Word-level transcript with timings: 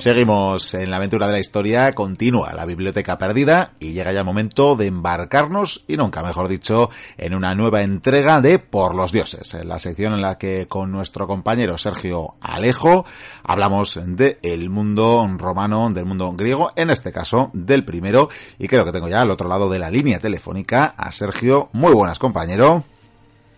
Seguimos 0.00 0.72
en 0.72 0.88
la 0.88 0.96
aventura 0.96 1.26
de 1.26 1.34
la 1.34 1.40
historia, 1.40 1.92
continúa 1.92 2.54
la 2.54 2.64
biblioteca 2.64 3.18
perdida 3.18 3.74
y 3.78 3.92
llega 3.92 4.14
ya 4.14 4.20
el 4.20 4.24
momento 4.24 4.74
de 4.74 4.86
embarcarnos, 4.86 5.84
y 5.88 5.98
nunca 5.98 6.22
mejor 6.22 6.48
dicho, 6.48 6.88
en 7.18 7.34
una 7.34 7.54
nueva 7.54 7.82
entrega 7.82 8.40
de 8.40 8.58
Por 8.58 8.94
los 8.94 9.12
Dioses, 9.12 9.52
en 9.52 9.68
la 9.68 9.78
sección 9.78 10.14
en 10.14 10.22
la 10.22 10.38
que 10.38 10.66
con 10.68 10.90
nuestro 10.90 11.26
compañero 11.26 11.76
Sergio 11.76 12.36
Alejo 12.40 13.04
hablamos 13.42 14.00
de 14.02 14.38
el 14.42 14.70
mundo 14.70 15.28
romano, 15.36 15.90
del 15.90 16.06
mundo 16.06 16.32
griego, 16.32 16.70
en 16.76 16.88
este 16.88 17.12
caso 17.12 17.50
del 17.52 17.84
primero, 17.84 18.30
y 18.58 18.68
creo 18.68 18.86
que 18.86 18.92
tengo 18.92 19.08
ya 19.08 19.20
al 19.20 19.30
otro 19.30 19.50
lado 19.50 19.68
de 19.68 19.80
la 19.80 19.90
línea 19.90 20.18
telefónica 20.18 20.94
a 20.96 21.12
Sergio. 21.12 21.68
Muy 21.74 21.92
buenas, 21.92 22.18
compañero. 22.18 22.84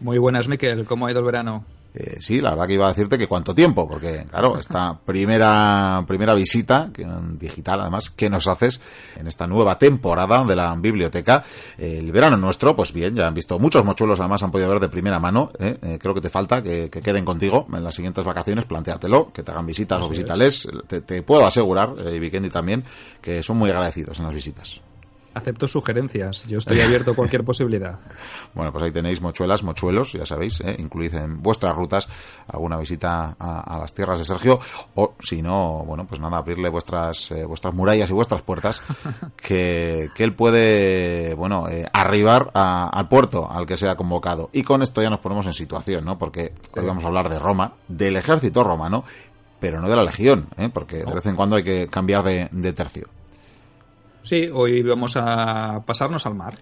Muy 0.00 0.18
buenas, 0.18 0.48
Miquel. 0.48 0.86
¿Cómo 0.86 1.06
ha 1.06 1.12
ido 1.12 1.20
el 1.20 1.26
verano? 1.26 1.64
Eh, 1.94 2.16
sí, 2.20 2.40
la 2.40 2.50
verdad 2.50 2.66
que 2.66 2.74
iba 2.74 2.86
a 2.86 2.88
decirte 2.88 3.18
que 3.18 3.26
cuánto 3.26 3.54
tiempo, 3.54 3.86
porque 3.86 4.24
claro, 4.28 4.58
esta 4.60 4.98
primera, 4.98 6.02
primera 6.06 6.34
visita, 6.34 6.90
que, 6.92 7.06
digital 7.38 7.80
además, 7.80 8.10
que 8.10 8.30
nos 8.30 8.46
haces 8.48 8.80
en 9.16 9.26
esta 9.26 9.46
nueva 9.46 9.78
temporada 9.78 10.44
de 10.44 10.56
la 10.56 10.74
biblioteca, 10.76 11.44
el 11.76 12.10
verano 12.10 12.36
nuestro, 12.36 12.74
pues 12.74 12.92
bien, 12.92 13.14
ya 13.14 13.26
han 13.26 13.34
visto 13.34 13.58
muchos 13.58 13.84
mochuelos, 13.84 14.20
además 14.20 14.42
han 14.42 14.50
podido 14.50 14.70
ver 14.70 14.80
de 14.80 14.88
primera 14.88 15.18
mano, 15.18 15.50
¿eh? 15.58 15.76
Eh, 15.82 15.98
creo 16.00 16.14
que 16.14 16.20
te 16.20 16.30
falta 16.30 16.62
que, 16.62 16.90
queden 16.90 17.24
contigo 17.24 17.66
en 17.72 17.84
las 17.84 17.94
siguientes 17.94 18.24
vacaciones, 18.24 18.64
planteártelo, 18.64 19.32
que 19.32 19.42
te 19.42 19.50
hagan 19.50 19.66
visitas 19.66 20.00
o 20.00 20.08
visitales, 20.08 20.66
te, 20.86 21.00
te, 21.00 21.22
puedo 21.22 21.46
asegurar, 21.46 21.94
y 22.12 22.18
Vikendi 22.18 22.48
también, 22.48 22.84
que 23.20 23.42
son 23.42 23.58
muy 23.58 23.70
agradecidos 23.70 24.18
en 24.18 24.26
las 24.26 24.34
visitas. 24.34 24.82
Acepto 25.34 25.66
sugerencias, 25.66 26.44
yo 26.46 26.58
estoy 26.58 26.80
abierto 26.80 27.12
a 27.12 27.14
cualquier 27.14 27.44
posibilidad. 27.44 27.98
Bueno, 28.54 28.70
pues 28.70 28.84
ahí 28.84 28.90
tenéis 28.90 29.22
mochuelas, 29.22 29.62
mochuelos, 29.62 30.12
ya 30.12 30.26
sabéis, 30.26 30.60
¿eh? 30.60 30.76
incluid 30.78 31.14
en 31.14 31.42
vuestras 31.42 31.74
rutas 31.74 32.06
alguna 32.48 32.76
visita 32.76 33.34
a, 33.38 33.78
las 33.78 33.94
tierras 33.94 34.18
de 34.18 34.26
Sergio, 34.26 34.60
o 34.94 35.14
si 35.20 35.40
no, 35.40 35.84
bueno, 35.86 36.06
pues 36.06 36.20
nada, 36.20 36.36
abrirle 36.36 36.68
vuestras 36.68 37.30
eh, 37.30 37.46
vuestras 37.46 37.72
murallas 37.72 38.10
y 38.10 38.12
vuestras 38.12 38.42
puertas, 38.42 38.82
que, 39.36 40.10
que 40.14 40.24
él 40.24 40.34
puede, 40.34 41.34
bueno, 41.34 41.66
eh, 41.68 41.86
arribar 41.94 42.50
al 42.52 43.08
puerto 43.08 43.50
al 43.50 43.64
que 43.64 43.78
sea 43.78 43.96
convocado. 43.96 44.50
Y 44.52 44.62
con 44.62 44.82
esto 44.82 45.00
ya 45.00 45.08
nos 45.08 45.20
ponemos 45.20 45.46
en 45.46 45.54
situación, 45.54 46.04
¿no? 46.04 46.18
Porque 46.18 46.52
hoy 46.76 46.84
vamos 46.84 47.04
a 47.04 47.06
hablar 47.06 47.30
de 47.30 47.38
Roma, 47.38 47.72
del 47.88 48.16
ejército 48.16 48.62
romano, 48.64 49.04
pero 49.60 49.80
no 49.80 49.88
de 49.88 49.96
la 49.96 50.04
legión, 50.04 50.48
¿eh? 50.58 50.68
porque 50.72 51.04
de 51.04 51.14
vez 51.14 51.24
en 51.24 51.36
cuando 51.36 51.56
hay 51.56 51.62
que 51.62 51.88
cambiar 51.88 52.22
de 52.24 52.72
tercio. 52.74 53.08
Sí, 54.22 54.48
hoy 54.52 54.82
vamos 54.82 55.16
a 55.16 55.82
pasarnos 55.84 56.26
al 56.26 56.36
mar. 56.36 56.54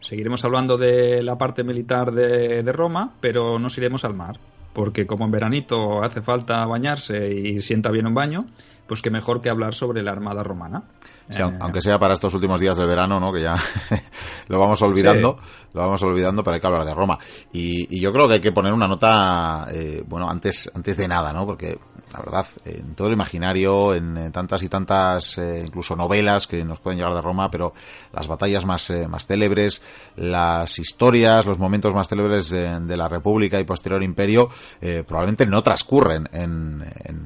Seguiremos 0.00 0.44
hablando 0.44 0.78
de 0.78 1.22
la 1.22 1.36
parte 1.36 1.62
militar 1.62 2.10
de, 2.10 2.72
Roma, 2.72 3.14
pero 3.20 3.58
nos 3.58 3.76
iremos 3.76 4.04
al 4.04 4.14
mar. 4.14 4.38
Porque 4.72 5.06
como 5.06 5.26
en 5.26 5.30
veranito 5.30 6.02
hace 6.02 6.22
falta 6.22 6.64
bañarse 6.64 7.30
y 7.30 7.60
sienta 7.60 7.90
bien 7.90 8.06
un 8.06 8.14
baño, 8.14 8.46
pues 8.86 9.02
qué 9.02 9.10
mejor 9.10 9.42
que 9.42 9.50
hablar 9.50 9.74
sobre 9.74 10.02
la 10.02 10.12
Armada 10.12 10.42
Romana. 10.42 10.84
Eh, 11.28 11.42
aunque 11.60 11.82
sea 11.82 11.98
para 11.98 12.14
estos 12.14 12.32
últimos 12.32 12.58
días 12.58 12.78
de 12.78 12.86
verano, 12.86 13.20
¿no? 13.20 13.30
Que 13.30 13.42
ya 13.42 13.56
lo 14.48 14.58
vamos 14.58 14.80
olvidando, 14.80 15.36
lo 15.74 15.80
vamos 15.82 16.02
olvidando, 16.02 16.42
pero 16.42 16.54
hay 16.54 16.60
que 16.60 16.66
hablar 16.66 16.86
de 16.86 16.94
Roma. 16.94 17.18
Y, 17.52 18.00
yo 18.00 18.10
creo 18.14 18.26
que 18.26 18.34
hay 18.34 18.40
que 18.40 18.52
poner 18.52 18.72
una 18.72 18.88
nota, 18.88 19.66
eh, 19.70 20.02
bueno, 20.06 20.28
antes, 20.30 20.70
antes 20.74 20.96
de 20.96 21.06
nada, 21.06 21.34
¿no? 21.34 21.44
Porque 21.44 21.78
la 22.12 22.18
verdad, 22.20 22.46
en 22.64 22.94
todo 22.94 23.08
el 23.08 23.14
imaginario, 23.14 23.94
en, 23.94 24.30
tantas 24.32 24.62
y 24.62 24.68
tantas, 24.68 25.38
eh, 25.38 25.64
incluso 25.66 25.96
novelas 25.96 26.46
que 26.46 26.64
nos 26.64 26.80
pueden 26.80 26.98
llegar 26.98 27.14
de 27.14 27.22
Roma, 27.22 27.50
pero 27.50 27.72
las 28.12 28.26
batallas 28.26 28.66
más, 28.66 28.90
eh, 28.90 29.08
más 29.08 29.26
célebres, 29.26 29.80
las 30.16 30.78
historias, 30.78 31.46
los 31.46 31.58
momentos 31.58 31.94
más 31.94 32.08
célebres 32.08 32.50
de, 32.50 32.96
la 32.96 33.08
República 33.08 33.58
y 33.58 33.64
posterior 33.64 34.02
imperio, 34.02 34.50
eh, 34.80 35.04
probablemente 35.06 35.46
no 35.46 35.62
transcurren 35.62 36.28
en, 36.32 36.84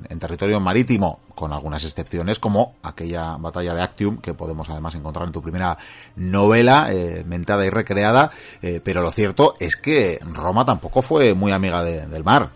en, 0.08 0.18
territorio 0.18 0.60
marítimo, 0.60 1.20
con 1.34 1.52
algunas 1.52 1.84
excepciones, 1.84 2.38
como 2.38 2.76
aquella 2.82 3.36
batalla 3.36 3.74
de 3.74 3.82
Actium, 3.82 4.18
que 4.18 4.34
podemos 4.34 4.70
además 4.70 4.94
encontrar 4.94 5.26
en 5.26 5.32
tu 5.32 5.42
primera 5.42 5.76
novela, 6.14 6.88
mentada 7.26 7.66
y 7.66 7.70
recreada, 7.70 8.30
pero 8.82 9.02
lo 9.02 9.10
cierto 9.10 9.52
es 9.60 9.76
que 9.76 10.18
Roma 10.32 10.64
tampoco 10.64 11.02
fue 11.02 11.34
muy 11.34 11.52
amiga 11.52 11.84
del 11.84 12.24
mar. 12.24 12.50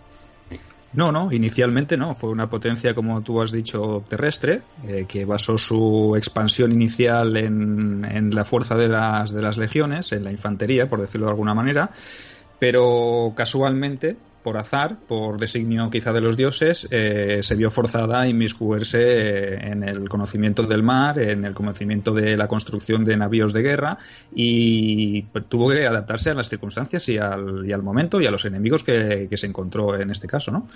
No, 0.93 1.11
no, 1.11 1.31
inicialmente 1.31 1.95
no. 1.95 2.15
Fue 2.15 2.29
una 2.29 2.49
potencia, 2.49 2.93
como 2.93 3.21
tú 3.21 3.41
has 3.41 3.51
dicho, 3.51 4.03
terrestre, 4.09 4.61
eh, 4.85 5.05
que 5.07 5.23
basó 5.25 5.57
su 5.57 6.15
expansión 6.17 6.71
inicial 6.71 7.37
en, 7.37 8.03
en, 8.03 8.35
la 8.35 8.43
fuerza 8.43 8.75
de 8.75 8.89
las, 8.89 9.33
de 9.33 9.41
las 9.41 9.57
legiones, 9.57 10.11
en 10.11 10.23
la 10.23 10.31
infantería, 10.31 10.89
por 10.89 10.99
decirlo 10.99 11.27
de 11.27 11.31
alguna 11.31 11.53
manera, 11.53 11.91
pero 12.59 13.33
casualmente 13.35 14.17
por 14.43 14.57
azar, 14.57 14.97
por 15.07 15.39
designio 15.39 15.89
quizá 15.89 16.11
de 16.13 16.21
los 16.21 16.37
dioses, 16.37 16.87
eh, 16.91 17.39
se 17.41 17.55
vio 17.55 17.71
forzada 17.71 18.21
a 18.21 18.27
inmiscuirse 18.27 18.99
eh, 19.01 19.71
en 19.71 19.83
el 19.83 20.09
conocimiento 20.09 20.63
del 20.63 20.83
mar, 20.83 21.19
en 21.19 21.45
el 21.45 21.53
conocimiento 21.53 22.13
de 22.13 22.37
la 22.37 22.47
construcción 22.47 23.05
de 23.05 23.17
navíos 23.17 23.53
de 23.53 23.61
guerra 23.61 23.97
y 24.33 25.23
tuvo 25.49 25.69
que 25.69 25.85
adaptarse 25.85 26.29
a 26.29 26.33
las 26.33 26.49
circunstancias 26.49 27.07
y 27.09 27.17
al, 27.17 27.65
y 27.65 27.71
al 27.71 27.83
momento 27.83 28.21
y 28.21 28.25
a 28.25 28.31
los 28.31 28.45
enemigos 28.45 28.83
que, 28.83 29.27
que 29.29 29.37
se 29.37 29.47
encontró 29.47 29.99
en 29.99 30.09
este 30.09 30.27
caso, 30.27 30.51
¿no? 30.51 30.67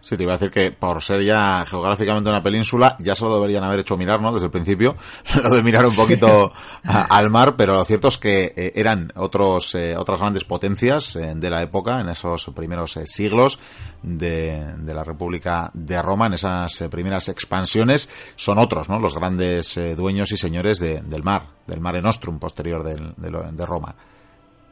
Sí, 0.00 0.16
te 0.16 0.22
iba 0.22 0.32
a 0.32 0.36
decir 0.36 0.52
que 0.52 0.70
por 0.70 1.02
ser 1.02 1.22
ya 1.22 1.64
geográficamente 1.66 2.30
una 2.30 2.42
península, 2.42 2.96
ya 3.00 3.16
se 3.16 3.24
lo 3.24 3.34
deberían 3.34 3.64
haber 3.64 3.80
hecho 3.80 3.96
mirar, 3.96 4.20
¿no? 4.20 4.32
Desde 4.32 4.46
el 4.46 4.52
principio, 4.52 4.96
lo 5.42 5.50
de 5.50 5.62
mirar 5.62 5.86
un 5.86 5.94
poquito 5.94 6.52
al 6.84 7.30
mar, 7.30 7.56
pero 7.56 7.74
lo 7.74 7.84
cierto 7.84 8.08
es 8.08 8.16
que 8.16 8.52
eh, 8.56 8.72
eran 8.76 9.12
otros, 9.16 9.74
eh, 9.74 9.96
otras 9.96 10.20
grandes 10.20 10.44
potencias 10.44 11.16
eh, 11.16 11.32
de 11.34 11.50
la 11.50 11.62
época, 11.62 12.00
en 12.00 12.10
esos 12.10 12.48
primeros 12.54 12.98
siglos 13.06 13.58
de, 14.02 14.74
de, 14.78 14.94
la 14.94 15.02
República 15.02 15.70
de 15.74 16.00
Roma, 16.00 16.26
en 16.26 16.34
esas 16.34 16.84
primeras 16.88 17.28
expansiones, 17.28 18.08
son 18.36 18.58
otros, 18.58 18.88
¿no? 18.88 19.00
Los 19.00 19.16
grandes 19.16 19.78
dueños 19.96 20.30
y 20.30 20.36
señores 20.36 20.78
del 20.78 21.22
mar, 21.24 21.42
del 21.66 21.80
Mare 21.80 22.00
Nostrum 22.00 22.38
posterior 22.38 22.84
de 22.84 23.66
Roma. 23.66 23.96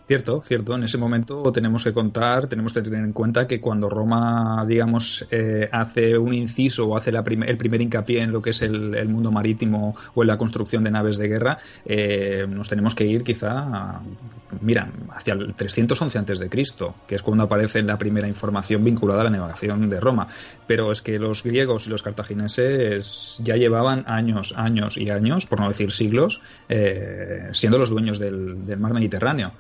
Cierto, 0.07 0.41
cierto. 0.41 0.77
En 0.77 0.85
ese 0.85 0.99
momento 0.99 1.43
tenemos 1.51 1.83
que 1.83 1.93
contar, 1.93 2.47
tenemos 2.47 2.73
que 2.73 2.81
tener 2.81 3.01
en 3.01 3.13
cuenta 3.13 3.49
que 3.49 3.61
cuando 3.61 3.89
Roma, 3.89 4.65
digamos, 4.65 5.27
eh, 5.33 5.69
hace 5.73 6.17
un 6.17 6.33
inciso 6.33 6.87
o 6.87 6.97
hace 6.97 7.11
la 7.11 7.25
el 7.27 7.57
primer 7.57 7.81
hincapié 7.81 8.23
en 8.23 8.31
lo 8.31 8.41
que 8.41 8.51
es 8.51 8.63
el, 8.63 9.09
mundo 9.09 9.33
marítimo 9.33 9.97
o 10.15 10.23
en 10.23 10.29
la 10.29 10.39
construcción 10.39 10.85
de 10.85 10.93
naves 10.93 11.17
de 11.19 11.27
guerra, 11.27 11.59
eh, 11.85 12.47
nos 12.49 12.69
tenemos 12.69 12.95
que 12.95 13.05
ir 13.05 13.25
quizá, 13.25 14.01
mira, 14.61 14.89
hacia 15.11 15.35
el 15.35 15.55
311 15.55 16.19
antes 16.19 16.39
de 16.39 16.49
Cristo, 16.49 16.95
que 17.09 17.17
es 17.17 17.23
cuando 17.23 17.43
aparece 17.43 17.83
la 17.83 17.99
primera 17.99 18.29
información 18.29 18.85
vinculada 18.85 19.23
a 19.23 19.25
la 19.25 19.31
navegación 19.31 19.91
de 19.91 19.99
Roma. 19.99 20.29
Pero 20.69 20.93
es 20.93 21.03
que 21.03 21.19
los 21.19 21.43
griegos 21.43 21.89
y 21.89 21.91
los 21.91 22.05
cartagineses 22.05 23.41
ya 23.43 23.57
llevaban 23.57 24.05
años, 24.07 24.55
años 24.57 24.97
y 24.99 25.11
años, 25.11 25.47
por 25.47 25.59
no 25.59 25.69
decir 25.69 25.91
siglos, 25.91 26.43
eh, 26.69 27.49
siendo 27.51 27.77
los 27.77 27.91
dueños 27.91 28.21
del 28.21 28.79
mar 28.79 28.95
Mediterráneo. 28.95 29.53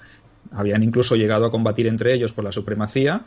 Habían 0.52 0.82
incluso 0.82 1.16
llegado 1.16 1.46
a 1.46 1.50
combatir 1.50 1.86
entre 1.86 2.14
ellos 2.14 2.32
por 2.32 2.44
la 2.44 2.52
supremacía, 2.52 3.22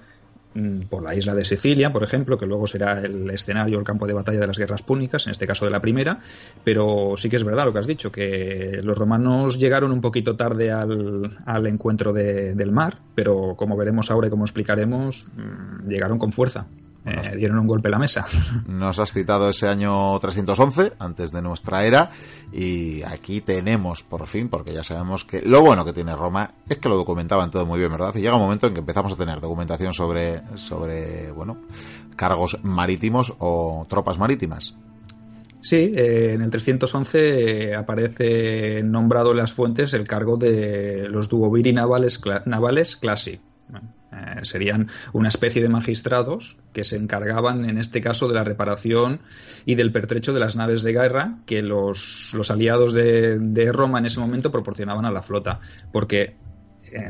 mm, 0.53 0.81
por 0.89 1.03
la 1.03 1.15
isla 1.15 1.35
de 1.35 1.45
Sicilia, 1.45 1.91
por 1.91 2.03
ejemplo, 2.03 2.37
que 2.37 2.45
luego 2.45 2.67
será 2.67 2.99
el 2.99 3.29
escenario, 3.29 3.77
el 3.77 3.85
campo 3.85 4.07
de 4.07 4.13
batalla 4.13 4.39
de 4.39 4.47
las 4.47 4.57
guerras 4.57 4.81
púnicas, 4.81 5.27
en 5.27 5.31
este 5.31 5.47
caso 5.47 5.65
de 5.65 5.71
la 5.71 5.79
primera, 5.79 6.19
pero 6.63 7.13
sí 7.17 7.29
que 7.29 7.35
es 7.35 7.43
verdad 7.43 7.65
lo 7.65 7.73
que 7.73 7.79
has 7.79 7.87
dicho, 7.87 8.11
que 8.11 8.79
los 8.83 8.97
romanos 8.97 9.59
llegaron 9.59 9.91
un 9.91 10.01
poquito 10.01 10.35
tarde 10.35 10.71
al, 10.71 11.67
encuentro 11.67 12.13
del 12.13 12.71
mar, 12.71 12.97
pero 13.15 13.55
como 13.55 13.77
veremos 13.77 14.11
ahora 14.11 14.27
y 14.27 14.29
como 14.29 14.45
explicaremos, 14.45 15.27
mm, 15.35 15.87
llegaron 15.87 16.17
con 16.17 16.31
fuerza. 16.31 16.67
Eh, 17.09 17.35
dieron 17.37 17.59
un 17.59 17.67
golpe 17.67 17.87
a 17.87 17.91
la 17.91 17.99
mesa. 17.99 18.25
Nos 18.67 18.99
has 18.99 19.11
citado 19.13 19.49
ese 19.49 19.67
año 19.67 20.17
311, 20.19 20.93
antes 20.99 21.31
de 21.31 21.41
nuestra 21.41 21.85
era, 21.85 22.11
y 22.51 23.01
aquí 23.03 23.41
tenemos, 23.41 24.03
por 24.03 24.27
fin, 24.27 24.49
porque 24.49 24.73
ya 24.73 24.83
sabemos 24.83 25.25
que 25.25 25.41
lo 25.41 25.61
bueno 25.61 25.85
que 25.85 25.93
tiene 25.93 26.15
Roma 26.15 26.51
es 26.67 26.77
que 26.77 26.89
lo 26.89 26.97
documentaban 26.97 27.49
todo 27.49 27.65
muy 27.65 27.79
bien, 27.79 27.91
¿verdad? 27.91 28.13
Y 28.15 28.21
llega 28.21 28.35
un 28.35 28.41
momento 28.41 28.67
en 28.67 28.73
que 28.73 28.79
empezamos 28.79 29.13
a 29.13 29.15
tener 29.15 29.39
documentación 29.41 29.93
sobre, 29.93 30.41
sobre 30.55 31.31
bueno, 31.31 31.57
cargos 32.15 32.57
marítimos 32.63 33.33
o 33.39 33.85
tropas 33.89 34.17
marítimas. 34.17 34.75
Sí, 35.61 35.91
eh, 35.93 36.31
en 36.33 36.41
el 36.41 36.49
311 36.49 37.75
aparece 37.75 38.81
nombrado 38.81 39.31
en 39.31 39.37
las 39.37 39.53
fuentes 39.53 39.93
el 39.93 40.07
cargo 40.07 40.37
de 40.37 41.09
los 41.09 41.27
duoviri 41.27 41.73
navales, 41.73 42.21
navales 42.45 42.95
classic. 42.95 43.41
Eh, 44.11 44.43
serían 44.43 44.87
una 45.13 45.27
especie 45.27 45.61
de 45.61 45.69
magistrados 45.69 46.57
que 46.73 46.83
se 46.83 46.97
encargaban, 46.97 47.69
en 47.69 47.77
este 47.77 48.01
caso, 48.01 48.27
de 48.27 48.33
la 48.33 48.43
reparación 48.43 49.19
y 49.65 49.75
del 49.75 49.91
pertrecho 49.91 50.33
de 50.33 50.39
las 50.39 50.55
naves 50.55 50.81
de 50.81 50.93
guerra 50.93 51.37
que 51.45 51.61
los, 51.61 52.33
aliados 52.49 52.93
de, 52.93 53.69
Roma 53.71 53.99
en 53.99 54.07
ese 54.07 54.19
momento 54.19 54.51
proporcionaban 54.51 55.05
a 55.05 55.11
la 55.11 55.21
flota. 55.21 55.59
Porque 55.91 56.35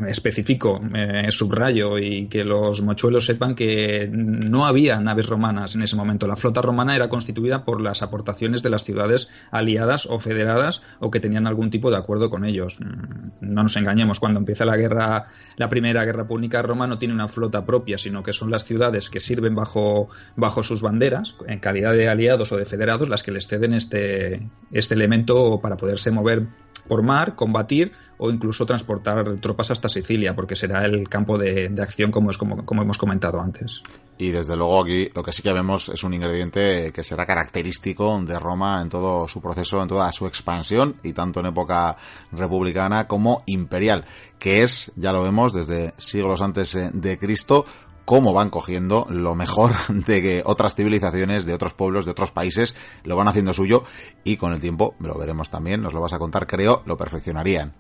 especifico, 0.08 0.82
eh, 0.94 1.32
subrayo 1.32 1.98
y 1.98 2.28
que 2.28 2.44
los 2.44 2.82
mochuelos 2.82 3.26
sepan 3.26 3.56
que 3.56 4.10
no 4.12 4.66
había 4.66 5.00
naves 5.00 5.28
romanas 5.28 5.76
en 5.76 5.84
ese 5.84 5.96
momento. 5.96 6.28
La 6.28 6.36
flota 6.36 6.62
romana 6.62 6.96
era 6.96 7.10
constituida 7.10 7.64
por 7.64 7.82
las 7.82 8.02
aportaciones 8.02 8.64
de 8.64 8.70
las 8.70 8.84
ciudades 8.84 9.30
aliadas 9.52 10.06
o 10.06 10.20
federadas 10.20 10.82
o 11.00 11.12
que 11.12 11.20
tenían 11.20 11.48
algún 11.48 11.70
tipo 11.70 11.92
de 11.92 11.98
acuerdo 11.98 12.30
con 12.30 12.46
ellos. 12.46 12.80
Mm, 12.80 13.30
no 13.42 13.64
nos 13.64 13.76
engañemos, 13.78 14.20
cuando 14.20 14.40
empieza 14.40 14.66
la 14.66 14.78
guerra, 14.78 15.28
la 15.58 15.70
primera 15.70 16.06
guerra 16.06 16.28
púnica, 16.28 16.62
Roma 16.62 16.88
no 16.88 16.98
tiene 16.98 17.14
una 17.14 17.28
flota 17.28 17.66
propia, 17.66 17.98
sino 17.98 18.24
que 18.24 18.34
son 18.34 18.52
las 18.52 18.66
ciudades 18.66 19.10
que 19.10 19.20
sirven 19.20 19.56
bajo, 19.56 20.10
bajo 20.36 20.64
sus 20.64 20.82
banderas, 20.82 21.36
en 21.48 21.60
calidad 21.60 21.94
de 21.94 22.10
aliados 22.10 22.52
o 22.52 22.58
de 22.58 22.66
federados, 22.66 23.10
las 23.10 23.24
que 23.24 23.32
les 23.32 23.48
ceden 23.48 23.74
este, 23.74 24.48
este 24.72 24.94
elemento 24.94 25.60
para 25.62 25.78
poderse 25.78 26.12
mover 26.12 26.48
por 26.88 27.04
mar, 27.04 27.36
combatir 27.36 27.92
o 28.18 28.30
incluso 28.30 28.66
transportar 28.66 29.38
tropas 29.40 29.72
hasta 29.72 29.88
Sicilia, 29.88 30.36
porque 30.36 30.56
será 30.56 30.86
el 30.86 31.08
campo 31.08 31.38
de, 31.38 31.74
acción 31.82 32.12
como, 32.12 32.32
es, 32.32 32.38
como, 32.38 32.66
como, 32.66 32.82
hemos 32.82 32.98
comentado 32.98 33.40
antes. 33.40 33.82
Y 34.18 34.32
desde 34.32 34.58
luego 34.58 34.84
aquí 34.84 35.08
lo 35.16 35.24
que 35.24 35.32
sí 35.32 35.42
que 35.42 35.54
vemos 35.54 35.88
es 35.88 36.04
un 36.04 36.14
ingrediente 36.14 36.92
que 36.92 37.04
será 37.04 37.26
característico 37.26 38.22
de 38.22 38.38
Roma 38.38 38.82
en 38.82 38.90
todo 38.90 39.28
su 39.30 39.42
proceso, 39.42 39.82
en 39.82 39.88
toda 39.88 40.12
su 40.12 40.28
expansión, 40.28 40.98
y 41.04 41.14
tanto 41.14 41.40
en 41.40 41.46
época 41.48 41.96
republicana 42.34 43.08
como 43.08 43.44
imperial, 43.46 44.04
que 44.38 44.64
es, 44.64 44.92
ya 44.98 45.14
lo 45.14 45.24
vemos, 45.24 45.54
desde 45.54 45.94
siglos 45.98 46.42
antes 46.42 46.76
eh, 46.76 46.92
de 46.94 47.18
Cristo, 47.18 47.64
cómo 48.10 48.34
van 48.34 48.50
cogiendo 48.50 49.06
lo 49.12 49.36
mejor 49.36 49.70
de 50.08 50.20
que 50.24 50.42
otras 50.44 50.74
civilizaciones, 50.74 51.46
de 51.46 51.54
otros 51.54 51.76
pueblos, 51.76 52.06
de 52.06 52.12
otros 52.12 52.32
países, 52.32 52.76
lo 53.04 53.16
van 53.16 53.28
haciendo 53.28 53.54
suyo 53.54 53.84
y 54.24 54.38
con 54.38 54.52
el 54.52 54.60
tiempo, 54.60 54.96
lo 55.00 55.16
veremos 55.16 55.52
también, 55.52 55.84
nos 55.84 55.94
lo 55.94 56.02
vas 56.02 56.14
a 56.14 56.18
contar, 56.18 56.48
creo, 56.48 56.82
lo 56.88 56.98
perfeccionarían. 56.98 57.72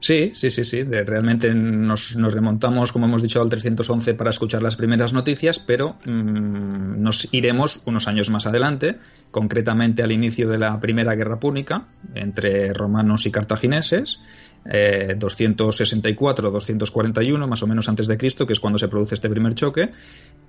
Sí, 0.00 0.32
sí, 0.34 0.50
sí, 0.50 0.64
sí. 0.64 0.82
realmente 0.82 1.54
nos, 1.54 2.14
remontamos, 2.14 2.90
como 2.90 3.06
hemos 3.06 3.22
dicho, 3.22 3.40
al 3.40 3.48
311 3.48 4.14
para 4.14 4.30
escuchar 4.30 4.60
las 4.60 4.74
primeras 4.74 5.12
noticias, 5.12 5.60
pero 5.60 5.96
mm, 6.04 7.00
nos 7.00 7.32
iremos 7.32 7.82
unos 7.84 8.08
años 8.08 8.30
más 8.30 8.48
adelante, 8.48 8.98
concretamente 9.30 10.02
al 10.02 10.10
inicio 10.10 10.48
de 10.48 10.58
la 10.58 10.80
Primera 10.80 11.14
Guerra 11.14 11.38
Púnica 11.38 11.86
entre 12.14 12.72
romanos 12.72 13.26
y 13.26 13.30
cartagineses, 13.30 14.18
264-241, 14.64 17.44
eh, 17.44 17.46
más 17.46 17.62
o 17.62 17.66
menos 17.66 17.88
antes 17.88 18.06
de 18.06 18.18
Cristo, 18.18 18.46
que 18.46 18.52
es 18.52 18.60
cuando 18.60 18.78
se 18.78 18.88
produce 18.88 19.14
este 19.14 19.30
primer 19.30 19.54
choque. 19.54 19.92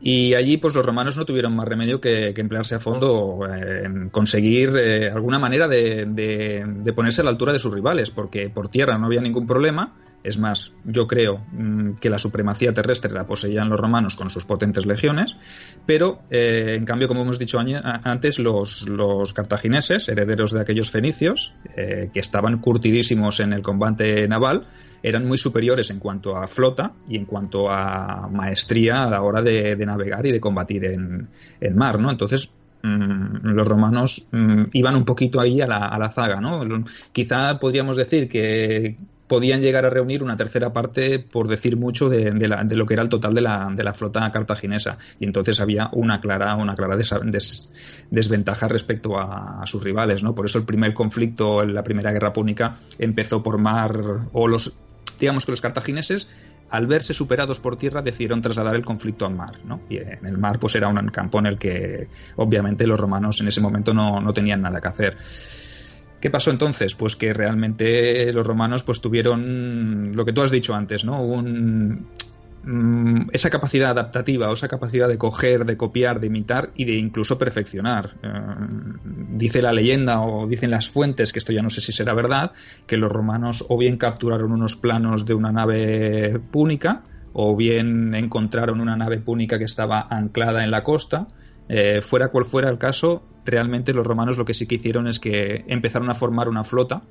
Y 0.01 0.33
allí, 0.33 0.57
pues 0.57 0.75
los 0.75 0.85
romanos 0.85 1.15
no 1.17 1.25
tuvieron 1.25 1.55
más 1.55 1.67
remedio 1.67 2.01
que, 2.01 2.33
emplearse 2.35 2.75
a 2.75 2.79
fondo 2.79 3.39
eh, 3.45 3.83
en 3.85 4.09
conseguir 4.09 4.75
eh, 4.77 5.09
alguna 5.09 5.39
manera 5.39 5.67
de, 5.67 6.93
ponerse 6.95 7.21
a 7.21 7.25
la 7.25 7.31
altura 7.31 7.53
de 7.53 7.59
sus 7.59 7.73
rivales, 7.73 8.09
porque 8.09 8.49
por 8.49 8.69
tierra 8.69 8.97
no 8.97 9.07
había 9.07 9.21
ningún 9.21 9.45
problema 9.45 9.93
es 10.23 10.37
más, 10.37 10.73
yo 10.83 11.07
creo 11.07 11.45
mm, 11.51 11.93
que 11.93 12.09
la 12.09 12.17
supremacía 12.17 12.73
terrestre 12.73 13.11
la 13.11 13.25
poseían 13.25 13.69
los 13.69 13.79
romanos 13.79 14.15
con 14.15 14.29
sus 14.29 14.45
potentes 14.45 14.85
legiones, 14.85 15.37
pero 15.85 16.19
eh, 16.29 16.75
en 16.77 16.85
cambio, 16.85 17.07
como 17.07 17.21
hemos 17.21 17.39
dicho 17.39 17.59
antes, 17.59 18.39
los, 18.39 18.85
cartagineses, 19.33 20.09
herederos 20.09 20.51
de 20.51 20.61
aquellos 20.61 20.91
fenicios, 20.91 21.53
eh, 21.75 22.09
que 22.13 22.19
estaban 22.19 22.59
curtidísimos 22.59 23.39
en 23.39 23.53
el 23.53 23.61
combate 23.61 24.27
naval, 24.27 24.67
eran 25.01 25.25
muy 25.25 25.37
superiores 25.37 25.89
en 25.89 25.99
cuanto 25.99 26.35
a 26.35 26.47
flota 26.47 26.91
y 27.07 27.15
en 27.15 27.25
cuanto 27.25 27.69
a 27.69 28.27
maestría 28.29 29.03
a 29.03 29.09
la 29.09 29.21
hora 29.21 29.41
de, 29.41 29.75
navegar 29.77 30.25
y 30.25 30.31
de 30.33 30.41
combatir 30.41 30.83
en, 30.85 31.29
mar, 31.75 31.99
¿no? 31.99 32.11
Entonces, 32.11 32.51
mm, 32.83 33.47
los 33.47 33.65
romanos 33.65 34.27
mm, 34.31 34.63
iban 34.73 34.95
un 34.95 35.05
poquito 35.05 35.39
ahí 35.39 35.61
a 35.61 35.67
la, 35.67 35.77
a 35.77 35.97
la 35.97 36.11
zaga, 36.11 36.41
¿no? 36.41 36.61
Quizá 37.13 37.57
podríamos 37.59 37.95
decir 37.95 38.27
que 38.27 38.97
podían 39.29 39.61
llegar 39.61 39.85
a 39.85 39.91
reunir 39.91 40.23
una 40.23 40.35
tercera 40.35 40.73
parte, 40.73 41.19
por 41.19 41.47
decir 41.47 41.77
mucho, 41.77 42.09
de, 42.09 42.31
lo 42.31 42.85
que 42.87 42.95
era 42.95 43.03
el 43.03 43.09
total 43.09 43.35
de 43.35 43.41
la, 43.41 43.93
flota 43.93 44.29
cartaginesa. 44.31 44.97
Y 45.19 45.25
entonces 45.25 45.61
había 45.61 45.87
una 45.93 46.19
clara, 46.19 46.55
una 46.55 46.73
clara 46.73 46.97
desventaja 48.09 48.67
respecto 48.67 49.19
a, 49.19 49.61
sus 49.65 49.83
rivales. 49.83 50.23
¿no? 50.23 50.33
Por 50.33 50.47
eso 50.47 50.57
el 50.57 50.65
primer 50.65 50.95
conflicto 50.95 51.63
la 51.63 51.83
Primera 51.83 52.11
Guerra 52.11 52.33
Púnica 52.33 52.79
empezó 52.97 53.43
por 53.43 53.59
mar, 53.59 54.01
o 54.33 54.47
los, 54.47 54.75
digamos 55.19 55.45
que 55.45 55.51
los 55.51 55.61
cartagineses 55.61 56.27
al 56.71 56.87
verse 56.87 57.13
superados 57.13 57.59
por 57.59 57.77
tierra 57.77 58.01
decidieron 58.01 58.41
trasladar 58.41 58.75
el 58.75 58.83
conflicto 58.83 59.27
al 59.27 59.35
mar, 59.35 59.59
¿no? 59.63 59.81
Y 59.89 59.97
en 59.97 60.25
el 60.25 60.37
mar 60.39 60.57
pues 60.59 60.75
era 60.75 60.87
un 60.87 60.95
campo 61.09 61.37
en 61.37 61.45
el 61.45 61.57
que 61.59 62.07
obviamente 62.35 62.87
los 62.87 62.99
romanos 62.99 63.41
en 63.41 63.47
ese 63.47 63.61
momento 63.61 63.93
no 63.93 64.33
tenían 64.33 64.61
nada 64.61 64.81
que 64.81 64.87
hacer. 64.87 65.17
¿Qué 66.21 66.29
pasó 66.29 66.51
entonces? 66.51 66.95
Pues 66.95 67.15
que 67.15 67.33
realmente 67.33 68.31
los 68.33 68.45
romanos 68.45 68.83
pues 68.83 69.01
tuvieron 69.01 70.11
lo 70.13 70.25
que 70.25 70.33
tú 70.33 70.41
has 70.41 70.51
dicho 70.51 70.73
antes, 70.73 71.05
¿no? 71.05 71.21
Mm, 72.61 73.29
esa 73.31 73.49
capacidad 73.49 73.91
adaptativa 73.91 74.49
o 74.49 74.53
esa 74.53 74.67
capacidad 74.67 75.07
de 75.07 75.17
coger, 75.17 75.65
de 75.65 75.77
copiar, 75.77 76.19
de 76.19 76.27
imitar 76.27 76.71
y 76.75 76.83
de 76.83 76.95
incluso 76.95 77.37
perfeccionar. 77.37 78.11
Eh, 78.21 78.29
dice 79.31 79.61
la 79.61 79.71
leyenda 79.71 80.21
o 80.21 80.45
dicen 80.45 80.71
las 80.71 80.89
fuentes, 80.89 81.31
que 81.31 81.39
esto 81.39 81.53
ya 81.53 81.61
no 81.61 81.69
sé 81.69 81.79
si 81.79 81.93
será 81.93 82.13
verdad, 82.13 82.51
que 82.85 82.97
los 82.97 83.11
romanos 83.11 83.65
o 83.69 83.77
bien 83.77 83.97
capturaron 83.97 84.51
unos 84.51 84.75
planos 84.75 85.25
de 85.25 85.33
una 85.33 85.53
nave 85.53 86.39
púnica 86.51 87.03
o 87.31 87.55
bien 87.55 88.13
encontraron 88.13 88.81
una 88.81 88.97
nave 88.97 89.19
púnica 89.19 89.57
que 89.57 89.65
estaba 89.65 90.07
anclada 90.09 90.63
en 90.63 90.71
la 90.71 90.83
costa. 90.83 91.27
Eh, 91.69 92.01
fuera 92.01 92.29
cual 92.29 92.45
fuera 92.45 92.69
el 92.69 92.79
caso, 92.79 93.23
realmente 93.49 93.93
los 93.93 94.05
romanos 94.05 94.37
lo 94.37 94.45
que 94.45 94.53
sí 94.53 94.65
que 94.65 94.75
hicieron 94.75 95.07
es 95.07 95.19
que 95.19 95.63
empezaron 95.67 96.09
a 96.09 96.15
formar 96.15 96.49
una 96.49 96.63
flota 96.63 97.01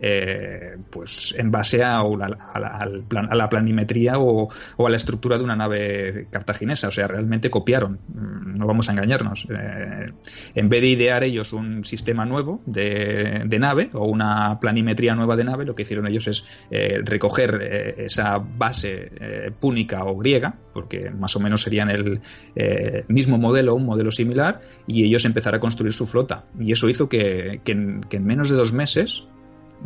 eh, 0.00 0.76
pues 0.90 1.34
en 1.38 1.50
base 1.50 1.82
a, 1.82 2.02
la, 2.02 3.48
planimetría 3.48 4.18
o, 4.18 4.48
a 4.50 4.90
la 4.90 4.96
estructura 4.96 5.38
de 5.38 5.44
una 5.44 5.56
nave 5.56 6.26
cartaginesa. 6.30 6.88
O 6.88 6.90
sea, 6.90 7.06
realmente 7.06 7.50
copiaron, 7.50 8.00
mm, 8.08 8.58
no 8.58 8.66
vamos 8.66 8.88
a 8.88 8.92
engañarnos. 8.92 9.46
Eh, 9.50 10.12
en 10.54 10.68
vez 10.68 10.80
de 10.80 10.88
idear 10.88 11.24
ellos 11.24 11.52
un 11.52 11.84
sistema 11.84 12.24
nuevo 12.24 12.60
de, 12.66 13.46
nave 13.58 13.88
o 13.92 14.06
una 14.06 14.58
planimetría 14.60 15.14
nueva 15.14 15.36
de 15.36 15.44
nave, 15.44 15.64
lo 15.64 15.74
que 15.74 15.82
hicieron 15.82 16.08
ellos 16.08 16.26
es 16.26 16.44
eh, 16.70 17.00
recoger 17.04 17.94
esa 17.98 18.38
base 18.38 19.10
púnica 19.60 20.04
o 20.04 20.16
griega, 20.16 20.56
porque 20.72 21.10
más 21.10 21.36
o 21.36 21.40
menos 21.40 21.62
serían 21.62 21.88
el 21.88 22.20
mismo 23.08 23.38
modelo, 23.38 23.76
un 23.76 23.86
modelo 23.86 24.10
similar, 24.10 24.60
y 24.86 25.04
ellos 25.04 25.24
empezaron 25.24 25.58
a 25.58 25.60
construir 25.60 25.92
su 25.92 26.06
flota. 26.06 26.46
Y 26.58 26.72
eso 26.72 26.88
hizo 26.88 27.08
que 27.08 27.60
en 27.64 28.24
menos 28.24 28.50
de 28.50 28.56
dos 28.56 28.72
meses 28.72 29.24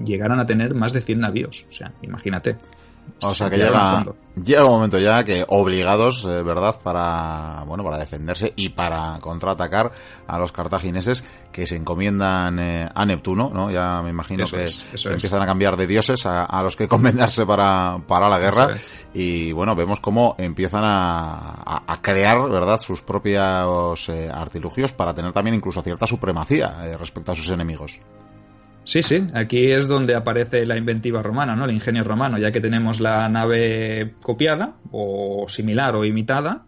llegaran 0.05 0.41
a 0.41 0.47
tener 0.47 0.75
más 0.75 0.93
de 0.93 1.01
100 1.01 1.21
navíos. 1.21 1.67
O 1.69 1.73
sea, 1.73 1.93
imagínate. 2.03 2.57
O 3.21 3.35
sea 3.35 3.51
que 3.51 3.57
llega, 3.57 4.05
llega 4.45 4.65
un 4.65 4.71
momento 4.71 4.99
ya 4.99 5.25
que 5.25 5.45
obligados, 5.49 6.25
eh, 6.25 6.43
¿verdad?, 6.43 6.77
para, 6.83 7.65
bueno, 7.67 7.83
para 7.83 7.99
defenderse 7.99 8.53
y 8.55 8.71
para 8.71 9.19
contraatacar 9.21 9.91
a 10.27 10.39
los 10.39 10.53
cartagineses 10.53 11.25
que 11.51 11.67
se 11.67 11.77
encomiendan 11.77 12.59
eh, 12.59 12.89
a 12.95 13.07
Neptuno, 13.07 13.51
¿no? 13.53 13.71
Ya 13.71 14.03
me 14.03 14.11
imagino 14.11 14.45
que, 14.47 14.67
empiezan 15.11 15.43
a 15.43 15.47
cambiar 15.47 15.77
de 15.77 15.87
dioses 15.87 16.25
a, 16.27 16.63
los 16.63 16.77
que 16.77 16.85
encomendarse 16.85 17.45
para, 17.45 17.99
para 18.07 18.29
la 18.29 18.39
guerra. 18.39 18.77
Y 19.13 19.53
bueno, 19.53 19.75
vemos 19.75 20.01
cómo 20.01 20.37
empiezan 20.39 20.85
a, 20.85 21.83
a, 21.87 22.01
crear, 22.01 22.49
¿verdad?, 22.49 22.79
sus 22.79 23.03
propios 23.03 24.09
eh, 24.09 24.31
artilugios 24.33 24.93
para 24.93 25.15
tener 25.15 25.33
también 25.33 25.57
incluso 25.57 25.83
cierta 25.83 26.07
supremacía 26.07 26.97
respecto 26.99 27.33
a 27.33 27.35
sus 27.35 27.51
enemigos. 27.51 27.99
Sí, 28.89 29.03
sí, 29.03 29.27
aquí 29.35 29.71
es 29.71 29.87
donde 29.87 30.15
aparece 30.15 30.65
la 30.65 30.75
inventiva 30.75 31.23
romana, 31.23 31.55
¿no? 31.55 31.67
El 31.67 31.73
ingenio 31.73 32.05
romano, 32.05 32.39
ya 32.39 32.51
que 32.51 32.63
tenemos 32.63 33.01
la 33.01 33.29
nave 33.29 34.15
copiada 34.23 34.77
o 34.91 35.45
similar 35.47 35.95
o 35.95 36.07
imitada, 36.07 36.65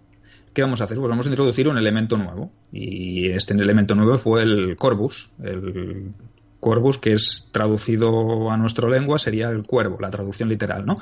¿qué 0.52 0.60
vamos 0.60 0.82
a 0.82 0.84
hacer? 0.84 0.98
Pues 0.98 1.08
vamos 1.08 1.26
a 1.26 1.30
introducir 1.30 1.66
un 1.66 1.78
elemento 1.78 2.18
nuevo. 2.18 2.52
Y 2.70 3.30
este 3.30 3.54
elemento 3.54 3.94
nuevo 3.94 4.18
fue 4.18 4.42
el 4.42 4.76
Corvus, 4.76 5.32
el 5.42 6.12
Corvus, 6.60 6.98
que 6.98 7.12
es 7.12 7.48
traducido 7.52 8.50
a 8.50 8.56
nuestra 8.56 8.88
lengua, 8.88 9.18
sería 9.18 9.48
el 9.48 9.62
cuervo, 9.62 9.98
la 10.00 10.10
traducción 10.10 10.48
literal, 10.48 10.84
¿no? 10.86 10.98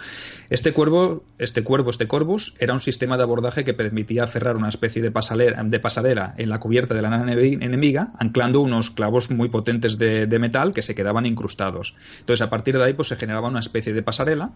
Este 0.49 0.73
cuervo, 0.73 1.25
este 1.39 1.63
cuervo, 1.65 1.91
este 1.91 2.07
Corvus, 2.07 2.55
era 2.59 2.73
un 2.73 2.81
sistema 2.81 3.17
de 3.17 3.25
abordaje 3.25 3.65
que 3.65 3.75
permitía 3.75 4.27
cerrar 4.27 4.57
una 4.57 4.69
especie 4.69 5.03
de 5.03 5.11
pasarela, 5.11 5.63
de 5.63 5.81
pasarela 5.81 6.35
en 6.39 6.49
la 6.49 6.61
cubierta 6.61 6.95
de 6.95 7.03
la 7.03 7.11
nave 7.11 7.53
enemiga, 7.53 8.13
anclando 8.19 8.61
unos 8.61 8.91
clavos 8.91 9.31
muy 9.31 9.49
potentes 9.49 9.99
de, 9.99 10.39
metal 10.39 10.73
que 10.73 10.83
se 10.83 10.95
quedaban 10.95 11.27
incrustados. 11.27 11.97
Entonces, 12.21 12.47
a 12.47 12.51
partir 12.51 12.79
de 12.79 12.85
ahí, 12.85 12.93
pues 12.93 13.09
se 13.09 13.17
generaba 13.17 13.49
una 13.49 13.59
especie 13.59 13.93
de 13.93 14.03
pasarela 14.03 14.53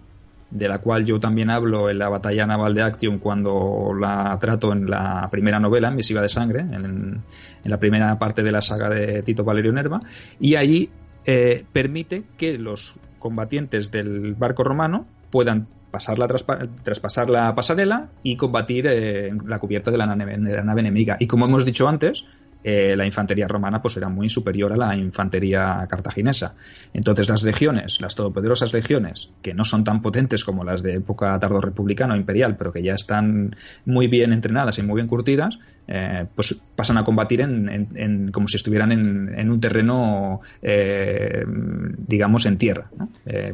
de 0.52 0.68
la 0.68 0.78
cual 0.78 1.04
yo 1.06 1.18
también 1.18 1.50
hablo 1.50 1.88
en 1.88 1.98
la 1.98 2.10
batalla 2.10 2.46
naval 2.46 2.74
de 2.74 2.82
Actium 2.82 3.18
cuando 3.18 3.92
la 3.98 4.36
trato 4.38 4.72
en 4.72 4.88
la 4.88 5.28
primera 5.30 5.58
novela, 5.58 5.90
Misiva 5.90 6.20
de 6.20 6.28
Sangre, 6.28 6.60
en, 6.60 7.22
la 7.64 7.78
primera 7.78 8.18
parte 8.18 8.42
de 8.42 8.52
la 8.52 8.60
saga 8.60 8.90
de 8.90 9.22
Tito 9.22 9.44
Valerio 9.44 9.72
Nerva, 9.72 10.00
y 10.38 10.56
allí 10.56 10.90
eh, 11.24 11.64
permite 11.72 12.24
que 12.36 12.58
los 12.58 12.98
combatientes 13.18 13.90
del 13.90 14.34
barco 14.34 14.62
romano 14.62 15.06
puedan 15.30 15.68
pasar 15.90 16.18
la 16.18 16.26
traspasar 16.26 17.30
la 17.30 17.54
pasarela 17.54 18.08
y 18.22 18.36
combatir 18.36 18.86
en 18.86 19.42
la 19.46 19.58
cubierta 19.58 19.90
de 19.90 19.98
la 19.98 20.06
nave 20.06 20.80
enemiga. 20.80 21.16
Y 21.18 21.26
como 21.26 21.46
hemos 21.46 21.64
dicho 21.64 21.88
antes, 21.88 22.26
eh, 22.64 22.94
la 22.96 23.04
infantería 23.04 23.48
romana 23.48 23.82
pues 23.82 23.96
era 23.96 24.08
muy 24.08 24.28
superior 24.28 24.72
a 24.72 24.76
la 24.76 24.96
infantería 24.96 25.84
cartaginesa. 25.88 26.54
Entonces 26.94 27.28
las 27.28 27.42
legiones, 27.42 28.00
las 28.00 28.14
todopoderosas 28.14 28.72
legiones, 28.72 29.30
que 29.42 29.54
no 29.54 29.64
son 29.64 29.82
tan 29.84 30.00
potentes 30.00 30.44
como 30.44 30.62
las 30.64 30.82
de 30.82 30.94
época 30.94 31.38
tardorrepublicana 31.38 32.14
o 32.14 32.16
imperial, 32.16 32.56
pero 32.56 32.72
que 32.72 32.82
ya 32.82 32.94
están 32.94 33.56
muy 33.84 34.06
bien 34.06 34.32
entrenadas 34.32 34.78
y 34.78 34.82
muy 34.82 34.96
bien 34.96 35.08
curtidas, 35.08 35.58
eh, 35.88 36.26
pues 36.34 36.54
pasan 36.76 36.98
a 36.98 37.04
combatir 37.04 37.40
en, 37.40 38.30
como 38.30 38.46
si 38.46 38.56
estuvieran 38.56 38.92
en, 38.92 39.50
un 39.50 39.60
terreno, 39.60 40.40
eh, 40.62 41.44
digamos, 41.46 42.46
en 42.46 42.58
tierra. 42.58 42.88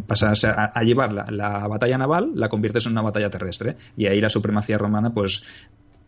pasas 0.06 0.44
a, 0.44 0.82
llevar 0.82 1.12
la, 1.12 1.66
batalla 1.66 1.96
naval, 1.96 2.32
la 2.34 2.48
conviertes 2.48 2.84
en 2.86 2.92
una 2.92 3.02
batalla 3.02 3.30
terrestre 3.30 3.76
y 3.96 4.06
ahí 4.06 4.20
la 4.20 4.28
supremacía 4.28 4.76
romana 4.76 5.10
pues 5.10 5.42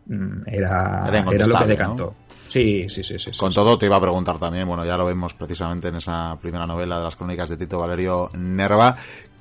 mm, 0.06 0.42
era, 0.46 1.08
era, 1.08 1.46
lo 1.46 1.58
que 1.58 1.66
decantó. 1.66 2.14
Sí, 2.50 2.88
sí, 2.88 3.04
sí, 3.04 3.16
sí. 3.16 3.30
Con 3.38 3.52
todo 3.52 3.78
te 3.78 3.86
iba 3.86 3.96
a 3.96 4.00
preguntar 4.00 4.40
también, 4.40 4.66
bueno, 4.66 4.84
ya 4.84 4.96
lo 4.96 5.06
vemos 5.06 5.34
precisamente 5.34 5.86
en 5.86 5.94
esa 5.96 6.36
primera 6.40 6.66
novela 6.66 6.98
de 6.98 7.04
las 7.04 7.14
crónicas 7.14 7.48
de 7.48 7.56
Tito 7.56 7.78
Valerio 7.78 8.28
Nerva, 8.34 8.96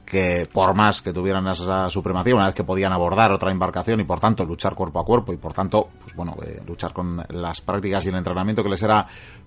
que 0.10 0.50
por 0.52 0.74
más 0.74 1.02
que 1.02 1.14
tuvieran 1.14 1.48
esa 1.48 1.90
supremacía, 1.90 2.36
una 2.36 2.48
vez 2.48 2.56
que 2.56 2.64
podían 2.64 2.92
abordar 2.92 3.32
otra 3.32 3.52
embarcación 3.52 4.00
y 4.00 4.04
por 4.04 4.20
tanto 4.20 4.44
luchar 4.44 4.74
cuerpo 4.74 5.00
a 5.00 5.06
cuerpo 5.06 5.32
y 5.32 5.38
por 5.38 5.54
tanto, 5.54 5.90
pues 6.02 6.16
bueno, 6.16 6.36
eh, 6.46 6.62
luchar 6.66 6.94
con 6.94 7.24
las 7.30 7.62
prácticas 7.62 8.06
y 8.06 8.10
el 8.10 8.16
entrenamiento 8.16 8.64
que 8.64 8.70
les 8.70 8.82
era 8.82 9.06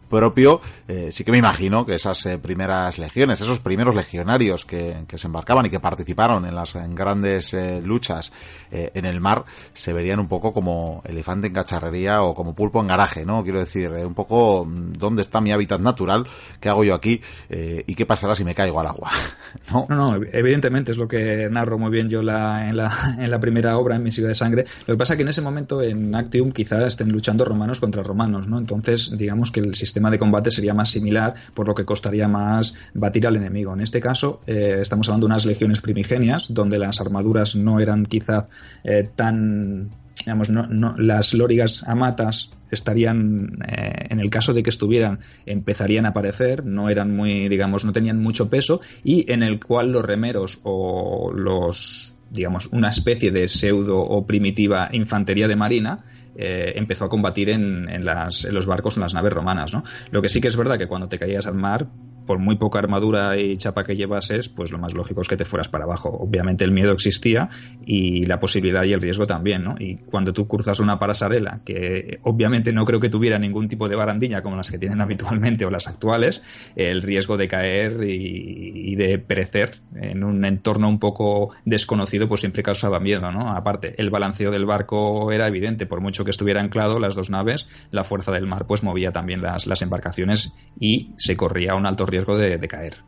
propio, 0.09 0.61
eh, 0.87 1.09
sí 1.11 1.25
que 1.25 1.33
me 1.33 1.39
imagino 1.39 1.87
que 1.87 1.95
esas 1.95 2.27
eh, 2.27 2.39
primeras 2.39 2.99
legiones, 2.99 3.41
esos 3.41 3.59
primeros 3.59 3.95
legionarios 3.95 4.65
que, 4.65 5.05
se 5.13 5.27
embarcaban 5.27 5.67
y 5.67 5.71
que 5.71 5.81
participaron 5.81 6.47
en 6.47 6.55
las 6.55 6.75
grandes 6.95 7.55
luchas 7.83 8.33
en 8.71 9.05
el 9.05 9.21
mar, 9.21 9.45
se 9.75 9.93
verían 9.93 10.21
un 10.21 10.29
poco 10.29 10.53
como 10.53 11.03
elefante 11.05 11.47
en 11.47 11.55
cacharrería 11.55 12.23
o 12.23 12.35
como 12.35 12.55
pulpo 12.55 12.81
en 12.81 12.87
garaje, 12.87 13.25
¿no? 13.25 13.43
Quiero 13.43 13.59
decir, 13.59 13.91
un 13.91 14.15
poco 14.15 14.65
mm, 14.65 14.93
dónde 14.93 15.23
está 15.23 15.41
mi 15.41 15.51
hábitat 15.51 15.81
natural, 15.81 16.27
qué 16.61 16.69
hago 16.69 16.85
yo 16.85 16.95
aquí 16.95 17.21
y 17.51 17.95
qué 17.95 18.07
pasará 18.07 18.35
si 18.35 18.45
me 18.45 18.55
caigo 18.55 18.81
al 18.81 18.87
agua, 18.87 19.11
¿no? 19.73 19.87
No, 19.89 20.19
evidentemente 20.53 20.93
es 20.93 20.99
lo 20.99 21.09
que 21.09 21.49
narro 21.51 21.79
muy 21.79 21.91
bien 21.91 22.11
yo 22.11 22.21
en, 22.21 22.27
la, 22.27 23.39
primera 23.41 23.79
obra, 23.79 23.97
en 23.97 24.03
Mi 24.03 24.13
Ciudad 24.13 24.29
de 24.29 24.35
Sangre. 24.35 24.67
Lo 24.87 24.95
que 24.95 24.99
pasa 24.99 25.15
es 25.15 25.17
que 25.17 25.23
en 25.23 25.29
ese 25.29 25.41
momento 25.41 25.83
en 25.83 26.15
Actium 26.15 26.53
quizás 26.53 26.85
estén 26.85 27.11
luchando 27.11 27.45
romanos 27.45 27.81
contra 27.81 28.03
romanos, 28.03 28.47
¿no? 28.49 28.59
Entonces, 28.59 29.17
digamos 29.17 29.51
que 29.51 29.61
el 29.61 29.75
sistema 29.75 30.11
de 30.11 30.19
combate 30.19 30.51
sería 30.51 30.75
más 30.75 30.91
similar, 30.91 31.35
por 31.55 31.67
lo 31.67 31.75
que 31.75 31.87
costaría 31.87 32.29
más 32.29 32.75
batir 32.93 33.27
al 33.27 33.37
enemigo. 33.37 33.73
En 33.73 33.81
este 33.81 34.01
caso, 34.01 34.41
eh, 34.47 34.79
estamos 34.83 35.09
hablando 35.09 35.27
de 35.27 35.33
unas 35.33 35.47
legiones 35.47 35.81
primigenias, 35.81 36.53
donde 36.53 36.79
las 36.79 37.01
armaduras 37.01 37.57
no 37.57 37.81
eran 37.81 38.05
quizá 38.05 38.49
eh, 38.85 39.09
tan 39.17 39.91
digamos, 40.19 40.51
no, 40.51 40.95
las 40.99 41.33
lórigas 41.33 41.83
amatas 41.87 42.53
estarían, 42.73 43.59
eh, 43.69 44.07
en 44.11 44.21
el 44.21 44.31
caso 44.31 44.53
de 44.53 44.63
que 44.63 44.71
estuvieran, 44.71 45.21
empezarían 45.47 46.07
a 46.07 46.11
aparecer, 46.11 46.65
no 46.65 46.89
eran 46.89 47.15
muy, 47.15 47.49
digamos, 47.49 47.85
no 47.85 47.93
tenían 47.93 48.21
mucho 48.21 48.49
peso, 48.51 48.81
y 49.05 49.31
en 49.31 49.43
el 49.43 49.61
cual 49.61 49.93
los 49.93 50.05
remeros 50.05 50.61
o 50.65 51.33
los, 51.33 52.17
digamos, 52.31 52.69
una 52.73 52.89
especie 52.89 53.31
de 53.31 53.49
pseudo 53.49 54.01
o 54.01 54.27
primitiva 54.27 54.89
infantería 54.93 55.47
de 55.49 55.57
marina 55.57 56.05
eh, 56.35 56.73
empezó 56.77 57.05
a 57.05 57.09
combatir 57.09 57.51
en, 57.51 57.89
en, 57.89 58.05
las, 58.05 58.45
en, 58.47 58.55
los 58.55 58.67
barcos, 58.67 58.97
en 58.97 59.03
las 59.03 59.15
naves 59.15 59.33
romanas. 59.33 59.75
¿no? 59.75 59.85
Lo 60.11 60.23
que 60.23 60.29
sí 60.29 60.41
que 60.41 60.49
es 60.49 60.57
verdad 60.57 60.79
que 60.79 60.87
cuando 60.87 61.09
te 61.09 61.19
caías 61.19 61.47
al 61.47 61.55
mar, 61.55 61.89
por 62.27 62.39
muy 62.39 62.57
poca 62.57 62.79
armadura 62.79 63.39
y 63.39 63.57
chapa 63.57 63.85
que 63.85 63.97
llevases, 63.97 64.49
pues 64.49 64.73
lo 64.73 64.79
más 64.79 64.95
lógico 64.95 65.21
es 65.21 65.29
que 65.29 65.37
te 65.37 65.45
fueras 65.45 65.69
para 65.69 65.85
abajo. 65.85 66.09
Obviamente 66.09 66.65
el 66.65 66.73
miedo 66.73 66.93
existía 66.93 67.49
y 67.85 68.27
la 68.27 68.41
posibilidad 68.41 68.85
y 68.85 68.93
el 68.93 69.01
riesgo 69.01 69.25
también, 69.25 69.65
¿no? 69.65 69.75
Y 69.79 69.97
cuando 69.97 70.33
tú 70.33 70.47
cruzas 70.47 70.81
una 70.81 70.99
pasarela, 70.99 71.61
que 71.65 72.19
obviamente 72.23 72.73
no 72.73 72.85
creo 72.85 73.01
que 73.01 73.09
tuviera 73.09 73.39
ningún 73.39 73.69
tipo 73.69 73.89
de 73.89 73.97
barandilla 73.97 74.43
como 74.43 74.57
las 74.57 74.71
que 74.71 74.79
tienen 74.79 75.01
habitualmente 75.01 75.65
o 75.65 75.71
las 75.71 75.89
actuales, 75.89 76.43
el 76.77 77.03
riesgo 77.03 77.37
de 77.37 77.49
caer 77.49 78.03
y, 78.05 78.95
de 78.97 79.19
perecer 79.19 79.81
en 79.95 80.23
un 80.23 80.45
entorno 80.45 80.89
un 80.89 80.99
poco 80.99 81.55
desconocido, 81.65 82.29
pues 82.29 82.41
siempre 82.41 82.63
causaba 82.63 83.01
miedo, 83.01 83.33
¿no? 83.33 83.51
Aparte, 83.51 83.95
el 83.97 84.11
balanceo 84.11 84.51
del 84.51 84.67
barco 84.67 85.33
era 85.33 85.49
evidente, 85.49 85.87
por 85.87 86.01
mucho 86.01 86.25
que 86.25 86.31
estuviera 86.31 86.61
anclado 86.61 86.99
las 86.99 87.15
dos 87.15 87.31
naves, 87.31 87.69
la 87.91 88.05
fuerza 88.05 88.33
del 88.33 88.47
mar 88.47 88.67
pues 88.67 88.83
movía 88.83 89.13
también 89.13 89.41
las, 89.41 89.67
las 89.67 89.83
embarcaciones 89.83 90.55
y 90.79 91.15
se 91.17 91.37
corría 91.37 91.75
un 91.75 91.87
alto 91.87 92.07
riesgo 92.13 92.37
de, 92.37 92.59
caer 92.69 92.99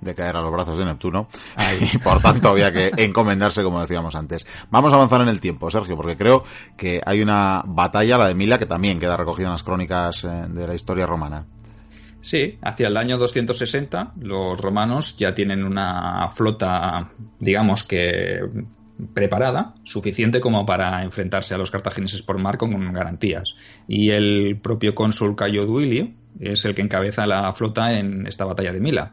de 0.00 0.14
caer 0.14 0.36
a 0.36 0.42
los 0.42 0.52
brazos 0.52 0.78
de 0.78 0.84
Neptuno 0.84 1.28
y 1.94 1.98
por 1.98 2.20
tanto 2.20 2.48
había 2.48 2.72
que 2.72 2.90
encomendarse 2.96 3.62
como 3.62 3.80
decíamos 3.80 4.14
antes. 4.16 4.46
Vamos 4.70 4.92
a 4.92 4.96
avanzar 4.96 5.20
en 5.20 5.28
el 5.28 5.40
tiempo, 5.40 5.70
Sergio, 5.70 5.96
porque 5.96 6.16
creo 6.16 6.44
que 6.76 7.00
hay 7.04 7.22
una 7.22 7.62
batalla, 7.64 8.18
la 8.18 8.28
de 8.28 8.34
Mila, 8.34 8.58
que 8.58 8.66
también 8.66 8.98
queda 8.98 9.16
recogida 9.16 9.46
en 9.46 9.52
las 9.52 9.62
crónicas 9.62 10.24
eh, 10.24 10.28
de 10.48 10.66
la 10.66 10.74
historia 10.74 11.06
romana. 11.06 11.46
Sí, 12.20 12.58
hacia 12.62 12.88
el 12.88 12.96
año 12.96 13.18
260 13.18 14.14
los 14.20 14.58
romanos 14.58 15.16
ya 15.18 15.34
tienen 15.34 15.62
una 15.62 16.30
flota, 16.30 17.10
digamos 17.38 17.84
que 17.84 18.40
preparada, 19.12 19.74
suficiente 19.82 20.40
como 20.40 20.64
para 20.64 21.02
enfrentarse 21.02 21.54
a 21.54 21.58
los 21.58 21.70
cartagineses 21.70 22.22
por 22.22 22.38
mar 22.38 22.56
con 22.56 22.92
garantías. 22.92 23.54
Y 23.88 24.10
el 24.10 24.58
propio 24.62 24.94
cónsul 24.94 25.36
Cayo 25.36 25.66
Duilio 25.66 26.12
es 26.40 26.64
el 26.64 26.74
que 26.74 26.82
encabeza 26.82 27.26
la 27.26 27.52
flota 27.52 27.98
en 27.98 28.26
esta 28.26 28.44
batalla 28.44 28.72
de 28.72 28.80
Mila. 28.80 29.12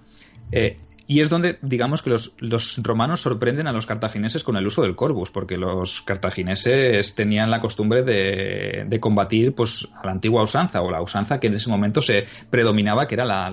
Eh, 0.52 0.78
y 1.08 1.20
es 1.20 1.30
donde, 1.30 1.58
digamos, 1.62 2.02
que 2.02 2.10
los, 2.10 2.80
romanos 2.84 3.22
sorprenden 3.22 3.68
a 3.68 3.74
los 3.74 3.86
cartagineses 3.86 4.46
con 4.46 4.56
el 4.56 4.66
uso 4.66 4.82
del 4.82 4.96
corvus, 4.96 5.30
porque 5.30 5.58
los 5.58 6.02
cartagineses 6.04 7.16
tenían 7.16 7.52
la 7.52 7.60
costumbre 7.60 8.04
de, 8.04 9.00
combatir 9.02 9.54
pues, 9.54 9.90
a 9.94 10.06
la 10.06 10.14
antigua 10.14 10.44
usanza, 10.44 10.82
o 10.82 10.90
la 10.90 11.02
usanza 11.02 11.40
que 11.40 11.48
en 11.48 11.56
ese 11.56 11.70
momento 11.70 12.02
se 12.02 12.24
predominaba, 12.50 13.08
que 13.08 13.16
era 13.16 13.26
la, 13.26 13.50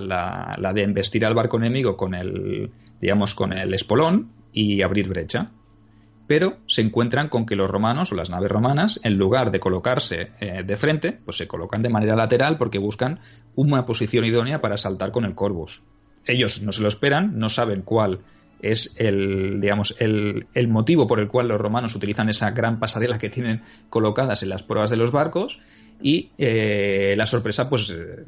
la 0.57 0.73
de 0.73 0.83
embestir 0.83 1.25
al 1.25 1.33
barco 1.33 1.57
enemigo 1.57 1.97
con 1.97 2.13
el, 2.13 2.71
digamos, 3.01 3.35
con 3.35 3.51
el 3.51 3.73
espolón 3.73 4.31
y 4.53 4.81
abrir 4.81 5.09
brecha 5.09 5.51
pero 6.29 6.57
se 6.67 6.83
encuentran 6.83 7.27
con 7.27 7.47
que 7.47 7.55
los 7.55 7.67
romanos 7.67 8.11
o 8.11 8.15
las 8.15 8.29
naves 8.29 8.51
romanas, 8.51 8.99
en 9.03 9.17
lugar 9.17 9.49
de 9.49 9.59
colocarse 9.59 10.29
eh, 10.39 10.61
de 10.63 10.77
frente, 10.77 11.11
pues 11.11 11.37
se 11.37 11.47
colocan 11.47 11.81
de 11.81 11.89
manera 11.89 12.15
lateral 12.15 12.59
porque 12.59 12.77
buscan 12.77 13.19
una 13.55 13.83
posición 13.87 14.25
idónea 14.25 14.61
para 14.61 14.77
saltar 14.77 15.11
con 15.11 15.25
el 15.25 15.33
corvus. 15.33 15.81
Ellos 16.27 16.61
no 16.61 16.71
se 16.71 16.83
lo 16.83 16.87
esperan, 16.87 17.39
no 17.39 17.49
saben 17.49 17.81
cuál 17.81 18.19
es 18.61 18.93
el, 18.99 19.59
digamos, 19.59 19.95
el, 19.97 20.45
el, 20.53 20.67
motivo 20.67 21.07
por 21.07 21.19
el 21.19 21.29
cual 21.29 21.47
los 21.47 21.59
romanos 21.59 21.95
utilizan 21.95 22.29
esa 22.29 22.51
gran 22.51 22.77
pasarela 22.77 23.17
que 23.17 23.31
tienen 23.31 23.63
colocadas 23.89 24.43
en 24.43 24.49
las 24.49 24.61
pruebas 24.61 24.91
de 24.91 24.97
los 24.97 25.11
barcos 25.11 25.59
y 26.01 26.31
eh, 26.37 27.13
la 27.17 27.25
sorpresa 27.25 27.69
pues 27.69 27.89
eh, 27.89 28.25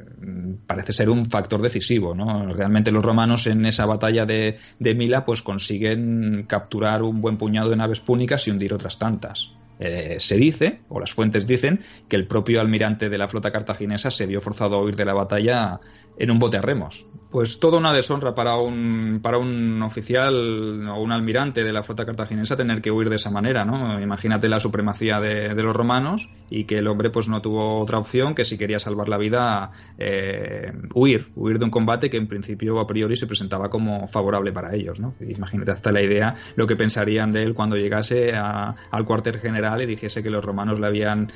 parece 0.67 0.93
ser 0.93 1.09
un 1.09 1.25
factor 1.25 1.61
decisivo 1.61 2.13
¿no? 2.13 2.53
realmente 2.53 2.91
los 2.91 3.03
romanos 3.03 3.47
en 3.47 3.65
esa 3.65 3.85
batalla 3.85 4.25
de, 4.25 4.57
de, 4.79 4.95
Mila 4.95 5.23
pues 5.23 5.41
consiguen 5.41 6.45
capturar 6.47 7.01
un 7.01 7.21
buen 7.21 7.37
puñado 7.37 7.69
de 7.69 7.77
naves 7.77 8.01
púnicas 8.01 8.47
y 8.47 8.51
hundir 8.51 8.73
otras 8.73 8.99
tantas 8.99 9.53
eh, 9.83 10.17
se 10.19 10.37
dice, 10.37 10.81
o 10.89 10.99
las 10.99 11.11
fuentes 11.11 11.47
dicen, 11.47 11.79
que 12.07 12.15
el 12.15 12.27
propio 12.27 12.61
almirante 12.61 13.09
de 13.09 13.17
la 13.17 13.27
flota 13.27 13.51
cartaginesa 13.51 14.11
se 14.11 14.27
vio 14.27 14.39
forzado 14.39 14.75
a 14.75 14.83
huir 14.83 14.95
de 14.95 15.05
la 15.05 15.15
batalla 15.15 15.79
en 16.17 16.29
un 16.29 16.37
bote 16.37 16.57
a 16.57 16.61
remos. 16.61 17.07
Pues 17.31 17.59
toda 17.59 17.79
una 17.79 17.93
deshonra 17.93 18.35
para 18.35 18.57
un, 18.57 19.21
para 19.23 19.37
un 19.37 19.81
oficial 19.81 20.87
o 20.87 21.01
un 21.01 21.11
almirante 21.11 21.63
de 21.63 21.71
la 21.71 21.81
flota 21.81 22.05
cartaginesa 22.05 22.57
tener 22.57 22.81
que 22.81 22.91
huir 22.91 23.09
de 23.09 23.15
esa 23.15 23.31
manera, 23.31 23.63
¿no? 23.63 23.99
Imagínate 23.99 24.49
la 24.49 24.59
supremacía 24.59 25.19
de, 25.19 25.55
los 25.55 25.75
romanos 25.75 26.29
y 26.49 26.65
que 26.65 26.79
el 26.79 26.87
hombre 26.87 27.09
pues 27.09 27.29
no 27.29 27.41
tuvo 27.41 27.79
otra 27.79 27.97
opción 27.97 28.35
que 28.35 28.43
si 28.43 28.57
quería 28.57 28.79
salvar 28.79 29.07
la 29.07 29.17
vida 29.17 29.71
eh, 29.97 30.73
huir, 30.93 31.31
huir 31.35 31.57
de 31.57 31.65
un 31.65 31.71
combate 31.71 32.09
que 32.09 32.17
en 32.17 32.27
principio 32.27 32.79
a 32.79 32.85
priori 32.85 33.15
se 33.15 33.27
presentaba 33.27 33.69
como 33.69 34.07
favorable 34.07 34.51
para 34.51 34.75
ellos, 34.75 34.99
¿no? 34.99 35.15
Imagínate 35.21 35.71
hasta 35.71 35.91
la 35.91 36.01
idea 36.01 36.35
lo 36.55 36.67
que 36.67 36.75
pensarían 36.75 37.31
de 37.31 37.43
él 37.43 37.53
cuando 37.53 37.77
llegase 37.77 38.33
al 38.33 39.05
cuartel 39.05 39.39
general 39.39 39.70
y 39.79 39.85
dijese 39.85 40.23
que 40.23 40.29
los 40.29 40.43
romanos 40.43 40.79
le 40.79 40.87
habían 40.87 41.31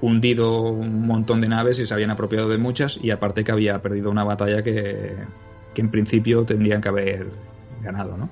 hundido 0.00 0.60
un 0.62 1.06
montón 1.06 1.40
de 1.40 1.48
naves 1.48 1.78
y 1.78 1.86
se 1.86 1.94
habían 1.94 2.10
apropiado 2.10 2.48
de 2.48 2.58
muchas 2.58 2.98
y 3.00 3.10
aparte 3.10 3.44
que 3.44 3.52
había 3.52 3.80
perdido 3.80 4.10
una 4.10 4.24
batalla 4.24 4.62
que, 4.62 5.16
en 5.76 5.90
principio 5.90 6.44
tendrían 6.44 6.80
que 6.80 6.88
haber 6.88 7.30
ganado, 7.80 8.16
¿no? 8.16 8.28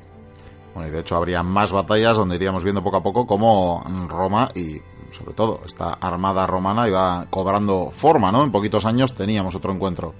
Bueno, 0.74 0.88
y 0.88 0.92
de 0.92 1.00
hecho 1.00 1.14
habría 1.14 1.44
más 1.44 1.72
batallas 1.72 2.16
donde 2.16 2.34
iríamos 2.34 2.64
viendo 2.64 2.82
poco 2.82 2.96
a 2.96 3.02
poco 3.02 3.24
cómo 3.24 3.84
Roma 4.08 4.48
y 4.54 4.80
sobre 5.12 5.32
todo 5.32 5.60
esta 5.64 5.92
armada 5.94 6.46
romana 6.46 6.88
iba 6.88 7.26
cobrando 7.30 7.90
forma, 7.92 8.32
¿no? 8.32 8.42
En 8.42 8.50
poquitos 8.50 8.84
años 8.84 9.14
teníamos 9.14 9.54
otro 9.54 9.72
encuentro. 9.72 10.12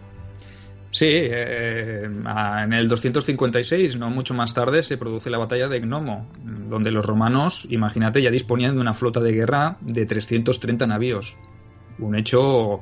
Sí, 0.96 1.10
eh, 1.10 2.04
en 2.04 2.72
el 2.72 2.88
256, 2.88 3.98
no 3.98 4.08
mucho 4.08 4.32
más 4.32 4.54
tarde, 4.54 4.82
se 4.82 4.96
produce 4.96 5.28
la 5.28 5.36
batalla 5.36 5.68
de 5.68 5.80
Gnomo, 5.80 6.26
donde 6.70 6.90
los 6.90 7.04
romanos, 7.04 7.66
imagínate, 7.68 8.22
ya 8.22 8.30
disponían 8.30 8.76
de 8.76 8.80
una 8.80 8.94
flota 8.94 9.20
de 9.20 9.32
guerra 9.32 9.76
de 9.82 10.06
330 10.06 10.86
navíos. 10.86 11.36
Un 11.98 12.16
hecho 12.16 12.80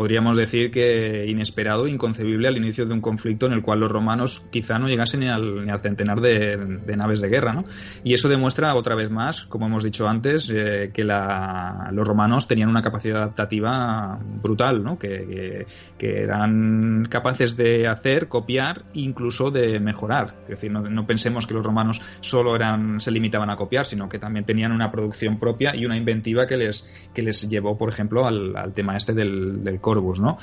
podríamos 0.00 0.38
decir 0.38 0.70
que 0.70 1.26
inesperado, 1.28 1.86
inconcebible 1.86 2.48
al 2.48 2.56
inicio 2.56 2.86
de 2.86 2.94
un 2.94 3.02
conflicto 3.02 3.44
en 3.44 3.52
el 3.52 3.60
cual 3.60 3.80
los 3.80 3.92
romanos 3.92 4.48
quizá 4.50 4.78
no 4.78 4.88
llegasen 4.88 5.20
ni 5.20 5.28
al, 5.28 5.66
ni 5.66 5.70
al 5.70 5.82
centenar 5.82 6.22
de, 6.22 6.56
naves 6.96 7.20
de 7.20 7.28
guerra. 7.28 7.52
¿no? 7.52 7.66
Y 8.02 8.14
eso 8.14 8.26
demuestra 8.30 8.74
otra 8.76 8.94
vez 8.94 9.10
más, 9.10 9.44
como 9.44 9.66
hemos 9.66 9.84
dicho 9.84 10.08
antes, 10.08 10.50
eh, 10.56 10.90
que 10.94 11.04
los 11.04 12.08
romanos 12.08 12.48
tenían 12.48 12.70
una 12.70 12.80
capacidad 12.80 13.18
adaptativa 13.18 14.18
brutal, 14.42 14.82
¿no? 14.82 14.98
que, 14.98 15.66
eran 15.98 17.06
capaces 17.10 17.54
de 17.58 17.86
hacer, 17.86 18.28
copiar, 18.28 18.84
incluso 18.94 19.50
de 19.50 19.80
mejorar. 19.80 20.34
Es 20.44 20.60
decir, 20.60 20.70
no, 20.70 21.06
pensemos 21.06 21.46
que 21.46 21.52
los 21.52 21.62
romanos 21.62 22.00
solo 22.20 22.56
eran, 22.56 23.00
se 23.00 23.10
limitaban 23.10 23.50
a 23.50 23.56
copiar, 23.56 23.84
sino 23.84 24.08
que 24.08 24.18
también 24.18 24.46
tenían 24.46 24.72
una 24.72 24.90
producción 24.90 25.38
propia 25.38 25.76
y 25.76 25.84
una 25.84 25.98
inventiva 25.98 26.46
que 26.46 26.56
les, 26.56 26.88
que 27.12 27.20
les 27.20 27.50
llevó, 27.50 27.76
por 27.76 27.90
ejemplo, 27.90 28.26
al, 28.26 28.72
tema 28.72 28.96
este 28.96 29.12
del, 29.12 29.62
del 29.62 29.78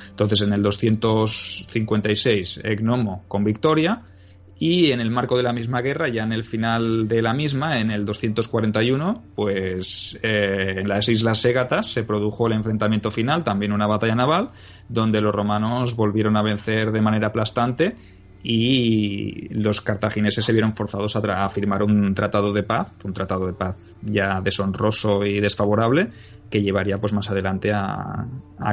Entonces, 0.09 0.41
en 0.41 0.53
el 0.53 0.61
256, 0.61 2.61
Egnomo 2.63 3.23
con 3.27 3.43
victoria 3.43 4.03
y 4.59 4.91
en 4.91 4.99
el 4.99 5.11
marco 5.11 5.37
de 5.37 5.43
la 5.43 5.53
misma 5.53 5.81
guerra, 5.81 6.09
ya 6.09 6.23
en 6.23 6.33
el 6.33 6.43
final 6.43 7.07
de 7.07 7.21
la 7.21 7.33
misma, 7.33 7.79
en 7.79 7.91
el 7.91 8.05
241, 8.05 9.13
pues 9.35 10.19
eh, 10.23 10.77
en 10.79 10.87
las 10.87 11.07
Islas 11.09 11.39
Ségatas 11.39 11.87
se 11.87 12.03
produjo 12.03 12.47
el 12.47 12.53
enfrentamiento 12.53 13.11
final, 13.11 13.43
también 13.43 13.71
una 13.71 13.85
batalla 13.85 14.15
naval, 14.15 14.49
donde 14.89 15.21
los 15.21 15.33
romanos 15.33 15.95
volvieron 15.95 16.37
a 16.37 16.41
vencer 16.41 16.91
de 16.91 17.01
manera 17.01 17.27
aplastante 17.27 17.95
y 18.43 19.49
los 19.49 19.81
cartagineses 19.81 20.45
se 20.45 20.53
vieron 20.53 20.75
forzados 20.75 21.15
a, 21.15 21.49
firmar 21.49 21.83
un 21.83 22.13
tratado 22.13 22.53
de 22.53 22.63
paz, 22.63 22.93
un 23.03 23.13
tratado 23.13 23.45
de 23.45 23.53
paz 23.53 23.93
ya 24.01 24.39
deshonroso 24.41 25.25
y 25.25 25.39
desfavorable, 25.39 26.09
que 26.49 26.61
llevaría 26.61 26.97
pues 26.99 27.13
más 27.13 27.29
adelante 27.29 27.71
a, 27.73 28.25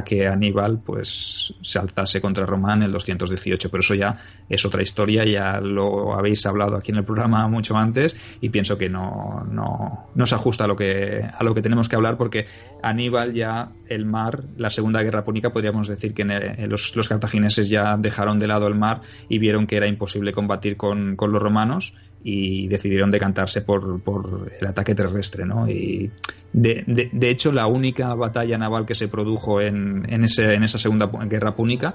que 0.04 0.26
Aníbal 0.26 0.80
pues 0.84 1.54
se 1.60 1.78
alzase 1.78 2.20
contra 2.20 2.46
Roma 2.46 2.72
en 2.72 2.84
el 2.84 2.92
218 2.92 3.70
pero 3.70 3.80
eso 3.80 3.94
ya 3.94 4.16
es 4.48 4.64
otra 4.64 4.82
historia 4.82 5.24
ya 5.24 5.60
lo 5.60 6.14
habéis 6.14 6.46
hablado 6.46 6.76
aquí 6.76 6.90
en 6.90 6.98
el 6.98 7.04
programa 7.04 7.46
mucho 7.48 7.76
antes 7.76 8.16
y 8.40 8.48
pienso 8.48 8.78
que 8.78 8.88
no, 8.88 9.46
no, 9.50 10.26
se 10.26 10.34
ajusta 10.34 10.64
a 10.64 10.66
lo 10.66 10.76
que 10.76 11.22
a 11.22 11.44
lo 11.44 11.54
que 11.54 11.62
tenemos 11.62 11.88
que 11.88 11.96
hablar 11.96 12.16
porque 12.16 12.46
Aníbal 12.82 13.34
ya 13.34 13.72
el 13.88 14.06
mar 14.06 14.44
la 14.56 14.70
segunda 14.70 15.02
guerra 15.02 15.24
púnica 15.24 15.52
podríamos 15.52 15.88
decir 15.88 16.14
que 16.14 16.24
los, 16.66 16.96
los, 16.96 17.08
cartagineses 17.08 17.68
ya 17.68 17.96
dejaron 17.98 18.38
de 18.38 18.46
lado 18.46 18.66
el 18.66 18.74
mar 18.74 19.02
y 19.28 19.38
vieron 19.38 19.66
que 19.66 19.76
era 19.76 19.86
imposible 19.86 20.32
combatir 20.32 20.76
con, 20.76 21.16
con 21.16 21.32
los 21.32 21.42
romanos 21.42 21.94
y 22.26 22.68
decidieron 22.68 23.10
decantarse 23.10 23.60
por, 23.60 24.00
por 24.00 24.50
el 24.58 24.66
ataque 24.66 24.94
terrestre, 24.94 25.44
¿no? 25.44 25.68
Y 25.68 26.10
de, 26.54 26.82
de, 26.86 27.10
de, 27.12 27.30
hecho, 27.30 27.52
la 27.52 27.66
única 27.66 28.14
batalla 28.14 28.56
naval 28.56 28.86
que 28.86 28.94
se 28.94 29.08
produjo 29.08 29.60
en, 29.60 30.10
en, 30.10 30.24
ese, 30.24 30.54
en 30.54 30.64
esa 30.64 30.78
segunda 30.78 31.06
guerra 31.26 31.54
púnica 31.54 31.94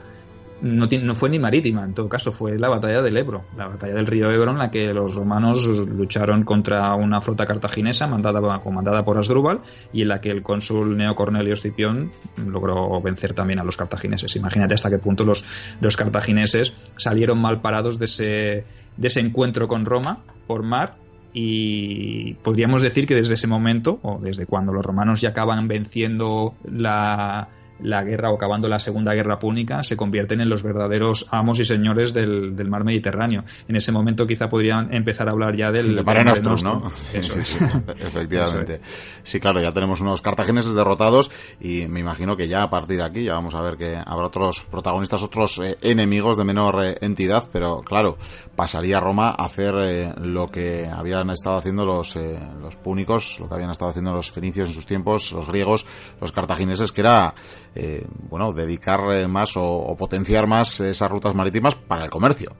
no, 0.62 0.88
no, 0.88 1.16
fue 1.16 1.30
ni 1.30 1.40
marítima, 1.40 1.84
en 1.84 1.94
todo 1.94 2.10
caso, 2.10 2.32
fue 2.32 2.58
la 2.58 2.70
batalla 2.70 3.02
del 3.02 3.16
Ebro, 3.18 3.46
la 3.56 3.68
batalla 3.68 3.94
del 3.94 4.08
río 4.08 4.30
Ebro 4.32 4.52
en 4.52 4.58
la 4.58 4.70
que 4.70 4.94
los 4.94 5.16
romanos 5.16 5.66
lucharon 5.88 6.44
contra 6.44 6.94
una 6.96 7.22
flota 7.22 7.46
cartaginesa 7.46 8.08
mandada, 8.08 8.60
comandada 8.60 9.04
por 9.04 9.18
Asdrúbal 9.18 9.62
y 9.94 10.02
en 10.02 10.10
la 10.10 10.22
que 10.22 10.32
el 10.32 10.44
cónsul 10.44 10.98
Neo 10.98 11.16
Cornelio 11.16 11.54
Escipión 11.54 12.12
logró 12.38 13.02
vencer 13.02 13.34
también 13.34 13.60
a 13.60 13.64
los 13.64 13.78
cartagineses. 13.78 14.36
Imagínate 14.36 14.74
hasta 14.74 14.90
qué 14.90 15.00
punto 15.00 15.24
los, 15.24 15.44
los 15.80 15.96
cartagineses 15.96 16.74
salieron 16.98 17.40
mal 17.40 17.62
parados 17.62 17.98
de 17.98 18.06
ese, 18.06 18.66
de 18.98 19.08
ese 19.08 19.20
encuentro 19.22 19.68
con 19.68 19.86
Roma 19.86 20.24
por 20.48 20.64
mar 20.64 20.98
y 21.34 22.34
podríamos 22.36 22.82
decir 22.82 23.06
que 23.06 23.16
desde 23.16 23.36
ese 23.36 23.48
momento, 23.48 24.00
o 24.02 24.20
desde 24.20 24.46
cuando 24.46 24.74
los 24.74 24.84
romanos 24.86 25.22
ya 25.22 25.30
acaban 25.30 25.68
venciendo 25.68 26.56
la, 26.64 27.50
la 27.82 28.04
guerra 28.04 28.32
o 28.32 28.36
acabando 28.36 28.68
la 28.68 28.80
Segunda 28.80 29.14
Guerra 29.14 29.40
Púnica, 29.40 29.84
se 29.84 29.98
convierten 29.98 30.42
en 30.42 30.50
los 30.50 30.64
verdaderos 30.64 31.28
amos 31.32 31.60
y 31.60 31.66
señores 31.66 32.14
del, 32.14 32.54
mar 32.70 32.84
Mediterráneo. 32.84 33.44
En 33.68 33.76
ese 33.76 33.92
momento 33.92 34.28
quizá 34.28 34.50
podrían 34.50 34.94
empezar 34.94 35.28
a 35.28 35.32
hablar 35.32 35.56
ya 35.56 35.72
del... 35.72 35.96
De 35.96 36.04
Mare 36.04 36.24
Nostrum, 36.24 36.62
¿no? 36.64 36.92
Eso 37.14 37.40
efectivamente. 37.40 38.82
Sí, 39.24 39.40
claro, 39.40 39.62
ya 39.62 39.72
tenemos 39.72 40.02
unos 40.02 40.22
cartagineses 40.22 40.76
derrotados 40.76 41.32
y 41.60 41.88
me 41.88 42.00
imagino 42.00 42.36
que 42.36 42.48
ya 42.48 42.64
a 42.64 42.70
partir 42.70 42.98
de 42.98 43.04
aquí 43.04 43.24
ya 43.24 43.34
vamos 43.34 43.56
a 43.56 43.62
ver 43.62 43.78
que 43.78 43.96
habrá 43.96 44.28
otros 44.28 44.62
protagonistas, 44.70 45.24
otros 45.24 45.60
eh, 45.60 45.78
enemigos 45.82 46.38
de 46.38 46.44
menor 46.44 46.84
eh, 46.84 46.98
entidad, 47.02 47.50
pero 47.52 47.82
claro, 47.82 48.18
pasaría 48.56 49.00
Roma 49.00 49.30
a 49.30 49.46
hacer 49.46 49.74
eh, 49.80 50.14
lo 50.22 50.50
que 50.50 50.88
habían 50.88 51.30
estado 51.30 51.58
haciendo 51.58 51.86
los, 51.86 52.18
los 52.62 52.76
púnicos, 52.76 53.40
lo 53.40 53.48
que 53.48 53.56
habían 53.56 53.72
estado 53.72 53.92
haciendo 53.92 54.14
los 54.14 54.32
fenicios 54.32 54.70
en 54.70 54.76
sus 54.76 54.86
tiempos, 54.86 55.32
los 55.32 55.48
griegos, 55.48 55.86
los 56.22 56.32
cartagineses, 56.32 56.92
que 56.92 57.02
era 57.02 57.34
eh, 57.76 58.06
bueno, 58.30 58.54
dedicar 58.54 59.02
eh, 59.12 59.28
más 59.28 59.54
o, 59.56 59.96
potenciar 59.98 60.48
más 60.48 60.80
esas 60.80 61.10
rutas 61.10 61.36
marítimas 61.36 61.76
para 61.76 62.04
el 62.04 62.10
comercio. 62.10 62.52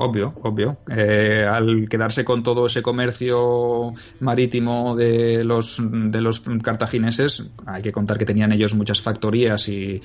Obvio, 0.00 0.32
obvio. 0.42 0.76
Eh, 0.88 1.44
al 1.44 1.88
quedarse 1.88 2.24
con 2.24 2.44
todo 2.44 2.66
ese 2.66 2.82
comercio 2.82 3.94
marítimo 4.20 4.94
de 4.94 5.42
los, 5.42 5.82
de 5.82 6.20
los 6.20 6.40
cartagineses, 6.62 7.50
hay 7.66 7.82
que 7.82 7.90
contar 7.90 8.16
que 8.16 8.24
tenían 8.24 8.52
ellos 8.52 8.74
muchas 8.74 9.00
factorías 9.00 9.68
y, 9.68 10.00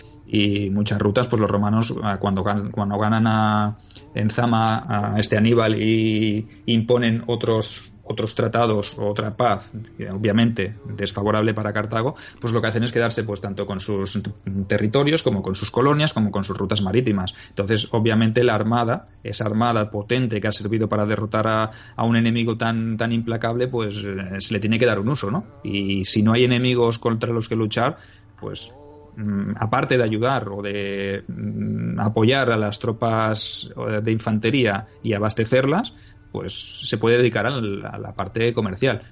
muchas 0.72 1.00
rutas, 1.00 1.28
pues 1.28 1.40
los 1.40 1.52
romanos 1.52 1.94
cuando, 2.20 2.44
cuando 2.44 2.98
ganan 2.98 3.28
a, 3.28 3.78
en 4.16 4.32
Zama 4.32 5.14
a 5.14 5.20
este 5.20 5.38
Aníbal 5.38 5.80
y 5.80 6.48
imponen 6.66 7.24
otros 7.28 7.93
otros 8.04 8.36
tratados 8.36 8.98
o 8.98 9.10
otra 9.10 9.36
paz, 9.36 9.72
obviamente 10.12 10.76
desfavorable 10.86 11.54
para 11.54 11.74
Cartago, 11.74 12.16
pues 12.40 12.54
lo 12.54 12.62
que 12.62 12.68
hacen 12.68 12.84
es 12.84 12.92
quedarse 12.92 13.24
pues 13.24 13.40
tanto 13.40 13.66
con 13.66 13.80
sus 13.80 14.22
territorios 14.68 15.24
como 15.24 15.42
con 15.42 15.56
sus 15.56 15.72
colonias 15.72 16.14
como 16.14 16.32
con 16.32 16.44
sus 16.44 16.58
rutas 16.58 16.82
marítimas. 16.82 17.34
Entonces, 17.50 17.88
obviamente 17.92 18.44
la 18.44 18.56
armada, 18.56 19.08
esa 19.24 19.46
armada 19.46 19.90
potente 19.90 20.42
que 20.42 20.48
ha 20.48 20.52
servido 20.52 20.90
para 20.90 21.06
derrotar 21.06 21.48
a, 21.48 21.72
a 21.96 22.04
un 22.04 22.16
enemigo 22.16 22.58
tan 22.58 22.98
tan 22.98 23.12
implacable, 23.12 23.68
pues 23.68 24.04
eh, 24.04 24.40
se 24.40 24.54
le 24.54 24.60
tiene 24.60 24.80
que 24.80 24.86
dar 24.86 25.00
un 25.00 25.10
uso, 25.10 25.32
¿no? 25.32 25.46
Y 25.64 26.06
si 26.06 26.22
no 26.22 26.34
hay 26.34 26.44
enemigos 26.44 27.00
contra 27.00 27.32
los 27.32 27.48
que 27.48 27.56
luchar, 27.56 27.98
pues 28.40 28.76
mm, 29.16 29.54
aparte 29.58 29.98
de 29.98 30.04
ayudar 30.04 30.50
o 30.50 30.62
de 30.62 31.24
mm, 31.28 32.00
apoyar 32.00 32.52
a 32.52 32.58
las 32.58 32.80
tropas 32.80 33.72
eh, 33.76 34.02
de 34.02 34.12
infantería 34.12 34.88
y 35.02 35.14
abastecerlas, 35.14 35.94
pues 36.34 36.54
se 36.90 36.98
puede 36.98 37.18
dedicar 37.18 37.46
a 37.46 37.62
la 37.62 38.12
parte 38.14 38.54
comercial. 38.54 39.04